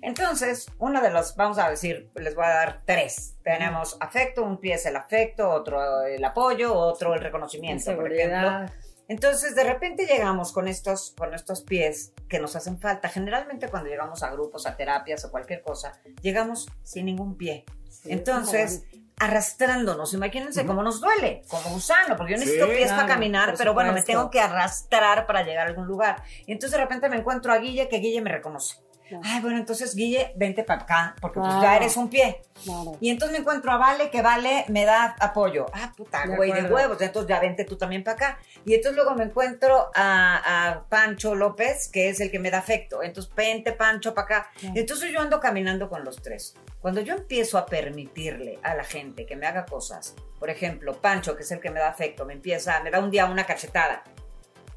Entonces, 0.00 0.66
uno 0.78 1.02
de 1.02 1.10
los, 1.10 1.36
vamos 1.36 1.58
a 1.58 1.68
decir, 1.68 2.10
les 2.16 2.34
voy 2.34 2.46
a 2.46 2.48
dar 2.48 2.82
tres. 2.86 3.36
Tenemos 3.44 3.96
afecto, 4.00 4.42
un 4.42 4.58
pie 4.58 4.74
es 4.74 4.86
el 4.86 4.96
afecto, 4.96 5.50
otro 5.50 6.02
el 6.02 6.24
apoyo, 6.24 6.74
otro 6.74 7.14
el 7.14 7.20
reconocimiento, 7.20 7.94
por 7.94 8.10
ejemplo. 8.10 8.66
Entonces, 9.06 9.54
de 9.56 9.64
repente 9.64 10.06
llegamos 10.06 10.52
con 10.52 10.68
estos, 10.68 11.14
con 11.18 11.34
estos 11.34 11.62
pies 11.62 12.12
que 12.28 12.38
nos 12.38 12.54
hacen 12.54 12.78
falta. 12.78 13.08
Generalmente 13.08 13.68
cuando 13.68 13.90
llegamos 13.90 14.22
a 14.22 14.30
grupos, 14.30 14.66
a 14.66 14.76
terapias 14.76 15.24
o 15.24 15.32
cualquier 15.32 15.62
cosa, 15.62 16.00
llegamos 16.22 16.68
sin 16.84 17.06
ningún 17.06 17.36
pie. 17.36 17.64
Sí, 17.88 18.12
Entonces, 18.12 18.84
arrastrándonos, 19.20 20.14
imagínense 20.14 20.64
cómo 20.64 20.82
nos 20.82 21.00
duele, 21.00 21.42
como 21.48 21.70
gusano, 21.70 22.16
porque 22.16 22.32
yo 22.32 22.38
Sí, 22.38 22.46
necesito 22.46 22.66
pies 22.68 22.86
claro, 22.86 23.02
para 23.02 23.14
caminar, 23.14 23.54
pero 23.56 23.74
bueno, 23.74 23.92
me 23.92 24.02
tengo 24.02 24.30
que 24.30 24.40
arrastrar 24.40 25.26
para 25.26 25.42
llegar 25.42 25.66
a 25.66 25.70
algún 25.70 25.86
lugar. 25.86 26.22
Y 26.46 26.52
entonces 26.52 26.72
de 26.76 26.82
repente 26.82 27.08
me 27.10 27.16
encuentro 27.16 27.52
a 27.52 27.58
Guille, 27.58 27.88
que 27.88 27.98
Guille 27.98 28.22
me 28.22 28.30
reconoce. 28.30 28.76
Claro. 29.10 29.24
Ay, 29.26 29.40
bueno, 29.40 29.58
entonces 29.58 29.96
Guille, 29.96 30.32
vente 30.36 30.62
para 30.62 30.82
acá, 30.82 31.16
porque 31.20 31.40
pues 31.40 31.50
Claro. 31.50 31.62
ya 31.64 31.76
eres 31.76 31.96
un 31.96 32.08
pie. 32.08 32.42
Claro. 32.62 32.96
Y 33.00 33.10
entonces 33.10 33.32
me 33.36 33.40
encuentro 33.40 33.72
a 33.72 33.76
Vale, 33.76 34.08
que 34.08 34.22
Vale 34.22 34.64
me 34.68 34.84
da 34.84 35.16
apoyo. 35.18 35.66
Ah, 35.72 35.92
puta, 35.96 36.24
De 36.24 36.36
güey, 36.36 36.52
de 36.52 36.62
huevos. 36.72 37.00
Entonces 37.00 37.28
ya 37.28 37.40
vente 37.40 37.64
tú 37.64 37.76
también 37.76 38.04
para 38.04 38.14
acá. 38.14 38.38
Y 38.64 38.74
entonces 38.74 38.94
luego 38.94 39.16
me 39.16 39.24
encuentro 39.24 39.90
a, 39.96 40.68
a 40.68 40.84
Pancho 40.88 41.34
López, 41.34 41.88
que 41.88 42.08
es 42.08 42.20
el 42.20 42.30
que 42.30 42.38
me 42.38 42.52
da 42.52 42.58
afecto. 42.58 43.02
Entonces 43.02 43.34
vente, 43.34 43.72
Pancho, 43.72 44.14
para 44.14 44.26
acá. 44.26 44.50
Entonces 44.76 45.10
yo 45.10 45.20
ando 45.20 45.40
caminando 45.40 45.88
con 45.88 46.04
los 46.04 46.22
tres. 46.22 46.54
Cuando 46.80 47.00
yo 47.00 47.14
empiezo 47.14 47.58
a 47.58 47.66
permitirle 47.66 48.60
a 48.62 48.76
la 48.76 48.84
gente 48.84 49.26
que 49.26 49.34
me 49.34 49.48
haga 49.48 49.66
cosas, 49.66 50.14
por 50.38 50.50
ejemplo, 50.50 51.00
Pancho, 51.00 51.34
que 51.36 51.42
es 51.42 51.50
el 51.50 51.58
que 51.58 51.70
me 51.70 51.80
da 51.80 51.88
afecto, 51.88 52.24
me 52.24 52.32
empieza, 52.34 52.80
me 52.84 52.92
da 52.92 53.00
un 53.00 53.10
día 53.10 53.26
una 53.26 53.44
cachetada, 53.44 54.04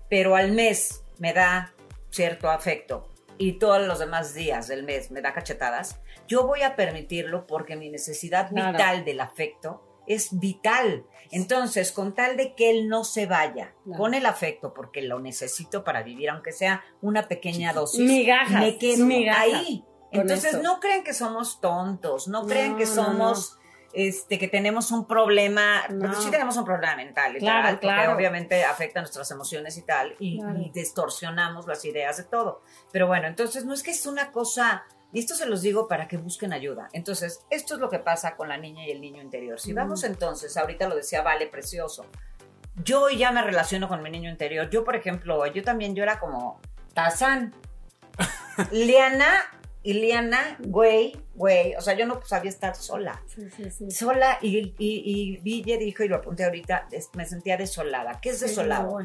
pero 0.09 0.35
al 0.35 0.51
mes 0.53 1.03
me 1.19 1.33
da 1.33 1.71
cierto 2.09 2.49
afecto 2.49 3.12
y 3.37 3.53
todos 3.53 3.81
los 3.85 3.99
demás 3.99 4.33
días 4.33 4.67
del 4.67 4.83
mes 4.83 5.11
me 5.11 5.21
da 5.21 5.33
cachetadas, 5.33 5.99
yo 6.27 6.45
voy 6.47 6.61
a 6.61 6.75
permitirlo 6.75 7.45
porque 7.47 7.75
mi 7.75 7.89
necesidad 7.89 8.49
Claro. 8.49 8.71
vital 8.73 9.05
del 9.05 9.19
afecto 9.19 9.83
es 10.05 10.37
vital. 10.39 11.05
Entonces, 11.31 11.91
con 11.91 12.13
tal 12.13 12.35
de 12.37 12.53
que 12.55 12.69
él 12.69 12.89
no 12.89 13.03
se 13.05 13.25
vaya 13.25 13.73
Claro. 13.85 13.97
con 14.01 14.13
el 14.13 14.25
afecto, 14.25 14.73
porque 14.73 15.01
lo 15.01 15.19
necesito 15.19 15.83
para 15.83 16.03
vivir, 16.03 16.29
aunque 16.29 16.51
sea 16.51 16.83
una 17.01 17.27
pequeña 17.27 17.71
dosis, 17.73 18.01
Migajas, 18.01 18.59
me 18.61 18.77
quedo 18.77 19.05
migajas 19.05 19.43
ahí. 19.43 19.85
Entonces, 20.11 20.53
eso. 20.53 20.61
no 20.61 20.79
creen 20.79 21.03
que 21.03 21.13
somos 21.13 21.59
tontos, 21.61 22.27
no 22.27 22.45
creen 22.45 22.73
No, 22.73 22.77
que 22.77 22.85
no, 22.85 22.91
somos... 22.93 23.57
Este, 23.93 24.39
que 24.39 24.47
tenemos 24.47 24.91
un 24.91 25.05
problema, 25.05 25.83
porque 25.87 26.07
No. 26.07 26.21
sí 26.21 26.31
tenemos 26.31 26.57
un 26.57 26.65
problema 26.65 26.95
mental, 26.95 27.35
y 27.35 27.39
Claro, 27.39 27.63
tal, 27.63 27.73
porque 27.75 27.87
claro. 27.87 28.15
obviamente 28.15 28.63
afecta 28.65 29.01
nuestras 29.01 29.29
emociones 29.29 29.77
y 29.77 29.83
tal, 29.83 30.15
y, 30.19 30.39
Claro. 30.39 30.59
y 30.59 30.71
distorsionamos 30.71 31.67
las 31.67 31.85
ideas 31.85 32.17
de 32.17 32.23
todo. 32.23 32.63
Pero 32.91 33.05
bueno, 33.05 33.27
entonces 33.27 33.65
no 33.65 33.73
es 33.73 33.83
que 33.83 33.91
es 33.91 34.05
una 34.07 34.31
cosa, 34.31 34.83
y 35.11 35.19
esto 35.19 35.35
se 35.35 35.45
los 35.45 35.61
digo 35.61 35.87
para 35.87 36.07
que 36.07 36.17
busquen 36.17 36.53
ayuda. 36.53 36.89
Entonces, 36.91 37.45
esto 37.51 37.75
es 37.75 37.79
lo 37.79 37.89
que 37.91 37.99
pasa 37.99 38.35
con 38.35 38.49
la 38.49 38.57
niña 38.57 38.83
y 38.87 38.89
el 38.91 38.99
niño 38.99 39.21
interior. 39.21 39.59
Si 39.59 39.73
Mm. 39.73 39.75
vamos 39.75 40.03
entonces, 40.03 40.57
ahorita 40.57 40.87
lo 40.89 40.95
decía 40.95 41.21
Vale, 41.21 41.45
precioso, 41.45 42.07
yo 42.83 43.09
ya 43.09 43.31
me 43.31 43.43
relaciono 43.43 43.87
con 43.87 44.01
mi 44.01 44.09
niño 44.09 44.31
interior. 44.31 44.71
Yo, 44.71 44.83
por 44.83 44.95
ejemplo, 44.95 45.45
yo 45.45 45.61
también, 45.63 45.93
yo 45.95 46.01
era 46.01 46.19
como 46.19 46.59
Tazán. 46.95 47.53
Liana 48.71 49.29
y 49.83 49.93
Liana, 49.93 50.57
güey, 50.59 51.21
güey. 51.35 51.75
O 51.75 51.81
sea, 51.81 51.93
yo 51.93 52.05
no 52.05 52.21
sabía 52.23 52.49
estar 52.49 52.75
sola. 52.75 53.21
Sí, 53.27 53.49
sí, 53.55 53.69
sí. 53.69 53.91
Sola 53.91 54.39
y, 54.41 54.57
y, 54.57 54.73
y 54.79 55.37
Ville 55.37 55.77
dijo, 55.77 56.03
y 56.03 56.07
lo 56.07 56.15
apunté 56.15 56.45
ahorita, 56.45 56.87
me 57.15 57.25
sentía 57.25 57.57
desolada. 57.57 58.19
¿Qué 58.21 58.29
es 58.29 58.39
desolado? 58.39 58.99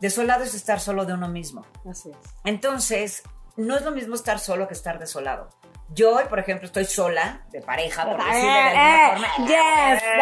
Desolado 0.00 0.42
es 0.42 0.54
estar 0.54 0.80
solo 0.80 1.06
de 1.06 1.14
uno 1.14 1.28
mismo. 1.28 1.64
Así 1.88 2.10
es. 2.10 2.16
Entonces, 2.44 3.22
no 3.56 3.76
es 3.76 3.82
lo 3.82 3.92
mismo 3.92 4.16
estar 4.16 4.40
solo 4.40 4.66
que 4.66 4.74
estar 4.74 4.98
desolado. 4.98 5.48
Yo, 5.92 6.18
por 6.28 6.38
ejemplo, 6.38 6.66
estoy 6.66 6.86
sola, 6.86 7.42
de 7.50 7.60
pareja, 7.60 8.04
por 8.04 8.16
decirle 8.16 8.40
de 8.42 8.58
alguna 8.58 9.06
Eh, 9.06 9.10
forma. 9.10 9.46
yes. 9.46 10.02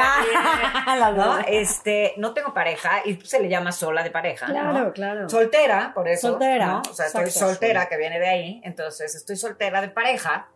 Eh, 0.93 1.13
¿no? 1.17 1.39
Este, 1.47 2.15
no 2.17 2.35
tengo 2.35 2.53
pareja 2.53 3.03
y 3.05 3.17
se 3.25 3.41
le 3.41 3.49
llama 3.49 3.73
sola 3.73 4.03
de 4.03 4.11
pareja. 4.11 4.49
¿no? 4.49 4.53
Claro, 4.55 4.93
claro. 4.93 5.29
Soltera, 5.29 5.93
por 5.95 6.09
eso. 6.09 6.31
Soltera, 6.31 6.67
¿no? 6.67 6.83
O 6.91 6.95
sea, 6.95 7.07
estoy 7.07 7.25
exacto. 7.25 7.49
soltera, 7.49 7.89
que 7.89 7.97
viene 7.97 8.19
de 8.19 8.29
ahí. 8.29 8.61
Entonces, 8.65 9.15
estoy 9.15 9.37
soltera 9.37 9.81
de 9.81 9.89
pareja. 9.89 10.49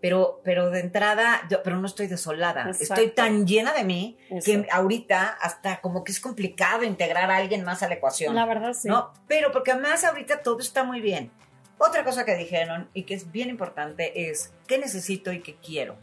Pero, 0.00 0.40
pero 0.44 0.70
de 0.70 0.78
entrada, 0.78 1.42
yo, 1.50 1.60
pero 1.64 1.76
no 1.76 1.86
estoy 1.88 2.06
desolada. 2.06 2.68
Exacto. 2.68 2.84
Estoy 2.94 3.10
tan 3.10 3.46
llena 3.48 3.72
de 3.72 3.82
mí 3.82 4.16
que 4.44 4.64
ahorita 4.70 5.36
hasta 5.40 5.80
como 5.80 6.04
que 6.04 6.12
es 6.12 6.20
complicado 6.20 6.84
integrar 6.84 7.28
a 7.32 7.36
alguien 7.36 7.64
más 7.64 7.82
a 7.82 7.88
la 7.88 7.94
ecuación. 7.94 8.32
La 8.36 8.46
verdad, 8.46 8.74
sí. 8.74 8.86
¿no? 8.88 9.12
Pero 9.26 9.50
porque 9.50 9.72
además 9.72 10.04
ahorita 10.04 10.40
todo 10.42 10.60
está 10.60 10.84
muy 10.84 11.00
bien. 11.00 11.32
Otra 11.78 12.04
cosa 12.04 12.24
que 12.24 12.34
dijeron 12.34 12.90
y 12.92 13.04
que 13.04 13.14
es 13.14 13.30
bien 13.30 13.48
importante 13.50 14.30
es 14.30 14.52
qué 14.66 14.78
necesito 14.78 15.32
y 15.32 15.40
qué 15.42 15.56
quiero. 15.56 15.96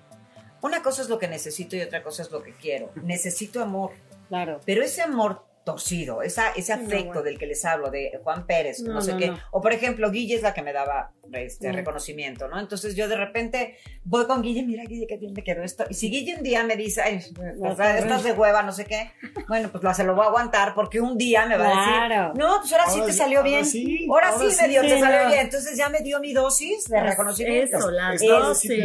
Una 0.61 0.82
cosa 0.82 1.01
es 1.01 1.09
lo 1.09 1.19
que 1.19 1.28
necesito 1.28 1.76
y 1.76 1.82
otra 1.82 2.01
cosa 2.01 2.21
es 2.23 2.32
lo 2.32 2.41
que 2.41 2.53
quiero. 2.53 2.91
Necesito 2.95 3.61
amor, 3.61 3.91
Claro. 4.30 4.61
pero 4.65 4.84
ese 4.84 5.01
amor 5.01 5.45
torcido, 5.66 6.22
esa, 6.22 6.51
ese 6.51 6.78
No, 6.78 6.86
afecto 6.86 7.05
bueno. 7.07 7.24
del 7.24 7.38
que 7.39 7.47
les 7.47 7.66
hablo, 7.66 7.89
de 7.91 8.18
Juan 8.24 8.45
Pérez, 8.45 8.80
no, 8.82 8.93
No, 8.93 9.01
sé 9.01 9.13
no, 9.13 9.18
qué. 9.18 9.28
no. 9.30 9.39
O 9.51 9.59
por 9.61 9.74
ejemplo, 9.74 10.09
Guille 10.11 10.36
es 10.36 10.43
la 10.43 10.53
que 10.53 10.61
me 10.61 10.72
daba 10.72 11.11
este 11.34 11.72
reconocimiento, 11.74 12.47
¿no? 12.47 12.59
Entonces 12.59 12.95
yo 12.95 13.07
de 13.09 13.16
repente 13.18 13.76
voy 14.03 14.26
con 14.28 14.41
Guille, 14.43 14.63
mira 14.63 14.84
Guille, 14.86 15.07
qué 15.07 15.18
bien 15.18 15.34
me 15.34 15.43
quedó 15.43 15.63
esto. 15.63 15.84
Y 15.89 15.95
si 15.95 16.09
Guille 16.11 16.36
un 16.38 16.43
día 16.43 16.63
me 16.63 16.78
dice, 16.78 17.01
ay, 17.01 17.20
No, 17.57 17.72
o 17.72 17.76
sea, 17.76 17.95
está 17.97 17.97
estás 17.97 18.24
de 18.24 18.32
hueva, 18.34 18.61
no 18.61 18.72
sé 18.72 18.86
qué, 18.86 19.11
bueno, 19.47 19.70
pues 19.72 19.84
lo- 19.84 19.93
se 19.93 20.03
lo 20.03 20.13
voy 20.16 20.26
a 20.26 20.28
aguantar 20.30 20.76
porque 20.76 21.01
un 21.01 21.18
día 21.18 21.45
me 21.47 21.57
va 21.57 21.68
a 21.68 21.72
Claro. 22.07 22.28
decir, 22.30 22.39
no, 22.39 22.59
pues 22.61 22.72
ahora, 22.72 22.86
sí 22.86 22.93
Ahora 22.99 23.05
te 23.07 23.11
sí, 23.11 23.18
salió 23.18 23.38
ahora 23.39 23.49
bien. 23.49 23.66
sí, 23.66 24.07
ahora, 24.09 24.30
ahora 24.30 24.39
sí, 24.49 24.55
sí, 24.55 24.61
medio 24.61 24.82
te 24.82 24.89
sí, 24.95 24.99
salió 24.99 25.24
no. 25.24 25.28
bien. 25.30 25.39
Entonces 25.41 25.78
ya 25.78 25.89
me 25.89 25.99
dio 26.01 26.20
mi 26.20 26.32
dosis 26.34 26.84
de 26.86 27.01
reconocimiento. 27.01 27.78
eso, 27.78 27.89
la 27.91 28.11
dosis. 28.11 28.70
te 28.70 28.76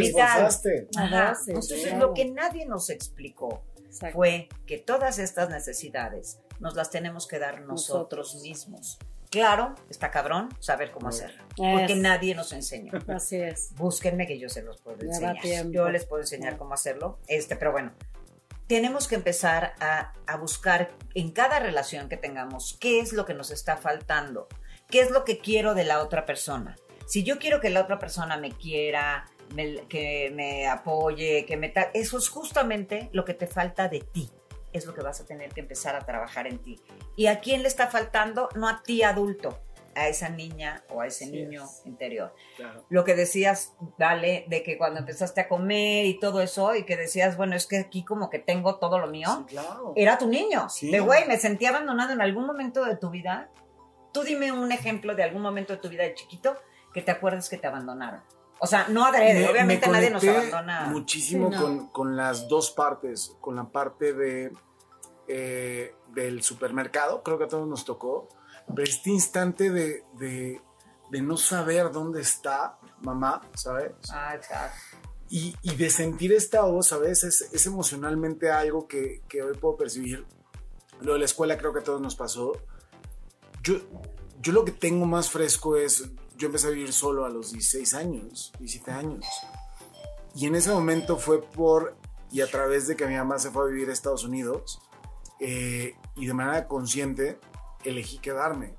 Entonces 1.48 1.82
claro. 1.88 1.98
lo 2.08 2.14
que 2.14 2.24
nadie 2.24 2.64
nos 2.66 2.88
explicó 2.90 3.62
Exacto. 3.90 4.16
fue 4.16 4.48
que 4.66 4.78
todas 4.78 5.18
estas 5.18 5.48
necesidades 5.50 6.40
nos 6.58 6.74
las 6.74 6.90
tenemos 6.90 7.26
que 7.26 7.38
dar 7.38 7.60
nosotros, 7.62 8.34
Nosotros. 8.34 8.42
mismos. 8.42 8.98
Claro, 9.30 9.74
está 9.88 10.10
cabrón 10.10 10.48
saber 10.58 10.90
cómo 10.90 11.08
hacerlo, 11.08 11.44
porque 11.56 11.92
Es. 11.92 11.98
nadie 11.98 12.34
nos 12.34 12.52
enseñó. 12.52 12.92
Así 13.14 13.36
es. 13.36 13.72
Búsquenme 13.76 14.26
que 14.26 14.38
yo 14.38 14.48
se 14.48 14.62
los 14.62 14.80
puedo 14.80 14.96
Me 14.98 15.04
enseñar. 15.04 15.40
tiempo. 15.40 15.72
Yo 15.72 15.88
les 15.88 16.04
puedo 16.04 16.20
enseñar 16.22 16.56
cómo 16.58 16.74
hacerlo. 16.74 17.18
Este, 17.28 17.54
pero 17.54 17.70
bueno, 17.70 17.92
tenemos 18.66 19.06
que 19.08 19.14
empezar 19.14 19.74
a, 19.80 20.12
a 20.26 20.36
buscar 20.36 20.90
en 21.14 21.30
cada 21.32 21.58
relación 21.60 22.08
que 22.08 22.16
tengamos 22.16 22.76
qué 22.80 23.00
es 23.00 23.12
lo 23.12 23.24
que 23.24 23.34
nos 23.34 23.50
está 23.52 23.76
faltando, 23.76 24.48
qué 24.88 25.00
es 25.00 25.10
lo 25.12 25.24
que 25.24 25.38
quiero 25.38 25.74
de 25.74 25.84
la 25.84 26.00
otra 26.02 26.26
persona. 26.26 26.76
Si 27.06 27.22
yo 27.24 27.38
quiero 27.38 27.60
que 27.60 27.70
la 27.70 27.82
otra 27.82 27.98
persona 27.98 28.36
me 28.36 28.50
quiera, 28.50 29.26
me- 29.54 29.86
que 29.88 30.30
me 30.34 30.66
apoye, 30.66 31.44
que 31.46 31.56
me 31.56 31.68
tal, 31.68 31.88
eso 31.94 32.18
es 32.18 32.28
justamente 32.28 33.08
lo 33.12 33.24
que 33.24 33.34
te 33.34 33.46
falta 33.46 33.88
de 33.88 34.00
ti. 34.00 34.30
Es 34.72 34.86
lo 34.86 34.94
que 34.94 35.02
vas 35.02 35.20
a 35.20 35.26
tener 35.26 35.50
que 35.52 35.60
empezar 35.60 35.96
a 35.96 36.00
trabajar 36.00 36.46
en 36.46 36.58
ti. 36.58 36.80
¿Y 37.16 37.26
a 37.26 37.40
quién 37.40 37.62
le 37.62 37.68
está 37.68 37.88
faltando? 37.88 38.48
No 38.54 38.68
a 38.68 38.82
ti 38.84 39.02
adulto, 39.02 39.58
a 39.96 40.06
esa 40.06 40.28
niña 40.28 40.84
o 40.90 41.00
a 41.00 41.08
ese 41.08 41.26
niño 41.26 41.64
es. 41.64 41.82
interior 41.84 42.32
Claro. 42.56 42.86
lo 42.88 43.02
que 43.04 43.16
decías, 43.16 43.74
Vale, 43.98 44.44
de 44.48 44.62
que 44.62 44.78
cuando 44.78 45.00
empezaste 45.00 45.40
a 45.40 45.48
comer 45.48 46.06
y 46.06 46.20
todo 46.20 46.40
eso, 46.40 46.76
y 46.76 46.84
que 46.84 46.96
decías, 46.96 47.36
bueno, 47.36 47.56
es 47.56 47.66
que 47.66 47.78
aquí 47.78 48.04
como 48.04 48.30
que 48.30 48.38
tengo 48.38 48.76
todo 48.78 49.00
lo 49.00 49.08
mío, 49.08 49.28
Sí, 49.48 49.54
claro. 49.56 49.92
era 49.96 50.16
tu 50.18 50.28
niño. 50.28 50.68
Sí. 50.68 50.90
De 50.92 51.00
güey, 51.00 51.26
me 51.26 51.36
sentí 51.38 51.66
abandonado 51.66 52.12
en 52.12 52.20
algún 52.20 52.46
momento 52.46 52.84
de 52.84 52.96
tu 52.96 53.10
vida. 53.10 53.50
Tú 54.12 54.22
dime 54.22 54.52
un 54.52 54.70
ejemplo 54.70 55.16
de 55.16 55.24
algún 55.24 55.42
momento 55.42 55.72
de 55.72 55.80
tu 55.80 55.88
vida 55.88 56.04
de 56.04 56.14
chiquito 56.14 56.56
que 56.94 57.02
te 57.02 57.10
acuerdes 57.10 57.48
que 57.48 57.56
te 57.58 57.66
abandonaron. 57.66 58.22
O 58.60 58.66
sea, 58.66 58.88
no 58.88 59.04
adrede, 59.06 59.40
Me- 59.40 59.48
obviamente 59.50 59.86
me 59.86 59.92
nadie 59.94 60.10
nos 60.10 60.22
abandona. 60.24 60.86
Muchísimo 60.86 61.48
Sí, 61.50 61.56
no. 61.56 61.62
con, 61.62 61.88
con 61.88 62.16
las 62.16 62.46
dos 62.48 62.70
partes, 62.70 63.32
con 63.40 63.56
la 63.56 63.64
parte 63.70 64.12
de 64.12 64.52
eh, 65.28 65.94
del 66.08 66.42
supermercado, 66.42 67.22
creo 67.22 67.38
que 67.38 67.44
a 67.44 67.48
todos 67.48 67.66
nos 67.68 67.84
tocó, 67.84 68.28
pero 68.66 68.82
este 68.82 69.10
instante 69.10 69.70
de, 69.70 70.04
de, 70.14 70.60
de 71.10 71.22
no 71.22 71.36
saber 71.36 71.92
dónde 71.92 72.20
está 72.20 72.78
mamá, 73.00 73.40
¿sabes? 73.54 73.92
Ah, 74.12 74.34
exacto. 74.34 74.76
Y, 75.28 75.54
y 75.62 75.76
de 75.76 75.88
sentir 75.88 76.32
esta 76.32 76.62
voz, 76.62 76.88
¿sabes? 76.88 77.22
Es, 77.22 77.42
es 77.52 77.64
emocionalmente 77.66 78.50
algo 78.50 78.88
que, 78.88 79.22
que 79.28 79.42
hoy 79.42 79.56
puedo 79.56 79.76
percibir. 79.76 80.26
Lo 81.00 81.12
de 81.12 81.20
la 81.20 81.24
escuela 81.26 81.56
creo 81.56 81.72
que 81.72 81.78
a 81.78 81.84
todos 81.84 82.00
nos 82.00 82.16
pasó. 82.16 82.52
Yo, 83.62 83.76
yo 84.42 84.52
lo 84.52 84.64
que 84.64 84.72
tengo 84.72 85.06
más 85.06 85.30
fresco 85.30 85.76
es, 85.76 86.10
yo 86.40 86.46
empecé 86.46 86.68
a 86.68 86.70
vivir 86.70 86.92
solo 86.94 87.26
a 87.26 87.28
los 87.28 87.52
16 87.52 87.92
años, 87.94 88.52
17 88.58 88.90
años. 88.90 89.26
Y 90.34 90.46
en 90.46 90.54
ese 90.54 90.70
momento 90.70 91.18
fue 91.18 91.42
por, 91.42 91.96
y 92.32 92.40
a 92.40 92.46
través 92.46 92.86
de 92.86 92.96
que 92.96 93.06
mi 93.06 93.14
mamá 93.14 93.38
se 93.38 93.50
fue 93.50 93.64
a 93.64 93.66
vivir 93.66 93.90
a 93.90 93.92
Estados 93.92 94.24
Unidos, 94.24 94.80
eh, 95.38 95.94
y 96.16 96.26
de 96.26 96.32
manera 96.32 96.66
consciente 96.66 97.38
elegí 97.84 98.18
quedarme. 98.18 98.74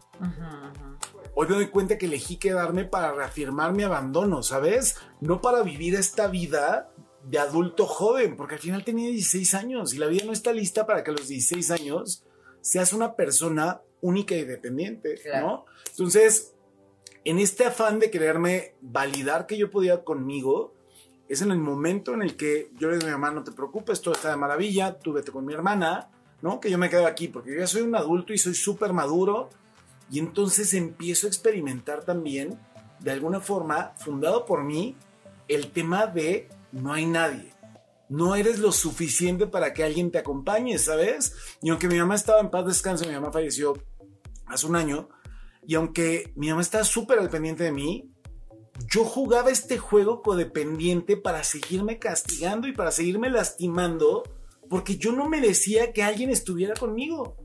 Hoy 1.36 1.47
me 1.47 1.55
doy 1.55 1.68
cuenta 1.68 1.99
que 1.99 2.07
elegí 2.07 2.38
quedarme 2.38 2.84
para 2.86 3.12
reafirmar 3.14 3.74
mi 3.74 3.84
abandono, 3.84 4.41
¿sabes? 4.41 4.95
No 5.20 5.39
para 5.39 5.62
vivir 5.62 5.93
esta 5.93 6.28
vida 6.28 6.91
de 7.24 7.38
adulto 7.38 7.86
joven, 7.86 8.38
porque 8.38 8.55
al 8.55 8.62
final 8.62 8.84
tenía 8.84 9.07
16 9.09 9.53
años 9.53 9.93
y 9.93 9.99
la 9.99 10.07
vida 10.07 10.26
no 10.26 10.34
está 10.34 10.51
lista 10.51 10.88
para 10.88 11.03
que 11.03 11.12
a 11.12 11.14
los 11.14 11.28
16 11.28 11.70
años 11.70 12.26
seas 12.62 12.91
una 12.93 13.16
persona 13.16 13.82
única 14.01 14.34
y 14.36 14.45
dependiente, 14.45 15.16
Claro. 15.22 15.47
¿no? 15.47 15.66
Entonces, 15.91 16.55
en 17.24 17.39
este 17.39 17.65
afán 17.65 17.99
de 17.99 18.09
quererme 18.09 18.76
validar 18.82 19.45
que 19.45 19.57
yo 19.57 19.69
podía 19.69 20.03
conmigo, 20.03 20.74
es 21.30 21.41
en 21.41 21.51
el 21.51 21.59
momento 21.59 22.13
en 22.13 22.22
el 22.22 22.36
que 22.36 22.72
yo 22.78 22.89
le 22.89 22.97
digo 22.97 23.07
a 23.07 23.11
mi 23.11 23.19
mamá, 23.19 23.32
no 23.32 23.43
te 23.43 23.51
preocupes, 23.51 24.01
todo 24.01 24.13
está 24.13 24.30
de 24.32 24.38
maravilla, 24.38 24.99
tú 24.99 25.13
vete 25.13 25.32
con 25.32 25.45
mi 25.45 25.53
hermana, 25.53 26.09
¿no? 26.41 26.59
Que 26.59 26.69
yo 26.69 26.78
me 26.78 26.89
quedo 26.89 27.05
aquí, 27.05 27.28
porque 27.28 27.51
yo 27.53 27.59
ya 27.59 27.67
soy 27.67 27.84
un 27.84 27.95
adulto 27.95 28.34
y 28.34 28.38
soy 28.38 28.55
súper 28.55 28.91
maduro, 28.91 29.49
y 30.11 30.19
entonces 30.19 30.74
empiezo 30.74 31.28
a 31.28 31.30
experimentar 31.30 32.03
también, 32.03 32.59
de 32.99 33.11
alguna 33.11 33.39
forma, 33.39 33.93
fundado 33.97 34.45
por 34.45 34.63
mí, 34.63 34.97
el 35.47 35.72
tema 35.72 36.07
de 36.07 36.49
no 36.72 36.91
hay 36.93 37.05
nadie. 37.05 37.53
No 38.09 38.36
eres 38.36 38.59
lo 38.59 38.74
suficiente 38.74 39.47
para 39.47 39.74
que 39.74 39.86
alguien 39.86 40.11
te 40.11 40.17
acompañe, 40.17 40.78
¿sabes? 40.80 41.34
Y 41.61 41.69
aunque 41.69 41.88
mi 41.88 41.97
mamá 41.97 42.15
estaba 42.15 42.41
en 42.41 42.49
paz 42.49 42.65
descanso, 42.65 43.07
mi 43.07 43.13
mamá 43.13 43.32
falleció 43.32 43.82
hace 44.47 44.65
un 44.65 44.76
año, 44.76 45.07
y 45.66 45.76
aunque 45.76 46.32
mi 46.36 46.49
mamá 46.49 46.62
estaba 46.62 46.84
súper 46.84 47.20
al 47.20 47.30
pendiente 47.30 47.64
de 47.64 47.72
mí, 47.72 48.09
yo 48.89 49.03
jugaba 49.05 49.49
este 49.51 49.78
juego 49.78 50.22
codependiente 50.22 51.18
para 51.18 51.43
seguirme 51.43 51.99
castigando 51.99 52.68
y 52.68 52.72
para 52.74 52.91
seguirme 52.91 53.30
lastimando, 53.30 54.24
porque 54.70 54.95
yo 54.97 55.12
no 55.12 55.28
merecía 55.28 55.91
que 55.91 56.01
alguien 56.01 56.30
estuviera 56.30 56.74
conmigo. 56.76 57.36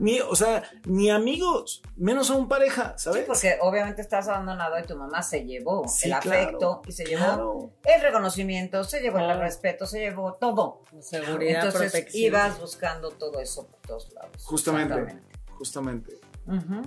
Ni, 0.00 0.18
o 0.20 0.34
sea, 0.34 0.64
ni 0.86 1.10
amigos, 1.10 1.82
menos 1.94 2.30
aún 2.30 2.48
pareja, 2.48 2.94
Sí, 2.96 3.04
¿sabes? 3.04 3.24
porque 3.26 3.58
obviamente 3.60 4.00
estás 4.00 4.26
abandonado 4.28 4.78
y 4.78 4.82
tu 4.84 4.96
mamá 4.96 5.22
se 5.22 5.44
llevó 5.44 5.86
Sí, 5.86 6.10
el 6.10 6.18
claro, 6.20 6.40
afecto 6.40 6.82
y 6.88 6.92
se 6.92 7.04
llevó 7.04 7.24
claro. 7.24 7.70
el 7.84 8.00
reconocimiento, 8.00 8.82
se 8.82 9.00
llevó 9.00 9.18
el 9.18 9.38
respeto, 9.38 9.84
se 9.86 10.00
llevó 10.00 10.34
todo. 10.40 10.82
Seguridad, 11.00 11.66
Entonces 11.66 11.92
protección. 11.92 12.24
ibas 12.24 12.58
buscando 12.58 13.10
todo 13.10 13.38
eso 13.40 13.66
por 13.68 13.80
todos 13.82 14.10
lados. 14.14 14.42
Justamente. 14.44 15.18
Exactamente. 15.60 16.18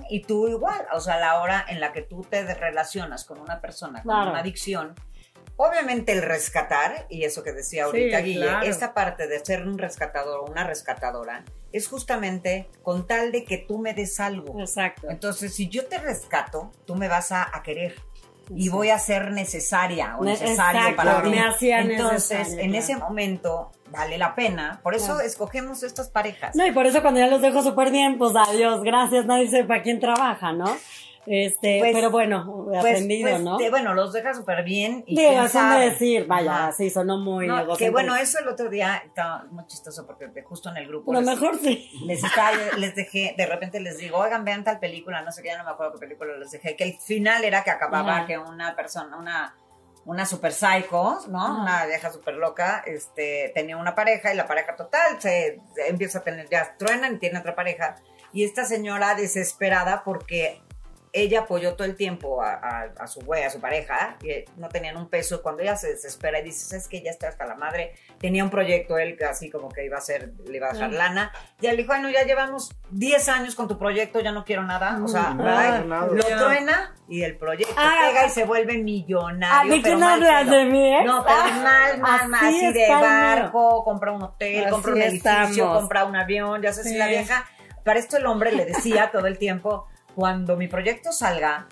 Y 0.09 0.23
tú 0.23 0.47
igual, 0.47 0.85
o 0.93 0.99
sea, 0.99 1.19
la 1.19 1.41
hora 1.41 1.65
en 1.67 1.79
la 1.79 1.91
que 1.93 2.01
tú 2.01 2.21
te 2.29 2.43
relacionas 2.53 3.25
con 3.25 3.39
una 3.39 3.61
persona 3.61 4.01
con 4.03 4.11
Claro. 4.13 4.31
una 4.31 4.39
adicción, 4.39 4.93
obviamente 5.55 6.11
el 6.11 6.21
rescatar, 6.21 7.05
y 7.09 7.23
eso 7.23 7.43
que 7.43 7.51
decía 7.53 7.85
ahorita 7.85 8.17
Sí, 8.19 8.23
Guille, 8.23 8.41
claro. 8.47 8.65
esta 8.65 8.93
parte 8.93 9.27
de 9.27 9.43
ser 9.45 9.67
un 9.67 9.77
rescatador 9.77 10.39
o 10.41 10.45
una 10.51 10.63
rescatadora, 10.65 11.43
es 11.71 11.87
justamente 11.87 12.69
con 12.81 13.07
tal 13.07 13.31
de 13.31 13.43
que 13.45 13.57
tú 13.57 13.77
me 13.79 13.93
des 13.93 14.19
algo. 14.19 14.59
Exacto. 14.59 15.09
Entonces, 15.09 15.53
si 15.55 15.69
yo 15.69 15.85
te 15.87 15.97
rescato, 15.99 16.71
tú 16.85 16.95
me 16.95 17.07
vas 17.07 17.31
a, 17.31 17.55
a 17.55 17.63
querer. 17.63 17.95
Y 18.55 18.69
voy 18.69 18.89
a 18.89 18.99
ser 18.99 19.31
necesaria 19.31 20.17
o 20.17 20.23
Ne- 20.23 20.31
necesario 20.31 20.79
exacto, 20.81 20.95
para 20.97 21.47
hacía 21.49 21.79
Entonces, 21.79 22.39
necesaria, 22.39 22.63
en 22.65 22.75
ese 22.75 22.97
momento 22.97 23.71
vale 23.91 24.17
la 24.17 24.35
pena. 24.35 24.79
Por 24.83 24.95
eso 24.95 25.05
Claro. 25.13 25.21
escogemos 25.21 25.83
estas 25.83 26.09
parejas. 26.09 26.55
No, 26.55 26.65
y 26.65 26.71
por 26.71 26.85
eso 26.85 27.01
cuando 27.01 27.19
ya 27.19 27.27
los 27.27 27.41
dejo 27.41 27.61
súper 27.63 27.91
bien, 27.91 28.17
pues 28.17 28.33
adiós, 28.35 28.81
gracias, 28.83 29.25
nadie 29.25 29.49
sepa 29.49 29.81
quién 29.81 29.99
trabaja, 29.99 30.51
¿no? 30.51 30.75
Este, 31.25 31.79
Pues- 31.79 31.93
pero 31.95 32.11
bueno, 32.11 32.65
Pues- 32.65 32.79
aprendido, 32.79 33.29
pues, 33.29 33.41
¿no? 33.41 33.57
te- 33.57 33.69
bueno, 33.69 33.93
los 33.93 34.11
deja 34.13 34.33
súper 34.33 34.63
bien. 34.63 35.03
Y 35.07 35.15
Digo, 35.15 35.47
sin 35.47 35.69
decir, 35.79 36.25
vaya, 36.27 36.51
Ajá. 36.67 36.71
sí, 36.73 36.89
sonó 36.89 37.17
muy 37.17 37.47
No, 37.47 37.75
que 37.77 37.89
bueno, 37.89 38.15
eso 38.15 38.39
el 38.39 38.47
otro 38.47 38.69
día 38.69 39.01
estaba 39.05 39.45
muy 39.51 39.65
chistoso 39.67 40.05
porque 40.05 40.29
justo 40.43 40.69
en 40.69 40.77
el 40.77 40.87
grupo 40.87 41.13
Lo 41.13 41.21
les, 41.21 41.29
mejor 41.29 41.57
sí. 41.59 41.89
les, 42.05 42.23
estaba- 42.23 42.51
les 42.77 42.95
dejé, 42.95 43.35
de 43.37 43.45
repente 43.45 43.79
les 43.79 43.97
digo, 43.97 44.17
oigan, 44.17 44.43
vean 44.43 44.63
tal 44.63 44.79
película, 44.79 45.21
no 45.21 45.31
sé 45.31 45.41
qué, 45.41 45.49
ya 45.49 45.57
no 45.57 45.63
me 45.63 45.71
acuerdo 45.71 45.93
qué 45.93 45.99
película 45.99 46.35
les 46.37 46.51
dejé, 46.51 46.75
que 46.75 46.83
el 46.83 46.97
final 46.99 47.43
era 47.43 47.63
que 47.63 47.71
acababa 47.71 48.17
Ajá. 48.17 48.25
que 48.27 48.37
una 48.37 48.75
persona, 48.75 49.15
una, 49.17 49.55
una 50.05 50.25
super 50.25 50.51
psycho, 50.51 51.19
¿no? 51.29 51.41
Ajá. 51.41 51.61
Una 51.61 51.85
vieja 51.85 52.11
super 52.11 52.33
loca, 52.35 52.83
este, 52.85 53.51
tenía 53.55 53.77
una 53.77 53.95
pareja 53.95 54.33
y 54.33 54.35
la 54.35 54.45
pareja 54.45 54.75
total 54.75 55.21
se, 55.21 55.61
se 55.73 55.87
empieza 55.87 56.19
a 56.19 56.23
tener, 56.23 56.49
ya 56.49 56.75
truenan 56.77 57.15
y 57.15 57.19
tiene 57.19 57.39
otra 57.39 57.55
pareja. 57.55 57.95
Y 58.33 58.43
esta 58.43 58.65
señora 58.65 59.15
desesperada 59.15 60.03
porque 60.03 60.61
ella 61.15 61.41
apoyó 61.41 61.75
todo 61.75 61.85
el 61.85 61.95
tiempo 61.95 62.41
a, 62.41 62.53
a- 62.55 62.93
a 62.99 63.05
su 63.07 63.21
güey, 63.21 63.43
a 63.43 63.49
su 63.51 63.59
pareja, 63.61 64.17
y 64.23 64.43
no 64.59 64.67
tenían 64.67 64.97
un 64.97 65.09
peso. 65.09 65.43
Cuando 65.43 65.61
ella 65.61 65.75
se 65.75 65.89
desespera 65.89 66.39
y 66.39 66.43
dice, 66.45 66.65
¿sabes 66.65 66.87
que 66.87 67.01
Ya 67.03 67.11
está 67.11 67.27
hasta 67.27 67.45
la 67.45 67.53
madre. 67.55 67.93
Tenía 68.19 68.43
un 68.43 68.49
proyecto 68.49 68.97
él 68.97 69.15
que 69.15 69.25
así 69.25 69.49
como 69.51 69.69
que 69.69 69.85
iba 69.85 69.95
a 69.97 69.99
hacer, 69.99 70.31
le 70.47 70.57
iba 70.57 70.69
a 70.69 70.73
dejar 70.73 70.91
lana. 70.91 71.31
Y 71.61 71.67
él 71.67 71.77
dijo, 71.77 71.87
bueno, 71.89 72.09
ya 72.09 72.23
llevamos 72.23 72.71
10 72.89 73.29
años 73.29 73.53
con 73.55 73.67
tu 73.67 73.77
proyecto, 73.77 74.19
ya 74.21 74.31
no 74.31 74.43
quiero 74.43 74.63
nada. 74.63 74.99
O 75.03 75.07
sea, 75.07 75.29
Mm. 75.31 75.37
nada. 75.37 75.79
lo 76.07 76.23
truena 76.25 76.95
y 77.07 77.21
el 77.21 77.37
proyecto 77.37 77.73
Ah, 77.77 77.93
pega 78.07 78.25
y 78.25 78.29
se 78.31 78.45
vuelve 78.45 78.79
millonario. 78.79 79.71
¿de 79.75 79.81
pero 79.81 79.97
quién 79.97 79.99
mal 79.99 80.13
hablas? 80.23 80.49
¿De 80.49 80.65
mí, 80.65 80.95
ex? 80.95 81.05
No, 81.05 81.23
pero 81.23 81.37
Ah, 81.39 81.59
mal, 81.63 81.99
mal, 81.99 82.29
mal, 82.29 82.47
así 82.47 82.65
así 82.65 82.73
de 82.73 82.89
barco, 82.89 83.83
compra 83.83 84.11
un 84.11 84.23
hotel, 84.23 84.63
Así 84.63 84.71
compra 84.71 84.91
un 84.93 85.01
edificio, 85.01 85.31
estamos. 85.43 85.77
compra 85.79 86.05
un 86.05 86.15
avión, 86.15 86.61
ya 86.61 86.73
sé 86.73 86.83
si 86.83 86.89
Sí. 86.89 86.97
la 86.97 87.07
vieja. 87.07 87.45
Para 87.83 87.99
esto 87.99 88.17
el 88.17 88.25
hombre 88.25 88.51
le 88.53 88.65
decía 88.65 89.11
todo 89.11 89.27
el 89.27 89.37
tiempo, 89.37 89.87
cuando 90.15 90.55
mi 90.55 90.67
proyecto 90.67 91.11
salga, 91.11 91.67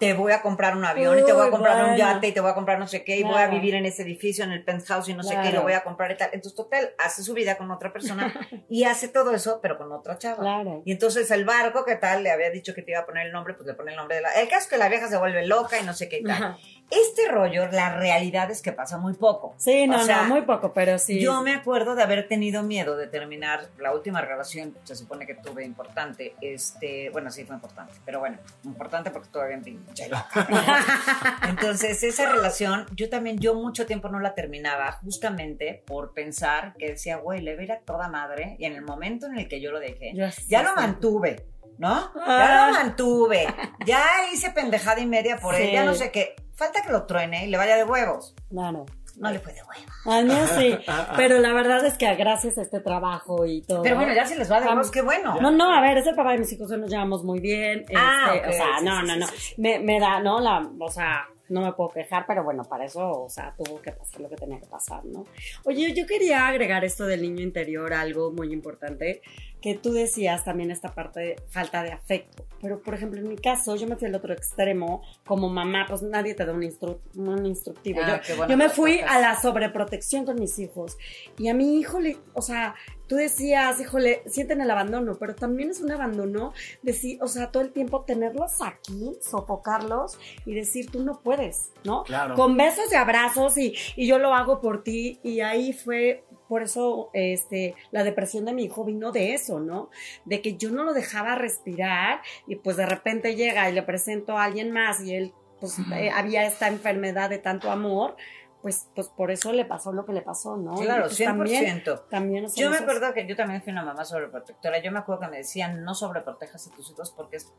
te 0.00 0.14
voy 0.14 0.32
a 0.32 0.40
comprar 0.40 0.76
un 0.76 0.84
avión 0.84 1.18
y 1.18 1.24
te 1.24 1.32
voy 1.34 1.46
a 1.46 1.50
comprar 1.50 1.90
un 1.90 1.96
yate 1.96 2.28
y 2.28 2.32
te 2.32 2.40
voy 2.40 2.50
a 2.50 2.54
comprar 2.54 2.78
no 2.78 2.88
sé 2.88 3.04
qué 3.04 3.18
y 3.18 3.22
voy 3.22 3.38
a 3.38 3.48
vivir 3.48 3.74
en 3.74 3.84
ese 3.84 4.02
edificio, 4.02 4.42
en 4.44 4.50
el 4.50 4.64
penthouse 4.64 5.10
y 5.10 5.14
no 5.14 5.22
sé 5.22 5.38
qué, 5.42 5.50
y 5.50 5.52
lo 5.52 5.62
voy 5.62 5.74
a 5.74 5.84
comprar 5.84 6.10
y 6.10 6.16
tal. 6.16 6.30
Entonces, 6.32 6.56
total, 6.56 6.94
hace 6.98 7.22
su 7.22 7.34
vida 7.34 7.58
con 7.58 7.70
otra 7.70 7.92
persona 7.92 8.32
y 8.70 8.84
hace 8.84 9.08
todo 9.08 9.34
eso, 9.34 9.60
pero 9.60 9.76
con 9.76 9.92
otra 9.92 10.16
chava. 10.16 10.38
Claro. 10.38 10.82
Y 10.86 10.92
entonces 10.92 11.30
el 11.30 11.44
barco, 11.44 11.84
¿qué 11.84 11.96
tal? 11.96 12.22
Le 12.22 12.30
había 12.30 12.50
dicho 12.50 12.74
que 12.74 12.80
te 12.80 12.92
iba 12.92 13.00
a 13.00 13.06
poner 13.06 13.26
el 13.26 13.32
nombre, 13.32 13.52
pues 13.52 13.66
le 13.66 13.74
pone 13.74 13.90
el 13.90 13.98
nombre 13.98 14.16
de 14.16 14.22
la... 14.22 14.32
El 14.40 14.48
caso 14.48 14.62
es 14.62 14.68
que 14.68 14.78
la 14.78 14.88
vieja 14.88 15.06
se 15.08 15.18
vuelve 15.18 15.46
loca 15.46 15.78
y 15.78 15.84
no 15.84 15.92
sé 15.92 16.08
qué 16.08 16.20
y 16.20 16.24
tal. 16.24 16.32
Ajá. 16.32 16.58
Este 16.90 17.28
rollo, 17.28 17.68
la 17.70 17.96
realidad 17.96 18.50
es 18.50 18.62
que 18.62 18.72
pasa 18.72 18.98
muy 18.98 19.14
poco. 19.14 19.54
Sí, 19.58 19.86
no, 19.86 20.00
O 20.00 20.02
sea, 20.02 20.22
no, 20.22 20.28
muy 20.28 20.42
poco, 20.42 20.72
pero 20.72 20.98
sí. 20.98 21.20
Yo 21.20 21.40
me 21.42 21.54
acuerdo 21.54 21.94
de 21.94 22.02
haber 22.02 22.26
tenido 22.26 22.62
miedo 22.64 22.96
de 22.96 23.06
terminar 23.06 23.68
la 23.78 23.92
última 23.94 24.20
relación, 24.20 24.76
se 24.82 24.96
supone 24.96 25.24
que 25.26 25.34
tuve 25.36 25.64
importante, 25.64 26.34
este, 26.40 27.10
bueno, 27.10 27.30
sí 27.30 27.44
fue 27.44 27.54
importante, 27.54 27.94
pero 28.04 28.18
bueno, 28.18 28.38
importante 28.64 29.10
porque 29.10 29.28
todavía 29.28 29.54
en 29.56 29.62
pinche 29.62 30.08
loca. 30.08 30.48
Entonces, 31.48 32.02
esa 32.02 32.30
relación, 32.32 32.86
yo 32.96 33.08
también, 33.08 33.38
yo 33.38 33.54
mucho 33.54 33.86
tiempo 33.86 34.08
no 34.08 34.18
la 34.18 34.34
terminaba 34.34 34.92
justamente 34.92 35.82
por 35.86 36.12
pensar 36.12 36.74
que 36.78 36.88
decía, 36.90 37.16
güey, 37.18 37.40
le 37.40 37.60
era 37.62 37.80
toda 37.80 38.08
madre, 38.08 38.56
y 38.58 38.64
en 38.64 38.72
el 38.74 38.82
momento 38.82 39.26
en 39.26 39.38
el 39.38 39.46
que 39.48 39.60
yo 39.60 39.70
lo 39.70 39.80
dejé, 39.80 40.12
ya 40.48 40.62
lo 40.62 40.74
mantuve, 40.74 41.46
¿no? 41.78 42.12
Ya 42.16 42.66
Ah. 42.66 42.66
lo 42.68 42.72
mantuve, 42.72 43.46
ya 43.84 44.02
hice 44.32 44.50
pendejada 44.50 45.00
y 45.00 45.06
media 45.06 45.36
por 45.36 45.54
él, 45.54 45.70
ya 45.72 45.84
no 45.84 45.94
sé 45.94 46.10
qué, 46.10 46.34
falta 46.60 46.82
que 46.82 46.92
lo 46.92 47.04
truene 47.04 47.46
y 47.46 47.50
le 47.50 47.56
vaya 47.56 47.76
de 47.76 47.84
huevos. 47.84 48.34
Claro. 48.50 48.84
No 49.16 49.30
le 49.30 49.38
fue 49.38 49.52
de 49.52 49.60
huevos. 49.62 50.06
A 50.06 50.22
mí 50.22 50.34
sí. 50.56 50.78
Pero 51.16 51.38
la 51.40 51.52
verdad 51.52 51.84
es 51.84 51.98
que 51.98 52.14
gracias 52.14 52.58
a 52.58 52.62
este 52.62 52.80
trabajo 52.80 53.44
y 53.46 53.62
todo. 53.62 53.82
Pero 53.82 53.96
bueno, 53.96 54.14
ya 54.14 54.24
si 54.26 54.36
les 54.36 54.50
va 54.50 54.60
de 54.60 54.68
huevos, 54.68 54.90
qué 54.90 55.02
bueno. 55.02 55.40
No, 55.40 55.50
no, 55.50 55.74
a 55.74 55.80
ver, 55.80 55.98
es 55.98 56.06
el 56.06 56.14
papá 56.14 56.32
de 56.32 56.38
mis 56.38 56.52
hijos, 56.52 56.70
nos 56.70 56.90
llevamos 56.90 57.24
muy 57.24 57.40
bien. 57.40 57.84
Ah, 57.96 58.32
este, 58.34 58.46
ok, 58.46 58.48
O 58.48 58.52
sea, 58.52 58.78
sí, 58.78 58.84
no, 58.84 59.00
sí, 59.00 59.06
no, 59.06 59.16
no. 59.16 59.26
sí, 59.26 59.36
sí. 59.38 59.54
Me, 59.58 59.78
me 59.80 59.98
da, 59.98 60.20
¿no? 60.20 60.40
La, 60.40 60.70
o 60.78 60.90
sea, 60.90 61.26
no 61.50 61.62
me 61.62 61.72
puedo 61.72 61.90
quejar, 61.90 62.24
pero 62.26 62.44
bueno, 62.44 62.64
para 62.64 62.84
eso, 62.84 63.10
o 63.10 63.28
sea, 63.28 63.54
tuvo 63.56 63.80
que 63.82 63.92
pasar 63.92 64.20
lo 64.20 64.28
que 64.28 64.36
tenía 64.36 64.60
que 64.60 64.66
pasar, 64.66 65.04
¿no? 65.04 65.26
Oye, 65.64 65.92
yo 65.92 66.06
quería 66.06 66.46
agregar 66.46 66.84
esto 66.84 67.04
del 67.06 67.22
niño 67.22 67.42
interior, 67.42 67.92
algo 67.92 68.30
muy 68.30 68.52
importante, 68.52 69.20
que 69.60 69.74
tú 69.74 69.92
decías 69.92 70.44
también 70.44 70.70
esta 70.70 70.88
parte 70.94 71.20
de 71.20 71.36
falta 71.48 71.82
de 71.82 71.92
afecto. 71.92 72.44
Pero, 72.62 72.80
por 72.82 72.94
ejemplo, 72.94 73.20
en 73.20 73.28
mi 73.28 73.36
caso, 73.36 73.76
yo 73.76 73.86
me 73.86 73.96
fui 73.96 74.08
al 74.08 74.14
otro 74.14 74.32
extremo, 74.32 75.02
como 75.26 75.48
mamá, 75.48 75.86
pues 75.88 76.02
nadie 76.02 76.34
te 76.34 76.44
da 76.44 76.52
un, 76.52 76.62
instru- 76.62 76.98
un 77.14 77.46
instructivo. 77.46 78.00
Ah, 78.02 78.20
yo, 78.48 78.56
me 78.56 78.68
fui 78.68 78.98
tocas. 79.00 79.16
a 79.16 79.20
la 79.20 79.40
sobreprotección 79.40 80.24
con 80.24 80.38
mis 80.38 80.58
hijos. 80.58 80.96
Y 81.38 81.48
a 81.48 81.54
mi 81.54 81.78
hijo 81.78 82.00
le, 82.00 82.16
o 82.34 82.42
sea, 82.42 82.74
tú 83.06 83.16
decías, 83.16 83.80
híjole, 83.80 84.22
sienten 84.26 84.60
el 84.60 84.70
abandono, 84.70 85.16
pero 85.18 85.34
también 85.34 85.70
es 85.70 85.80
un 85.80 85.90
abandono 85.90 86.52
decir, 86.82 87.18
o 87.22 87.28
sea, 87.28 87.50
todo 87.50 87.62
el 87.62 87.72
tiempo 87.72 88.04
tenerlos 88.04 88.60
aquí, 88.62 89.12
sofocarlos 89.22 90.18
y 90.46 90.54
decir, 90.54 90.90
tú 90.90 91.02
no 91.02 91.20
puedes, 91.20 91.72
¿no? 91.84 92.04
Claro. 92.04 92.34
Con 92.34 92.56
besos 92.56 92.92
y 92.92 92.94
abrazos 92.94 93.56
y, 93.58 93.74
y 93.96 94.06
yo 94.06 94.18
lo 94.18 94.34
hago 94.34 94.60
por 94.60 94.82
ti. 94.84 95.18
Y 95.22 95.40
ahí 95.40 95.72
fue, 95.72 96.24
por 96.50 96.64
eso, 96.64 97.10
este, 97.12 97.76
la 97.92 98.02
depresión 98.02 98.44
de 98.44 98.52
mi 98.52 98.64
hijo 98.64 98.84
vino 98.84 99.12
de 99.12 99.34
eso, 99.34 99.60
¿no? 99.60 99.88
De 100.24 100.42
que 100.42 100.56
yo 100.56 100.72
no 100.72 100.82
lo 100.82 100.92
dejaba 100.92 101.36
respirar 101.36 102.22
y 102.48 102.56
pues 102.56 102.76
de 102.76 102.86
repente 102.86 103.36
llega 103.36 103.70
y 103.70 103.72
le 103.72 103.84
presento 103.84 104.36
a 104.36 104.42
alguien 104.46 104.72
más 104.72 105.00
y 105.00 105.14
él, 105.14 105.32
pues 105.60 105.78
eh, 105.94 106.10
había 106.10 106.44
esta 106.44 106.66
enfermedad 106.66 107.30
de 107.30 107.38
tanto 107.38 107.70
amor. 107.70 108.16
Pues, 108.62 108.88
pues 108.96 109.08
por 109.08 109.30
eso 109.30 109.52
le 109.52 109.64
pasó 109.64 109.92
lo 109.92 110.04
que 110.04 110.12
le 110.12 110.22
pasó, 110.22 110.56
¿no? 110.56 110.74
Claro, 110.74 111.04
pues, 111.04 111.18
100%. 111.18 111.24
También, 111.24 111.82
también 112.10 112.46
Yo 112.54 112.68
me 112.68 112.78
acuerdo 112.78 113.14
que 113.14 113.26
yo 113.26 113.36
también 113.36 113.62
fui 113.62 113.72
una 113.72 113.84
mamá 113.84 114.04
sobreprotectora. 114.04 114.82
Yo 114.82 114.90
me 114.90 114.98
acuerdo 114.98 115.22
que 115.22 115.28
me 115.28 115.36
decían, 115.38 115.84
no 115.84 115.94
sobreprotejas 115.94 116.66
a 116.66 116.70
tus 116.72 116.90
hijos 116.90 117.12
porque 117.12 117.36
es 117.36 117.50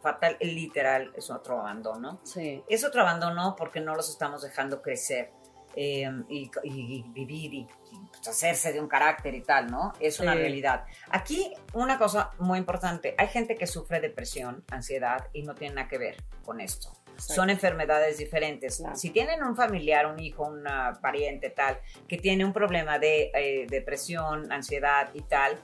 fatal, 0.00 0.38
literal, 0.40 1.12
es 1.14 1.30
otro 1.30 1.60
abandono. 1.60 2.18
Sí. 2.24 2.64
Es 2.66 2.82
otro 2.82 3.02
abandono 3.02 3.54
porque 3.56 3.80
no 3.80 3.94
los 3.94 4.08
estamos 4.08 4.42
dejando 4.42 4.80
crecer 4.80 5.32
eh, 5.80 6.10
y, 6.28 6.50
y- 6.64 6.96
y 6.98 7.04
vivir 7.10 7.54
y, 7.54 7.58
y, 7.60 7.68
pues, 8.10 8.26
hacerse 8.26 8.72
de 8.72 8.80
un 8.80 8.88
carácter 8.88 9.32
y 9.34 9.42
tal, 9.42 9.70
¿no? 9.70 9.92
Es 10.00 10.18
una 10.18 10.32
Sí. 10.32 10.38
realidad. 10.38 10.84
Aquí, 11.10 11.52
una 11.72 11.98
cosa 11.98 12.30
muy 12.40 12.58
importante, 12.58 13.14
hay 13.16 13.28
gente 13.28 13.54
que 13.54 13.66
sufre 13.68 14.00
depresión, 14.00 14.64
ansiedad 14.72 15.28
y 15.32 15.42
no 15.42 15.54
tiene 15.54 15.76
nada 15.76 15.88
que 15.88 15.98
ver 15.98 16.16
con 16.44 16.60
esto. 16.60 16.92
Son 17.16 17.48
enfermedades 17.50 18.18
diferentes. 18.18 18.78
Claro. 18.78 18.96
Si 18.96 19.10
tienen 19.10 19.42
un 19.42 19.54
familiar, 19.56 20.06
un 20.06 20.18
hijo, 20.18 20.44
una 20.46 20.98
pariente 21.00 21.50
tal, 21.50 21.78
que 22.08 22.16
tiene 22.16 22.44
un 22.44 22.52
problema 22.52 22.98
de 22.98 23.30
eh, 23.34 23.66
depresión, 23.68 24.50
ansiedad 24.50 25.10
y 25.14 25.22
tal, 25.22 25.58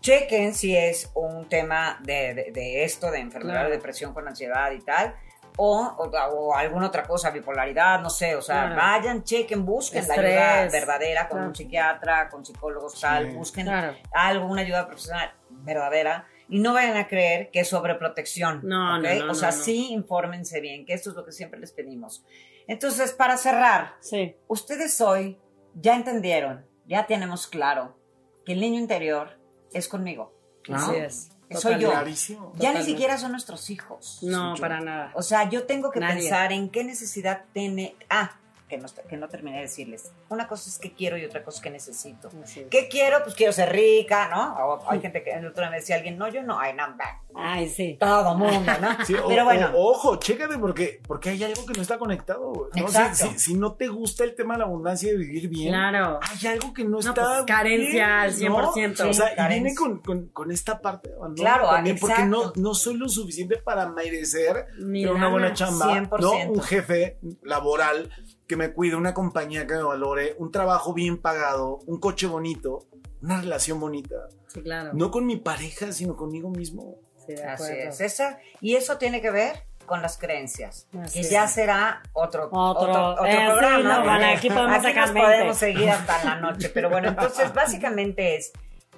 chequen 0.00 0.54
si 0.54 0.76
es 0.76 1.10
un 1.14 1.48
tema 1.48 1.98
de, 2.02 2.34
de- 2.34 2.50
de 2.52 2.84
esto, 2.84 3.10
de 3.10 3.18
enfermedad 3.20 3.54
Claro. 3.60 3.70
de 3.70 3.76
depresión 3.76 4.12
con 4.12 4.28
ansiedad 4.28 4.70
y 4.72 4.80
tal, 4.80 5.14
o, 5.56 5.78
o, 5.98 6.04
o 6.08 6.54
alguna 6.54 6.86
otra 6.88 7.04
cosa, 7.04 7.30
bipolaridad, 7.30 8.00
no 8.00 8.10
sé, 8.10 8.34
o 8.36 8.42
sea, 8.42 8.66
Claro. 8.66 8.76
vayan, 8.76 9.22
chequen, 9.24 9.64
busquen 9.64 10.06
la 10.08 10.14
ayuda 10.14 10.68
verdadera 10.72 11.28
con 11.28 11.38
Claro. 11.38 11.48
un 11.50 11.54
psiquiatra, 11.54 12.28
con 12.28 12.44
psicólogos, 12.44 13.00
tal, 13.00 13.30
Sí. 13.30 13.36
busquen 13.36 13.66
Claro. 13.66 13.96
algo, 14.12 14.46
una 14.46 14.62
ayuda 14.62 14.86
profesional 14.86 15.32
verdadera. 15.50 16.26
Y 16.48 16.58
no 16.58 16.74
vayan 16.74 16.96
a 16.98 17.06
creer 17.08 17.50
que 17.50 17.60
es 17.60 17.68
sobreprotección. 17.68 18.60
No, 18.64 18.98
no, 18.98 19.14
no, 19.26 19.30
O 19.32 19.34
sea, 19.34 19.50
no, 19.50 19.56
no. 19.56 19.62
sí 19.62 19.92
infórmense 19.92 20.60
bien, 20.60 20.84
que 20.84 20.92
esto 20.92 21.10
es 21.10 21.16
lo 21.16 21.24
que 21.24 21.32
siempre 21.32 21.58
les 21.58 21.72
pedimos. 21.72 22.24
Entonces, 22.66 23.12
para 23.12 23.36
cerrar, 23.36 23.94
Sí. 24.00 24.36
ustedes 24.48 25.00
hoy 25.00 25.38
ya 25.74 25.94
entendieron, 25.96 26.66
ya 26.86 27.06
tenemos 27.06 27.46
claro 27.46 27.96
que 28.44 28.52
el 28.52 28.60
niño 28.60 28.78
interior 28.78 29.38
es 29.72 29.88
conmigo. 29.88 30.34
Así 30.72 30.96
es. 30.96 31.30
Soy 31.50 31.78
yo. 31.78 31.90
Clarísimo. 31.90 32.52
Ya 32.56 32.72
ni 32.72 32.82
siquiera 32.82 33.18
son 33.18 33.32
nuestros 33.32 33.70
hijos. 33.70 34.18
No, 34.22 34.54
para 34.58 34.80
nada. 34.80 35.12
O 35.14 35.22
sea, 35.22 35.48
yo 35.48 35.64
tengo 35.64 35.90
que 35.90 36.00
Nadie. 36.00 36.20
pensar 36.20 36.52
en 36.52 36.68
qué 36.70 36.84
necesidad 36.84 37.44
tiene. 37.52 37.96
Ah, 38.10 38.36
que 38.68 38.78
no, 38.78 38.86
que 39.08 39.16
no 39.16 39.28
terminé 39.28 39.56
de 39.58 39.62
decirles. 39.64 40.10
Una 40.30 40.48
cosa 40.48 40.70
es 40.70 40.78
que 40.78 40.92
quiero 40.94 41.18
y 41.18 41.24
otra 41.24 41.44
cosa 41.44 41.58
es 41.58 41.62
que 41.62 41.70
necesito. 41.70 42.30
¿Qué 42.70 42.88
quiero? 42.88 43.22
Pues 43.22 43.34
quiero 43.34 43.52
ser 43.52 43.70
rica, 43.72 44.28
¿no? 44.30 44.54
O 44.56 44.90
hay 44.90 45.00
gente 45.00 45.22
que 45.22 45.30
el 45.32 45.46
otro 45.46 45.62
día 45.62 45.70
me 45.70 45.76
decía 45.76 45.96
alguien, 45.96 46.16
no, 46.16 46.28
yo 46.28 46.42
no, 46.42 46.58
ay, 46.58 46.72
no, 46.74 46.84
va, 46.96 47.20
Ay, 47.36 47.68
sí. 47.68 47.96
todo 48.00 48.34
mundo, 48.36 48.72
¿no? 48.80 49.04
Sí, 49.04 49.14
o- 49.14 49.28
Pero 49.28 49.44
bueno, 49.44 49.70
o- 49.74 49.90
ojo, 49.92 50.16
chécate 50.16 50.56
porque, 50.58 51.00
porque 51.06 51.30
hay 51.30 51.44
algo 51.44 51.66
que 51.66 51.74
no 51.74 51.82
está 51.82 51.98
conectado. 51.98 52.52
¿no? 52.54 52.68
Si- 52.72 52.80
Exacto. 52.80 53.26
Si, 53.32 53.38
si 53.38 53.54
no 53.54 53.74
te 53.74 53.88
gusta 53.88 54.24
el 54.24 54.34
tema 54.34 54.54
de 54.54 54.58
la 54.60 54.64
abundancia 54.64 55.10
y 55.10 55.12
de 55.12 55.18
vivir 55.18 55.48
bien, 55.48 55.68
Claro. 55.68 56.20
hay 56.22 56.46
algo 56.48 56.72
que 56.72 56.84
no, 56.84 56.90
No, 56.90 56.98
está. 57.00 57.12
pues, 57.14 57.44
carencia 57.46 58.22
al 58.22 58.32
bien, 58.34 58.50
¿no? 58.52 58.72
100%. 58.72 59.10
O 59.10 59.12
sea, 59.12 59.46
y 59.46 59.48
viene 59.50 59.74
con, 59.74 60.00
con- 60.00 60.28
con 60.28 60.50
esta 60.50 60.80
parte 60.80 61.10
de 61.10 61.16
abandono 61.16 61.48
Claro, 61.50 61.68
también, 61.68 61.98
porque 62.00 62.24
no, 62.24 62.52
no 62.56 62.74
soy 62.74 62.96
lo 62.96 63.08
suficiente 63.08 63.56
para 63.58 63.88
merecer 63.90 64.66
Ni 64.78 65.02
tener 65.02 65.14
una 65.14 65.28
buena 65.28 65.52
chamba, 65.52 65.86
100%. 65.92 66.20
¿no? 66.20 66.52
un 66.52 66.62
jefe 66.62 67.18
laboral 67.42 68.10
que 68.46 68.56
me 68.56 68.72
cuide, 68.72 68.96
una 68.96 69.14
compañía 69.14 69.66
que 69.66 69.74
me 69.74 69.82
valore, 69.82 70.34
un 70.38 70.50
trabajo 70.52 70.92
bien 70.92 71.18
pagado, 71.20 71.80
un 71.86 71.98
coche 71.98 72.26
bonito, 72.26 72.86
una 73.22 73.40
relación 73.40 73.80
bonita. 73.80 74.16
Sí, 74.48 74.62
claro. 74.62 74.90
No 74.94 75.10
con 75.10 75.26
mi 75.26 75.36
pareja, 75.36 75.92
sino 75.92 76.14
conmigo 76.16 76.50
mismo. 76.50 76.96
Sí, 77.26 77.34
así 77.34 77.72
es. 77.72 78.00
Esa, 78.00 78.38
y 78.60 78.76
eso 78.76 78.98
tiene 78.98 79.22
que 79.22 79.30
ver 79.30 79.64
con 79.86 80.00
las 80.02 80.16
creencias, 80.18 80.86
Así 81.02 81.14
que 81.14 81.20
es. 81.26 81.30
ya 81.30 81.46
será 81.48 82.02
otro, 82.14 82.48
Otro- 82.52 82.70
otro, 82.90 83.06
otro 83.12 83.26
eh, 83.26 83.30
sí, 83.32 83.36
programa. 83.50 83.78
no, 83.82 83.94
porque 83.96 84.08
bueno, 84.08 84.26
aquí 84.36 84.48
podemos 84.48 84.82
nos 84.82 84.82
20. 84.94 85.20
podemos 85.20 85.56
seguir 85.58 85.90
hasta 85.90 86.24
la 86.24 86.36
noche, 86.36 86.68
pero 86.70 86.88
bueno, 86.90 87.08
entonces 87.08 87.52
básicamente 87.52 88.36
es, 88.36 88.52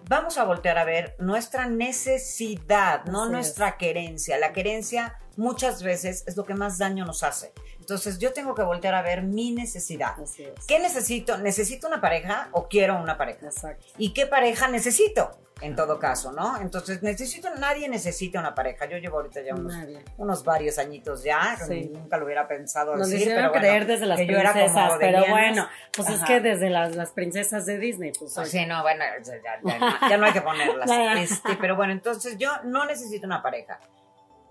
vamos 0.09 0.39
a 0.39 0.45
voltear 0.45 0.79
a 0.79 0.85
ver 0.85 1.17
nuestra 1.19 1.67
necesidad, 1.67 3.05
no 3.07 3.21
Así 3.23 3.27
es. 3.27 3.33
nuestra 3.33 3.77
querencia. 3.77 4.39
La 4.39 4.53
querencia 4.53 5.17
muchas 5.37 5.83
veces 5.83 6.25
es 6.27 6.37
lo 6.37 6.45
que 6.45 6.55
más 6.55 6.79
daño 6.79 7.05
nos 7.05 7.23
hace. 7.23 7.53
Entonces 7.87 8.19
yo 8.19 8.33
tengo 8.33 8.53
que 8.57 8.63
voltear 8.65 8.97
a 8.97 9.03
ver 9.03 9.23
mi 9.23 9.53
necesidad. 9.53 10.21
Así 10.21 10.43
es. 10.43 10.67
¿Qué 10.67 10.81
necesito? 10.81 11.39
¿Necesito 11.39 11.87
una 11.87 12.01
pareja 12.01 12.49
o 12.51 12.67
quiero 12.67 13.01
una 13.01 13.17
pareja? 13.17 13.47
Exacto. 13.47 13.87
¿Y 13.97 14.13
qué 14.13 14.27
pareja 14.27 14.67
necesito? 14.67 15.31
En 15.61 15.77
todo 15.77 16.01
caso, 16.01 16.33
¿no? 16.33 16.61
Entonces, 16.61 17.01
necesito, 17.03 17.49
nadie 17.55 17.89
necesita 17.89 18.41
una 18.41 18.57
pareja. 18.57 18.87
Yo 18.87 18.99
llevo 18.99 19.19
ahorita 19.19 19.41
ya 19.41 19.55
unos, 19.55 19.73
unos 20.19 20.43
varios 20.45 20.79
añitos 20.79 21.23
ya, 21.23 21.57
Sí. 21.65 21.89
nunca 21.95 22.17
lo 22.19 22.25
hubiera 22.27 22.49
pensado 22.49 22.97
Nos 22.97 23.09
decir, 23.09 23.29
pero 23.29 23.51
bueno, 23.51 23.61
creer 23.61 23.87
desde 23.87 24.05
las 24.07 24.19
princesas, 24.21 24.93
pero 24.99 25.25
bueno, 25.31 25.67
pues 25.97 26.09
es 26.11 26.17
Ajá. 26.17 26.27
que 26.27 26.41
desde 26.41 26.69
las, 26.69 26.95
las 26.97 27.11
princesas 27.13 27.65
de 27.67 27.79
Disney, 27.79 28.13
pues 28.19 28.37
oye, 28.37 28.51
sí, 28.51 28.67
no, 28.67 28.83
bueno, 28.83 29.05
ya, 29.25 29.33
ya- 29.37 29.61
ya 29.65 29.79
no- 29.79 30.11
ya 30.11 30.17
no 30.19 30.27
hay 30.27 30.33
que 30.33 30.43
ponerlas. 30.43 30.91
Este, 31.19 31.57
pero 31.61 31.77
bueno, 31.77 31.93
entonces 31.93 32.37
yo 32.37 32.51
no 32.65 32.85
necesito 32.85 33.27
una 33.27 33.41
pareja. 33.43 33.79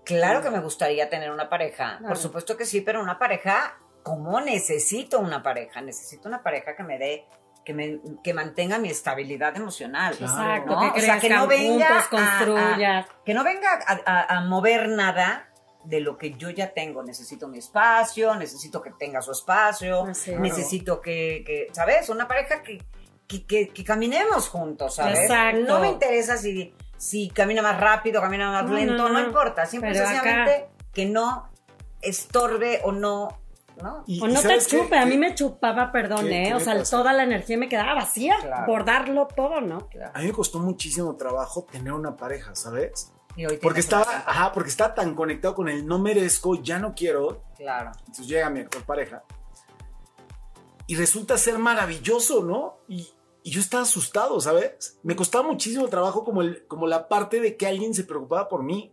Claro 0.06 0.40
que 0.40 0.50
me 0.50 0.60
gustaría 0.60 1.10
tener 1.10 1.30
una 1.30 1.48
pareja, 1.50 1.96
Claro. 1.98 2.06
por 2.08 2.16
supuesto 2.16 2.56
que 2.56 2.64
sí, 2.64 2.80
pero 2.80 3.02
una 3.02 3.18
pareja, 3.18 3.76
¿cómo 4.02 4.40
necesito 4.40 5.18
una 5.18 5.42
pareja? 5.42 5.80
Necesito 5.82 6.28
una 6.28 6.42
pareja 6.42 6.74
que 6.76 6.82
me 6.84 6.96
dé, 6.98 7.26
que 7.64 7.74
me 7.74 7.98
que 8.22 8.32
mantenga 8.32 8.78
mi 8.78 8.88
estabilidad 8.88 9.56
emocional. 9.56 10.14
exacto, 10.14 10.72
¿no? 10.80 10.92
que 10.94 11.00
O 11.00 11.02
sea, 11.02 11.18
que 11.18 11.28
no 11.28 11.46
venga 11.48 11.98
a- 11.98 12.08
construyas. 12.08 13.06
que 13.24 13.34
no 13.34 13.42
venga 13.42 13.68
a, 13.86 14.00
a- 14.06 14.36
a 14.36 14.40
mover 14.42 14.88
nada 14.88 15.48
de 15.82 16.00
lo 16.00 16.16
que 16.18 16.32
yo 16.34 16.50
ya 16.50 16.72
tengo. 16.72 17.02
Necesito 17.02 17.48
mi 17.48 17.58
espacio, 17.58 18.34
necesito 18.36 18.80
que 18.82 18.90
tenga 18.92 19.20
su 19.22 19.32
espacio, 19.32 20.04
necesito 20.38 21.00
que, 21.00 21.42
que, 21.44 21.68
¿sabes? 21.72 22.08
Una 22.08 22.28
pareja 22.28 22.62
que, 22.62 22.78
que, 23.26 23.44
que- 23.44 23.68
que 23.70 23.84
caminemos 23.84 24.48
juntos, 24.48 24.94
¿sabes? 24.96 25.18
Exacto. 25.22 25.60
No 25.66 25.80
me 25.80 25.88
interesa 25.88 26.36
si, 26.36 26.72
si 26.96 27.28
camina 27.30 27.62
más 27.62 27.80
rápido, 27.80 28.20
camina 28.20 28.50
más 28.50 28.64
No, 28.64 28.74
lento, 28.74 28.94
no, 28.96 29.08
no, 29.08 29.20
no. 29.20 29.26
importa. 29.26 29.64
Pero 29.70 29.94
sencillamente 29.94 30.68
que 30.92 31.06
no 31.06 31.48
estorbe 32.02 32.80
o 32.84 32.92
no, 32.92 33.28
¿no? 33.82 34.04
Y- 34.06 34.22
O 34.22 34.28
no 34.28 34.40
te 34.40 34.58
chupe, 34.60 34.96
a 34.98 35.04
mí 35.06 35.16
me 35.18 35.34
chupaba, 35.34 35.92
perdón, 35.92 36.26
¿Qué- 36.26 36.42
¿eh? 36.42 36.46
qué 36.48 36.54
O 36.54 36.60
sea, 36.60 36.74
pasa? 36.78 36.96
toda 36.96 37.12
la 37.12 37.24
energía 37.24 37.56
me 37.58 37.68
quedaba 37.68 37.94
vacía 37.94 38.36
Claro. 38.40 38.66
por 38.66 38.84
darlo 38.84 39.26
todo, 39.26 39.60
¿no? 39.60 39.88
A 40.14 40.18
mí 40.20 40.26
me 40.26 40.32
costó 40.32 40.58
muchísimo 40.58 41.16
trabajo 41.16 41.66
tener 41.70 41.92
una 41.92 42.16
pareja, 42.16 42.54
¿sabes? 42.54 43.12
Y 43.36 43.44
hoy 43.44 43.58
Porque 43.58 43.80
estaba, 43.80 44.04
ajá, 44.26 44.52
porque 44.52 44.70
estaba 44.70 44.94
tan 44.94 45.14
conectado 45.14 45.54
con 45.54 45.68
el 45.68 45.86
no 45.86 45.98
merezco, 45.98 46.54
ya 46.62 46.78
no 46.78 46.94
quiero. 46.94 47.42
Claro. 47.58 47.92
Entonces 48.00 48.26
llega 48.26 48.48
mi 48.48 48.60
actual 48.60 48.84
pareja. 48.84 49.22
Y 50.86 50.94
resulta 50.96 51.36
ser 51.36 51.58
maravilloso, 51.58 52.42
¿no? 52.44 52.78
Y, 52.88 53.08
y 53.46 53.50
yo 53.50 53.60
estaba 53.60 53.84
asustado, 53.84 54.40
¿sabes? 54.40 54.98
Me 55.04 55.14
costaba 55.14 55.46
muchísimo 55.46 55.86
trabajo 55.86 56.24
como, 56.24 56.42
el, 56.42 56.66
como 56.66 56.88
la 56.88 57.06
parte 57.08 57.38
de 57.40 57.56
que 57.56 57.66
alguien 57.68 57.94
se 57.94 58.02
preocupaba 58.02 58.48
por 58.48 58.64
mí. 58.64 58.92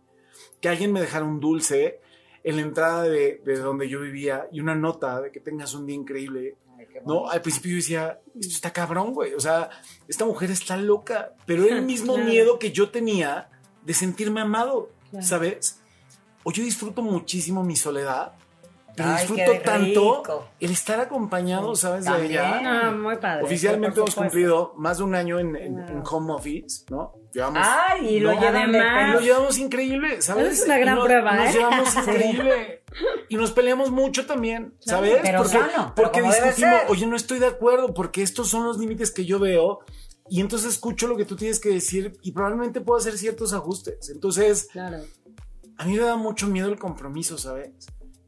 Que 0.60 0.68
alguien 0.68 0.92
me 0.92 1.00
dejara 1.00 1.24
un 1.24 1.40
dulce 1.40 2.00
en 2.44 2.56
la 2.56 2.62
entrada 2.62 3.02
de, 3.02 3.42
de 3.44 3.56
donde 3.58 3.88
yo 3.88 4.00
vivía 4.00 4.46
y 4.52 4.60
una 4.60 4.76
nota 4.76 5.20
de 5.20 5.32
que 5.32 5.40
tengas 5.40 5.74
un 5.74 5.86
día 5.86 5.96
increíble. 5.96 6.56
Ay, 6.78 6.86
No, 7.04 7.28
al 7.28 7.42
principio 7.42 7.72
yo 7.72 7.76
decía, 7.78 8.20
esto 8.38 8.54
está 8.54 8.72
cabrón, 8.72 9.12
güey. 9.12 9.34
O 9.34 9.40
sea, 9.40 9.70
esta 10.06 10.24
mujer 10.24 10.52
está 10.52 10.76
loca. 10.76 11.34
Pero 11.46 11.64
el 11.66 11.82
mismo 11.92 12.14
Claro. 12.14 12.28
miedo 12.30 12.58
que 12.60 12.70
yo 12.70 12.90
tenía 12.90 13.50
de 13.84 13.92
sentirme 13.92 14.40
amado, 14.40 14.90
Claro. 15.10 15.26
¿sabes? 15.26 15.80
O 16.44 16.52
yo 16.52 16.62
disfruto 16.62 17.02
muchísimo 17.02 17.64
mi 17.64 17.74
soledad, 17.74 18.34
pero 18.96 19.08
Ay, 19.10 19.16
disfruto 19.26 19.60
tanto 19.64 20.16
rico. 20.22 20.48
el 20.60 20.70
estar 20.70 21.00
acompañado, 21.00 21.74
¿sabes? 21.74 22.04
De 22.04 22.26
ella. 22.26 22.60
No, 22.60 22.98
muy 22.98 23.16
padre. 23.16 23.44
Oficialmente 23.44 23.98
hemos 24.00 24.14
cumplido 24.14 24.72
más 24.76 24.98
de 24.98 25.04
un 25.04 25.14
año 25.14 25.38
en, 25.38 25.56
en- 25.56 25.74
Wow. 25.76 25.88
en 25.88 26.02
home 26.08 26.32
office, 26.32 26.84
¿no? 26.90 27.14
Llevamos, 27.32 27.66
Ay, 27.66 28.16
y 28.16 28.20
lo 28.20 28.32
No, 28.34 28.40
pelo. 28.40 29.12
lo 29.14 29.20
llevamos 29.20 29.58
increíble, 29.58 30.22
¿sabes? 30.22 30.44
Esa 30.52 30.52
es 30.60 30.64
una 30.66 30.78
Y 30.78 30.80
gran 30.82 30.94
nos- 30.96 31.04
prueba, 31.04 31.34
Nos 31.34 31.48
¿eh? 31.54 31.58
llevamos 31.58 31.94
increíble. 31.96 32.82
Y 33.28 33.36
nos 33.36 33.50
peleamos 33.52 33.90
mucho 33.90 34.24
también, 34.26 34.74
¿sabes? 34.80 35.18
Pero 35.22 35.38
porque 35.38 35.52
sano, 35.58 35.92
pero 35.96 36.08
porque 36.12 36.22
debe 36.22 36.34
discutimos, 36.46 36.80
oye, 36.88 37.06
no 37.06 37.16
estoy 37.16 37.40
de 37.40 37.46
acuerdo, 37.46 37.92
porque 37.92 38.22
estos 38.22 38.48
son 38.48 38.64
los 38.64 38.78
límites 38.78 39.10
que 39.10 39.24
yo 39.24 39.38
veo. 39.40 39.80
Y 40.30 40.40
entonces 40.40 40.70
escucho 40.74 41.06
lo 41.08 41.16
que 41.16 41.24
tú 41.24 41.36
tienes 41.36 41.58
que 41.60 41.68
decir 41.70 42.16
y 42.22 42.32
probablemente 42.32 42.80
puedo 42.80 42.98
hacer 42.98 43.18
ciertos 43.18 43.52
ajustes. 43.52 44.08
Entonces, 44.08 44.68
Claro. 44.72 44.98
a 45.76 45.84
mí 45.84 45.92
me 45.96 46.02
da 46.04 46.16
mucho 46.16 46.46
miedo 46.46 46.68
el 46.68 46.78
compromiso, 46.78 47.36
¿sabes? 47.36 47.70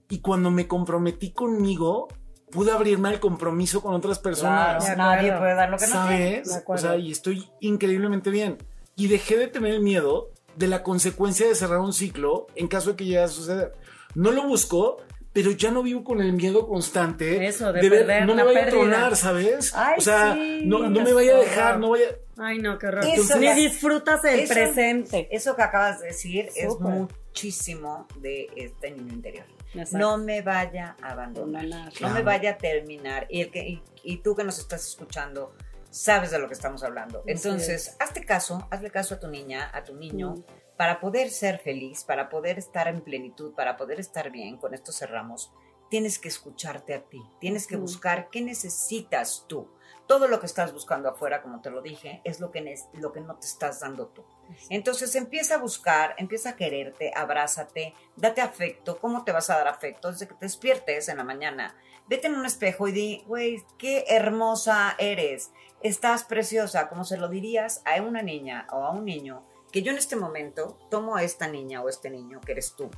Y 0.09 0.21
cuando 0.21 0.51
me 0.51 0.67
comprometí 0.69 1.33
conmigo, 1.33 2.09
pude 2.51 2.71
abrirme 2.71 3.09
al 3.09 3.21
compromiso 3.21 3.83
con 3.83 3.95
otras 3.95 4.19
personas. 4.19 4.85
Claro, 4.85 4.91
De 4.91 4.97
nadie 4.97 5.33
puede 5.39 5.55
dar 5.55 5.71
lo 5.71 5.79
que 5.79 5.87
no. 5.87 5.93
¿Sabes? 5.93 6.55
De 6.55 6.63
O 6.67 6.79
sea, 6.79 6.97
y 6.97 7.11
estoy 7.11 7.49
increíblemente 7.61 8.31
bien. 8.31 8.59
Y 8.95 9.09
dejé 9.09 9.37
de 9.37 9.49
tener 9.49 9.75
el 9.75 9.81
miedo 9.81 10.31
de 10.57 10.69
la 10.69 10.83
consecuencia 10.83 11.47
de 11.47 11.55
cerrar 11.55 11.81
un 11.81 11.93
ciclo 11.93 12.47
en 12.55 12.69
caso 12.69 12.91
de 12.91 12.97
que 12.97 13.05
llegue 13.05 13.19
a 13.23 13.29
suceder. 13.29 13.73
No 14.15 14.31
lo 14.31 14.47
busco, 14.47 14.99
pero 15.35 15.51
ya 15.51 15.71
no 15.71 15.83
vivo 15.83 16.03
con 16.03 16.23
el 16.23 16.33
miedo 16.33 16.67
constante 16.67 17.47
Eso, 17.47 17.71
de 17.75 17.83
ver, 17.83 17.91
perder 17.91 18.25
no 18.27 18.35
me 18.35 18.43
vaya 18.43 18.61
pérdida. 18.65 18.79
a 18.79 18.81
tronar, 18.81 19.17
¿sabes? 19.17 19.75
Ay, 19.75 19.97
o 19.99 20.01
sea, 20.01 20.33
sí, 20.33 20.63
no, 20.65 20.89
no 20.89 21.03
me 21.03 21.13
vaya 21.13 21.37
a 21.37 21.41
dejar, 21.41 21.79
no 21.79 21.91
vaya... 21.91 22.17
Ay, 22.39 22.59
no, 22.59 22.79
qué 22.79 22.87
horror. 22.87 23.05
Eso 23.05 23.39
Ni 23.39 23.53
disfrutas 23.53 24.25
el 24.25 24.41
eso- 24.41 24.55
presente. 24.55 25.29
Eso 25.31 25.55
que 25.57 25.63
acabas 25.63 26.01
de 26.01 26.07
decir 26.07 26.49
es 26.57 26.73
Súper. 26.73 26.87
muchísimo 26.91 28.07
de 28.21 28.49
este 28.57 28.93
niño 28.93 29.13
interior. 29.13 29.45
Exacto. 29.83 29.99
No 29.99 30.19
me 30.19 30.43
vaya 30.43 30.97
a 31.03 31.13
abandonar. 31.13 31.65
No 32.01 32.11
me 32.11 32.23
vaya 32.23 32.53
a 32.53 32.59
terminar. 32.59 33.27
Y, 33.29 33.43
el 33.43 33.51
que, 33.51 33.67
y, 33.69 33.83
y 34.03 34.19
tú 34.19 34.35
que 34.35 34.45
nos 34.45 34.59
estás 34.59 34.87
escuchando, 34.87 35.55
sabes 35.91 36.31
de 36.31 36.39
lo 36.39 36.47
que 36.49 36.55
estamos 36.55 36.83
hablando. 36.83 37.23
Entonces, 37.27 37.89
es. 37.89 37.97
hazte 38.01 38.25
caso, 38.25 38.67
hazle 38.71 38.91
caso 38.91 39.15
a 39.15 39.21
tu 39.21 39.29
niña, 39.29 39.71
a 39.73 39.85
tu 39.85 39.95
niño, 39.95 40.35
Mm. 40.37 40.45
para 40.77 41.01
poder 41.01 41.31
ser 41.31 41.59
feliz, 41.59 42.05
para 42.05 42.29
poder 42.29 42.59
estar 42.59 42.87
en 42.89 43.01
plenitud, 43.01 43.55
para 43.55 43.77
poder 43.77 43.99
estar 44.01 44.31
bien. 44.31 44.57
Con 44.59 44.75
esto 44.75 44.93
cerramos. 44.93 45.53
Tienes 45.89 46.19
que 46.19 46.29
escucharte 46.29 46.95
a 46.95 47.03
ti. 47.03 47.23
Tienes 47.41 47.67
que 47.67 47.77
buscar 47.77 48.29
qué 48.31 48.41
necesitas 48.43 49.45
tú. 49.47 49.69
Todo 50.07 50.29
lo 50.29 50.39
que 50.39 50.47
estás 50.47 50.73
buscando 50.73 51.09
afuera, 51.09 51.43
como 51.43 51.61
te 51.61 51.71
lo 51.71 51.83
dije, 51.83 52.21
es 52.25 52.39
lo 52.39 52.53
que, 52.53 52.77
lo 52.95 53.13
que 53.13 53.21
no 53.21 53.37
te 53.37 53.47
estás 53.47 53.81
dando 53.81 54.07
tú. 54.07 54.25
Entonces 54.71 55.15
empieza 55.17 55.57
a 55.57 55.59
buscar, 55.59 56.15
empieza 56.19 56.51
a 56.51 56.57
quererte, 56.57 57.13
abrázate, 57.15 57.93
date 58.15 58.41
afecto. 58.41 58.99
¿Cómo 58.99 59.25
te 59.25 59.33
vas 59.33 59.51
a 59.51 59.57
dar 59.59 59.69
afecto? 59.69 60.13
Desde 60.13 60.29
que 60.29 60.35
te 60.35 60.47
despiertes 60.47 61.09
en 61.09 61.17
la 61.17 61.25
mañana, 61.25 61.75
vete 62.09 62.29
en 62.29 62.37
un 62.37 62.47
espejo 62.47 62.87
y 62.89 62.93
di, 62.93 63.25
güey, 63.27 63.65
qué 63.79 64.05
hermosa 64.09 64.95
eres, 64.99 65.51
estás 65.83 66.25
preciosa, 66.25 66.89
como 66.89 67.05
se 67.05 67.17
lo 67.17 67.29
dirías 67.29 67.83
a 67.85 68.01
una 68.01 68.23
niña 68.23 68.67
o 68.71 68.85
a 68.85 68.91
un 68.91 69.05
niño, 69.05 69.45
que 69.73 69.83
yo 69.83 69.93
en 69.93 69.99
este 69.99 70.17
momento 70.17 70.79
tomo 70.91 71.17
a 71.17 71.23
esta 71.23 71.49
niña 71.49 71.83
o 71.83 71.89
este 71.89 72.11
niño 72.11 72.41
que 72.41 72.53
eres 72.53 72.75
tú, 72.77 72.91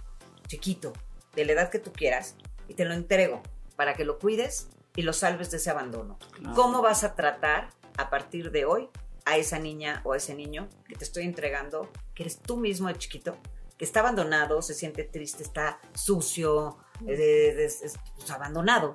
chiquito, 0.46 0.92
de 1.34 1.44
la 1.44 1.52
edad 1.52 1.70
que 1.70 1.78
tú 1.78 1.92
quieras, 1.92 2.36
y 2.68 2.74
te 2.74 2.84
lo 2.84 2.94
entrego 2.94 3.42
para 3.76 3.94
que 3.94 4.04
lo 4.04 4.18
cuides 4.18 4.68
y 4.98 5.02
lo 5.02 5.12
salves 5.12 5.50
de 5.52 5.58
ese 5.58 5.70
abandono. 5.70 6.18
¿Cómo 6.56 6.82
vas 6.82 7.04
a 7.04 7.14
tratar 7.14 7.68
a 7.96 8.10
partir 8.10 8.50
de 8.50 8.64
hoy 8.64 8.88
a 9.24 9.36
esa 9.36 9.60
niña 9.60 10.00
o 10.04 10.12
a 10.12 10.16
ese 10.16 10.34
niño 10.34 10.68
que 10.88 10.96
te 10.96 11.04
estoy 11.04 11.22
entregando, 11.22 11.88
que 12.16 12.24
eres 12.24 12.40
tú 12.40 12.56
mismo 12.56 12.88
de 12.88 12.96
chiquito, 12.98 13.36
que 13.76 13.84
está 13.84 14.00
abandonado, 14.00 14.60
se 14.60 14.74
siente 14.74 15.04
triste, 15.04 15.44
está 15.44 15.78
sucio, 15.94 16.78
eh, 17.06 17.54
es- 17.64 17.82
es- 17.82 17.94
pues, 18.16 18.28
abandonado? 18.32 18.92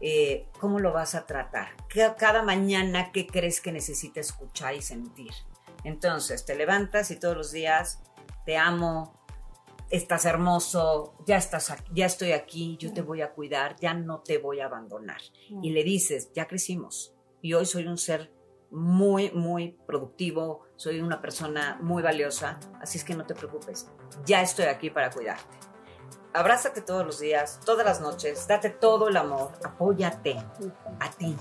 Eh, 0.00 0.48
¿Cómo 0.60 0.80
lo 0.80 0.92
vas 0.92 1.14
a 1.14 1.24
tratar? 1.24 1.68
Ca- 1.88 2.14
Cada 2.16 2.42
mañana, 2.42 3.10
¿qué 3.10 3.26
crees 3.26 3.62
que 3.62 3.72
necesita 3.72 4.20
escuchar 4.20 4.74
y 4.74 4.82
sentir? 4.82 5.32
Entonces, 5.84 6.44
te 6.44 6.54
levantas 6.56 7.10
y 7.10 7.16
todos 7.16 7.36
los 7.38 7.52
días, 7.52 8.00
te 8.44 8.58
amo, 8.58 9.21
estás 9.92 10.24
hermoso, 10.24 11.14
ya 11.26 11.36
estás 11.36 11.70
aquí, 11.70 11.92
ya 11.94 12.06
estoy 12.06 12.32
aquí, 12.32 12.76
yo 12.78 12.92
te 12.94 13.02
voy 13.02 13.20
a 13.20 13.32
cuidar, 13.32 13.76
ya 13.78 13.92
no 13.92 14.20
te 14.20 14.38
voy 14.38 14.60
a 14.60 14.66
abandonar. 14.66 15.20
Y 15.62 15.70
le 15.70 15.84
dices, 15.84 16.32
ya 16.32 16.48
crecimos. 16.48 17.14
Y 17.42 17.52
hoy 17.52 17.66
soy 17.66 17.86
un 17.86 17.98
ser 17.98 18.32
muy, 18.70 19.30
muy 19.32 19.76
productivo, 19.86 20.62
soy 20.76 21.00
una 21.00 21.20
persona 21.20 21.78
muy 21.82 22.02
valiosa, 22.02 22.58
así 22.80 22.96
es 22.96 23.04
que 23.04 23.14
no 23.14 23.26
te 23.26 23.34
preocupes, 23.34 23.90
ya 24.24 24.40
estoy 24.40 24.64
aquí 24.64 24.88
para 24.88 25.10
cuidarte. 25.10 25.58
Abrázate 26.32 26.80
todos 26.80 27.04
los 27.04 27.20
días, 27.20 27.60
todas 27.66 27.84
las 27.84 28.00
noches, 28.00 28.48
date 28.48 28.70
todo 28.70 29.08
el 29.08 29.18
amor, 29.18 29.52
apóyate 29.62 30.38
a 31.00 31.10
ti 31.10 31.36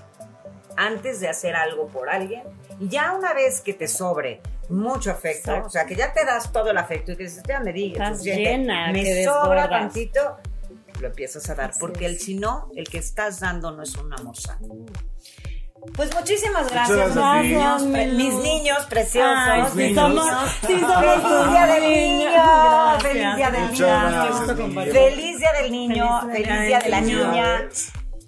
antes 0.76 1.22
de 1.22 1.30
hacer 1.30 1.56
algo 1.56 1.88
por 1.88 2.10
alguien. 2.10 2.44
Y 2.80 2.90
ya 2.90 3.14
una 3.14 3.34
vez 3.34 3.62
que 3.62 3.74
te 3.74 3.88
sobre 3.88 4.42
mucho 4.72 5.12
afecto, 5.12 5.50
Exacto. 5.52 5.68
o 5.68 5.70
sea, 5.70 5.86
que 5.86 5.96
ya 5.96 6.12
te 6.14 6.26
das 6.26 6.52
todo 6.52 6.72
el 6.72 6.78
afecto 6.78 7.12
y 7.12 7.18
que 7.18 7.24
dices, 7.24 7.44
ya 7.48 7.60
me 7.60 7.72
di, 7.74 7.92
Estás 7.92 8.18
suficiente, 8.18 8.50
llena, 8.52 8.92
me 8.92 9.04
que 9.04 9.24
sobra 9.26 9.68
desbordas. 9.68 9.70
tantito, 9.70 10.38
lo 11.00 11.08
empiezas 11.08 11.50
a 11.50 11.56
dar, 11.56 11.70
Así 11.72 11.80
porque 11.80 12.06
el 12.06 12.20
si 12.20 12.36
no, 12.36 12.70
el 12.76 12.88
que 12.88 12.98
estás 13.00 13.40
dando 13.40 13.72
no 13.72 13.84
es 13.84 13.96
un 13.96 14.14
amor 14.14 14.38
sano. 14.38 14.68
Pues 15.96 16.14
muchísimas 16.14 16.70
gracias, 16.72 17.16
niños, 17.16 17.82
mis 17.84 18.34
niños 18.36 18.86
preciosos. 18.88 19.32
Ay, 19.36 19.62
Mis 19.64 19.72
sí 19.72 19.78
niños. 19.78 19.96
somos, 19.96 20.28
sí 20.68 20.80
somos 20.80 21.02
Feliz 21.02 21.50
día 21.50 21.66
del 21.66 21.84
niños. 21.84 22.20
niño, 22.22 22.32
Gracias. 22.32 23.02
feliz 23.02 23.36
día 23.36 23.50
del 23.52 23.72
niño, 23.72 24.92
feliz 24.92 25.40
día 25.40 25.52
del 25.60 25.72
niño, 25.72 26.22
Feliz 26.32 26.62
día 26.68 26.80
de 26.80 26.90
la 26.90 27.02
niña. 27.02 27.70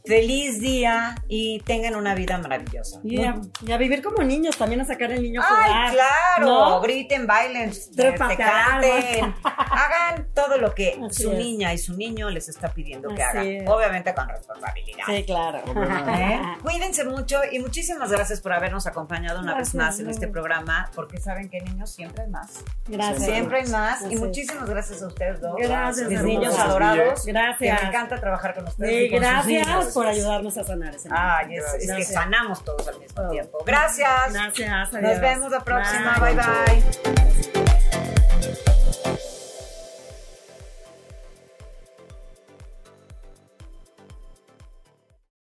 Feliz 0.05 0.59
día 0.59 1.15
y 1.27 1.59
tengan 1.61 1.95
una 1.95 2.13
vida 2.15 2.37
maravillosa. 2.37 2.99
Y 3.03 3.23
a, 3.23 3.39
y 3.65 3.71
a 3.71 3.77
vivir 3.77 4.01
como 4.03 4.21
niños, 4.23 4.57
también 4.57 4.81
a 4.81 4.85
sacar 4.85 5.11
el 5.11 5.21
niño 5.21 5.41
a 5.41 5.45
Ay, 5.47 5.63
jugar. 5.71 5.91
claro, 5.93 6.45
¿no? 6.45 6.81
griten, 6.81 7.25
bailen, 7.25 7.71
Trépate 7.95 8.33
este, 8.33 8.43
al 8.43 8.49
árbol. 8.51 8.89
canten, 8.91 9.35
hagan 9.43 10.27
todo 10.33 10.57
lo 10.57 10.73
que 10.75 10.99
Así 11.05 11.23
su 11.23 11.31
es. 11.31 11.37
niña 11.37 11.73
y 11.73 11.77
su 11.77 11.95
niño 11.95 12.29
les 12.29 12.49
está 12.49 12.69
pidiendo 12.73 13.09
que 13.15 13.23
Así 13.23 13.37
hagan, 13.37 13.47
es. 13.47 13.69
obviamente 13.69 14.13
con 14.13 14.27
responsabilidad. 14.27 15.03
Sí, 15.07 15.23
claro. 15.25 15.59
¿Eh? 15.67 16.41
Cuídense 16.63 17.05
mucho 17.05 17.39
y 17.51 17.59
muchísimas 17.59 18.11
gracias 18.11 18.41
por 18.41 18.51
habernos 18.53 18.85
acompañado 18.87 19.39
una 19.39 19.53
Gracias, 19.53 19.73
vez 19.73 19.81
más 19.81 19.99
en 19.99 20.09
este 20.09 20.27
programa, 20.27 20.89
porque 20.95 21.19
saben 21.19 21.49
que 21.49 21.61
niños 21.61 21.91
siempre 21.91 22.23
hay 22.23 22.29
más. 22.29 22.63
Gracias. 22.87 23.23
Siempre 23.23 23.61
hay 23.61 23.67
más. 23.69 24.01
Así 24.01 24.13
Y 24.15 24.17
muchísimas 24.17 24.69
gracias 24.69 25.01
a 25.01 25.07
ustedes 25.07 25.39
dos. 25.39 25.55
Gracias, 25.57 26.09
Mis 26.09 26.21
niños 26.23 26.57
adorados. 26.59 27.25
Gracias. 27.25 27.77
Que 27.79 27.83
me 27.85 27.89
encanta 27.89 28.19
trabajar 28.19 28.53
con 28.53 28.67
ustedes. 28.67 28.91
Sí, 28.91 29.05
y 29.05 29.09
con 29.11 29.83
sus 29.83 29.92
gracias 29.93 30.03
por 30.03 30.07
ayudarnos 30.07 30.57
a 30.57 30.63
sanar 30.63 30.95
ese 30.95 31.09
Ay, 31.11 31.57
es, 31.57 31.89
es 31.89 31.91
que 31.91 32.03
sanamos 32.03 32.63
todos 32.63 32.87
al 32.87 32.99
mismo 32.99 33.15
Todo. 33.15 33.29
tiempo. 33.31 33.63
Gracias. 33.65 34.33
Gracias. 34.33 34.93
Nos 34.93 35.19
vemos 35.21 35.51
la 35.51 35.63
próxima. 35.63 36.17
Bye. 36.19 36.35
bye. 36.35 36.83
bye. 37.53 37.62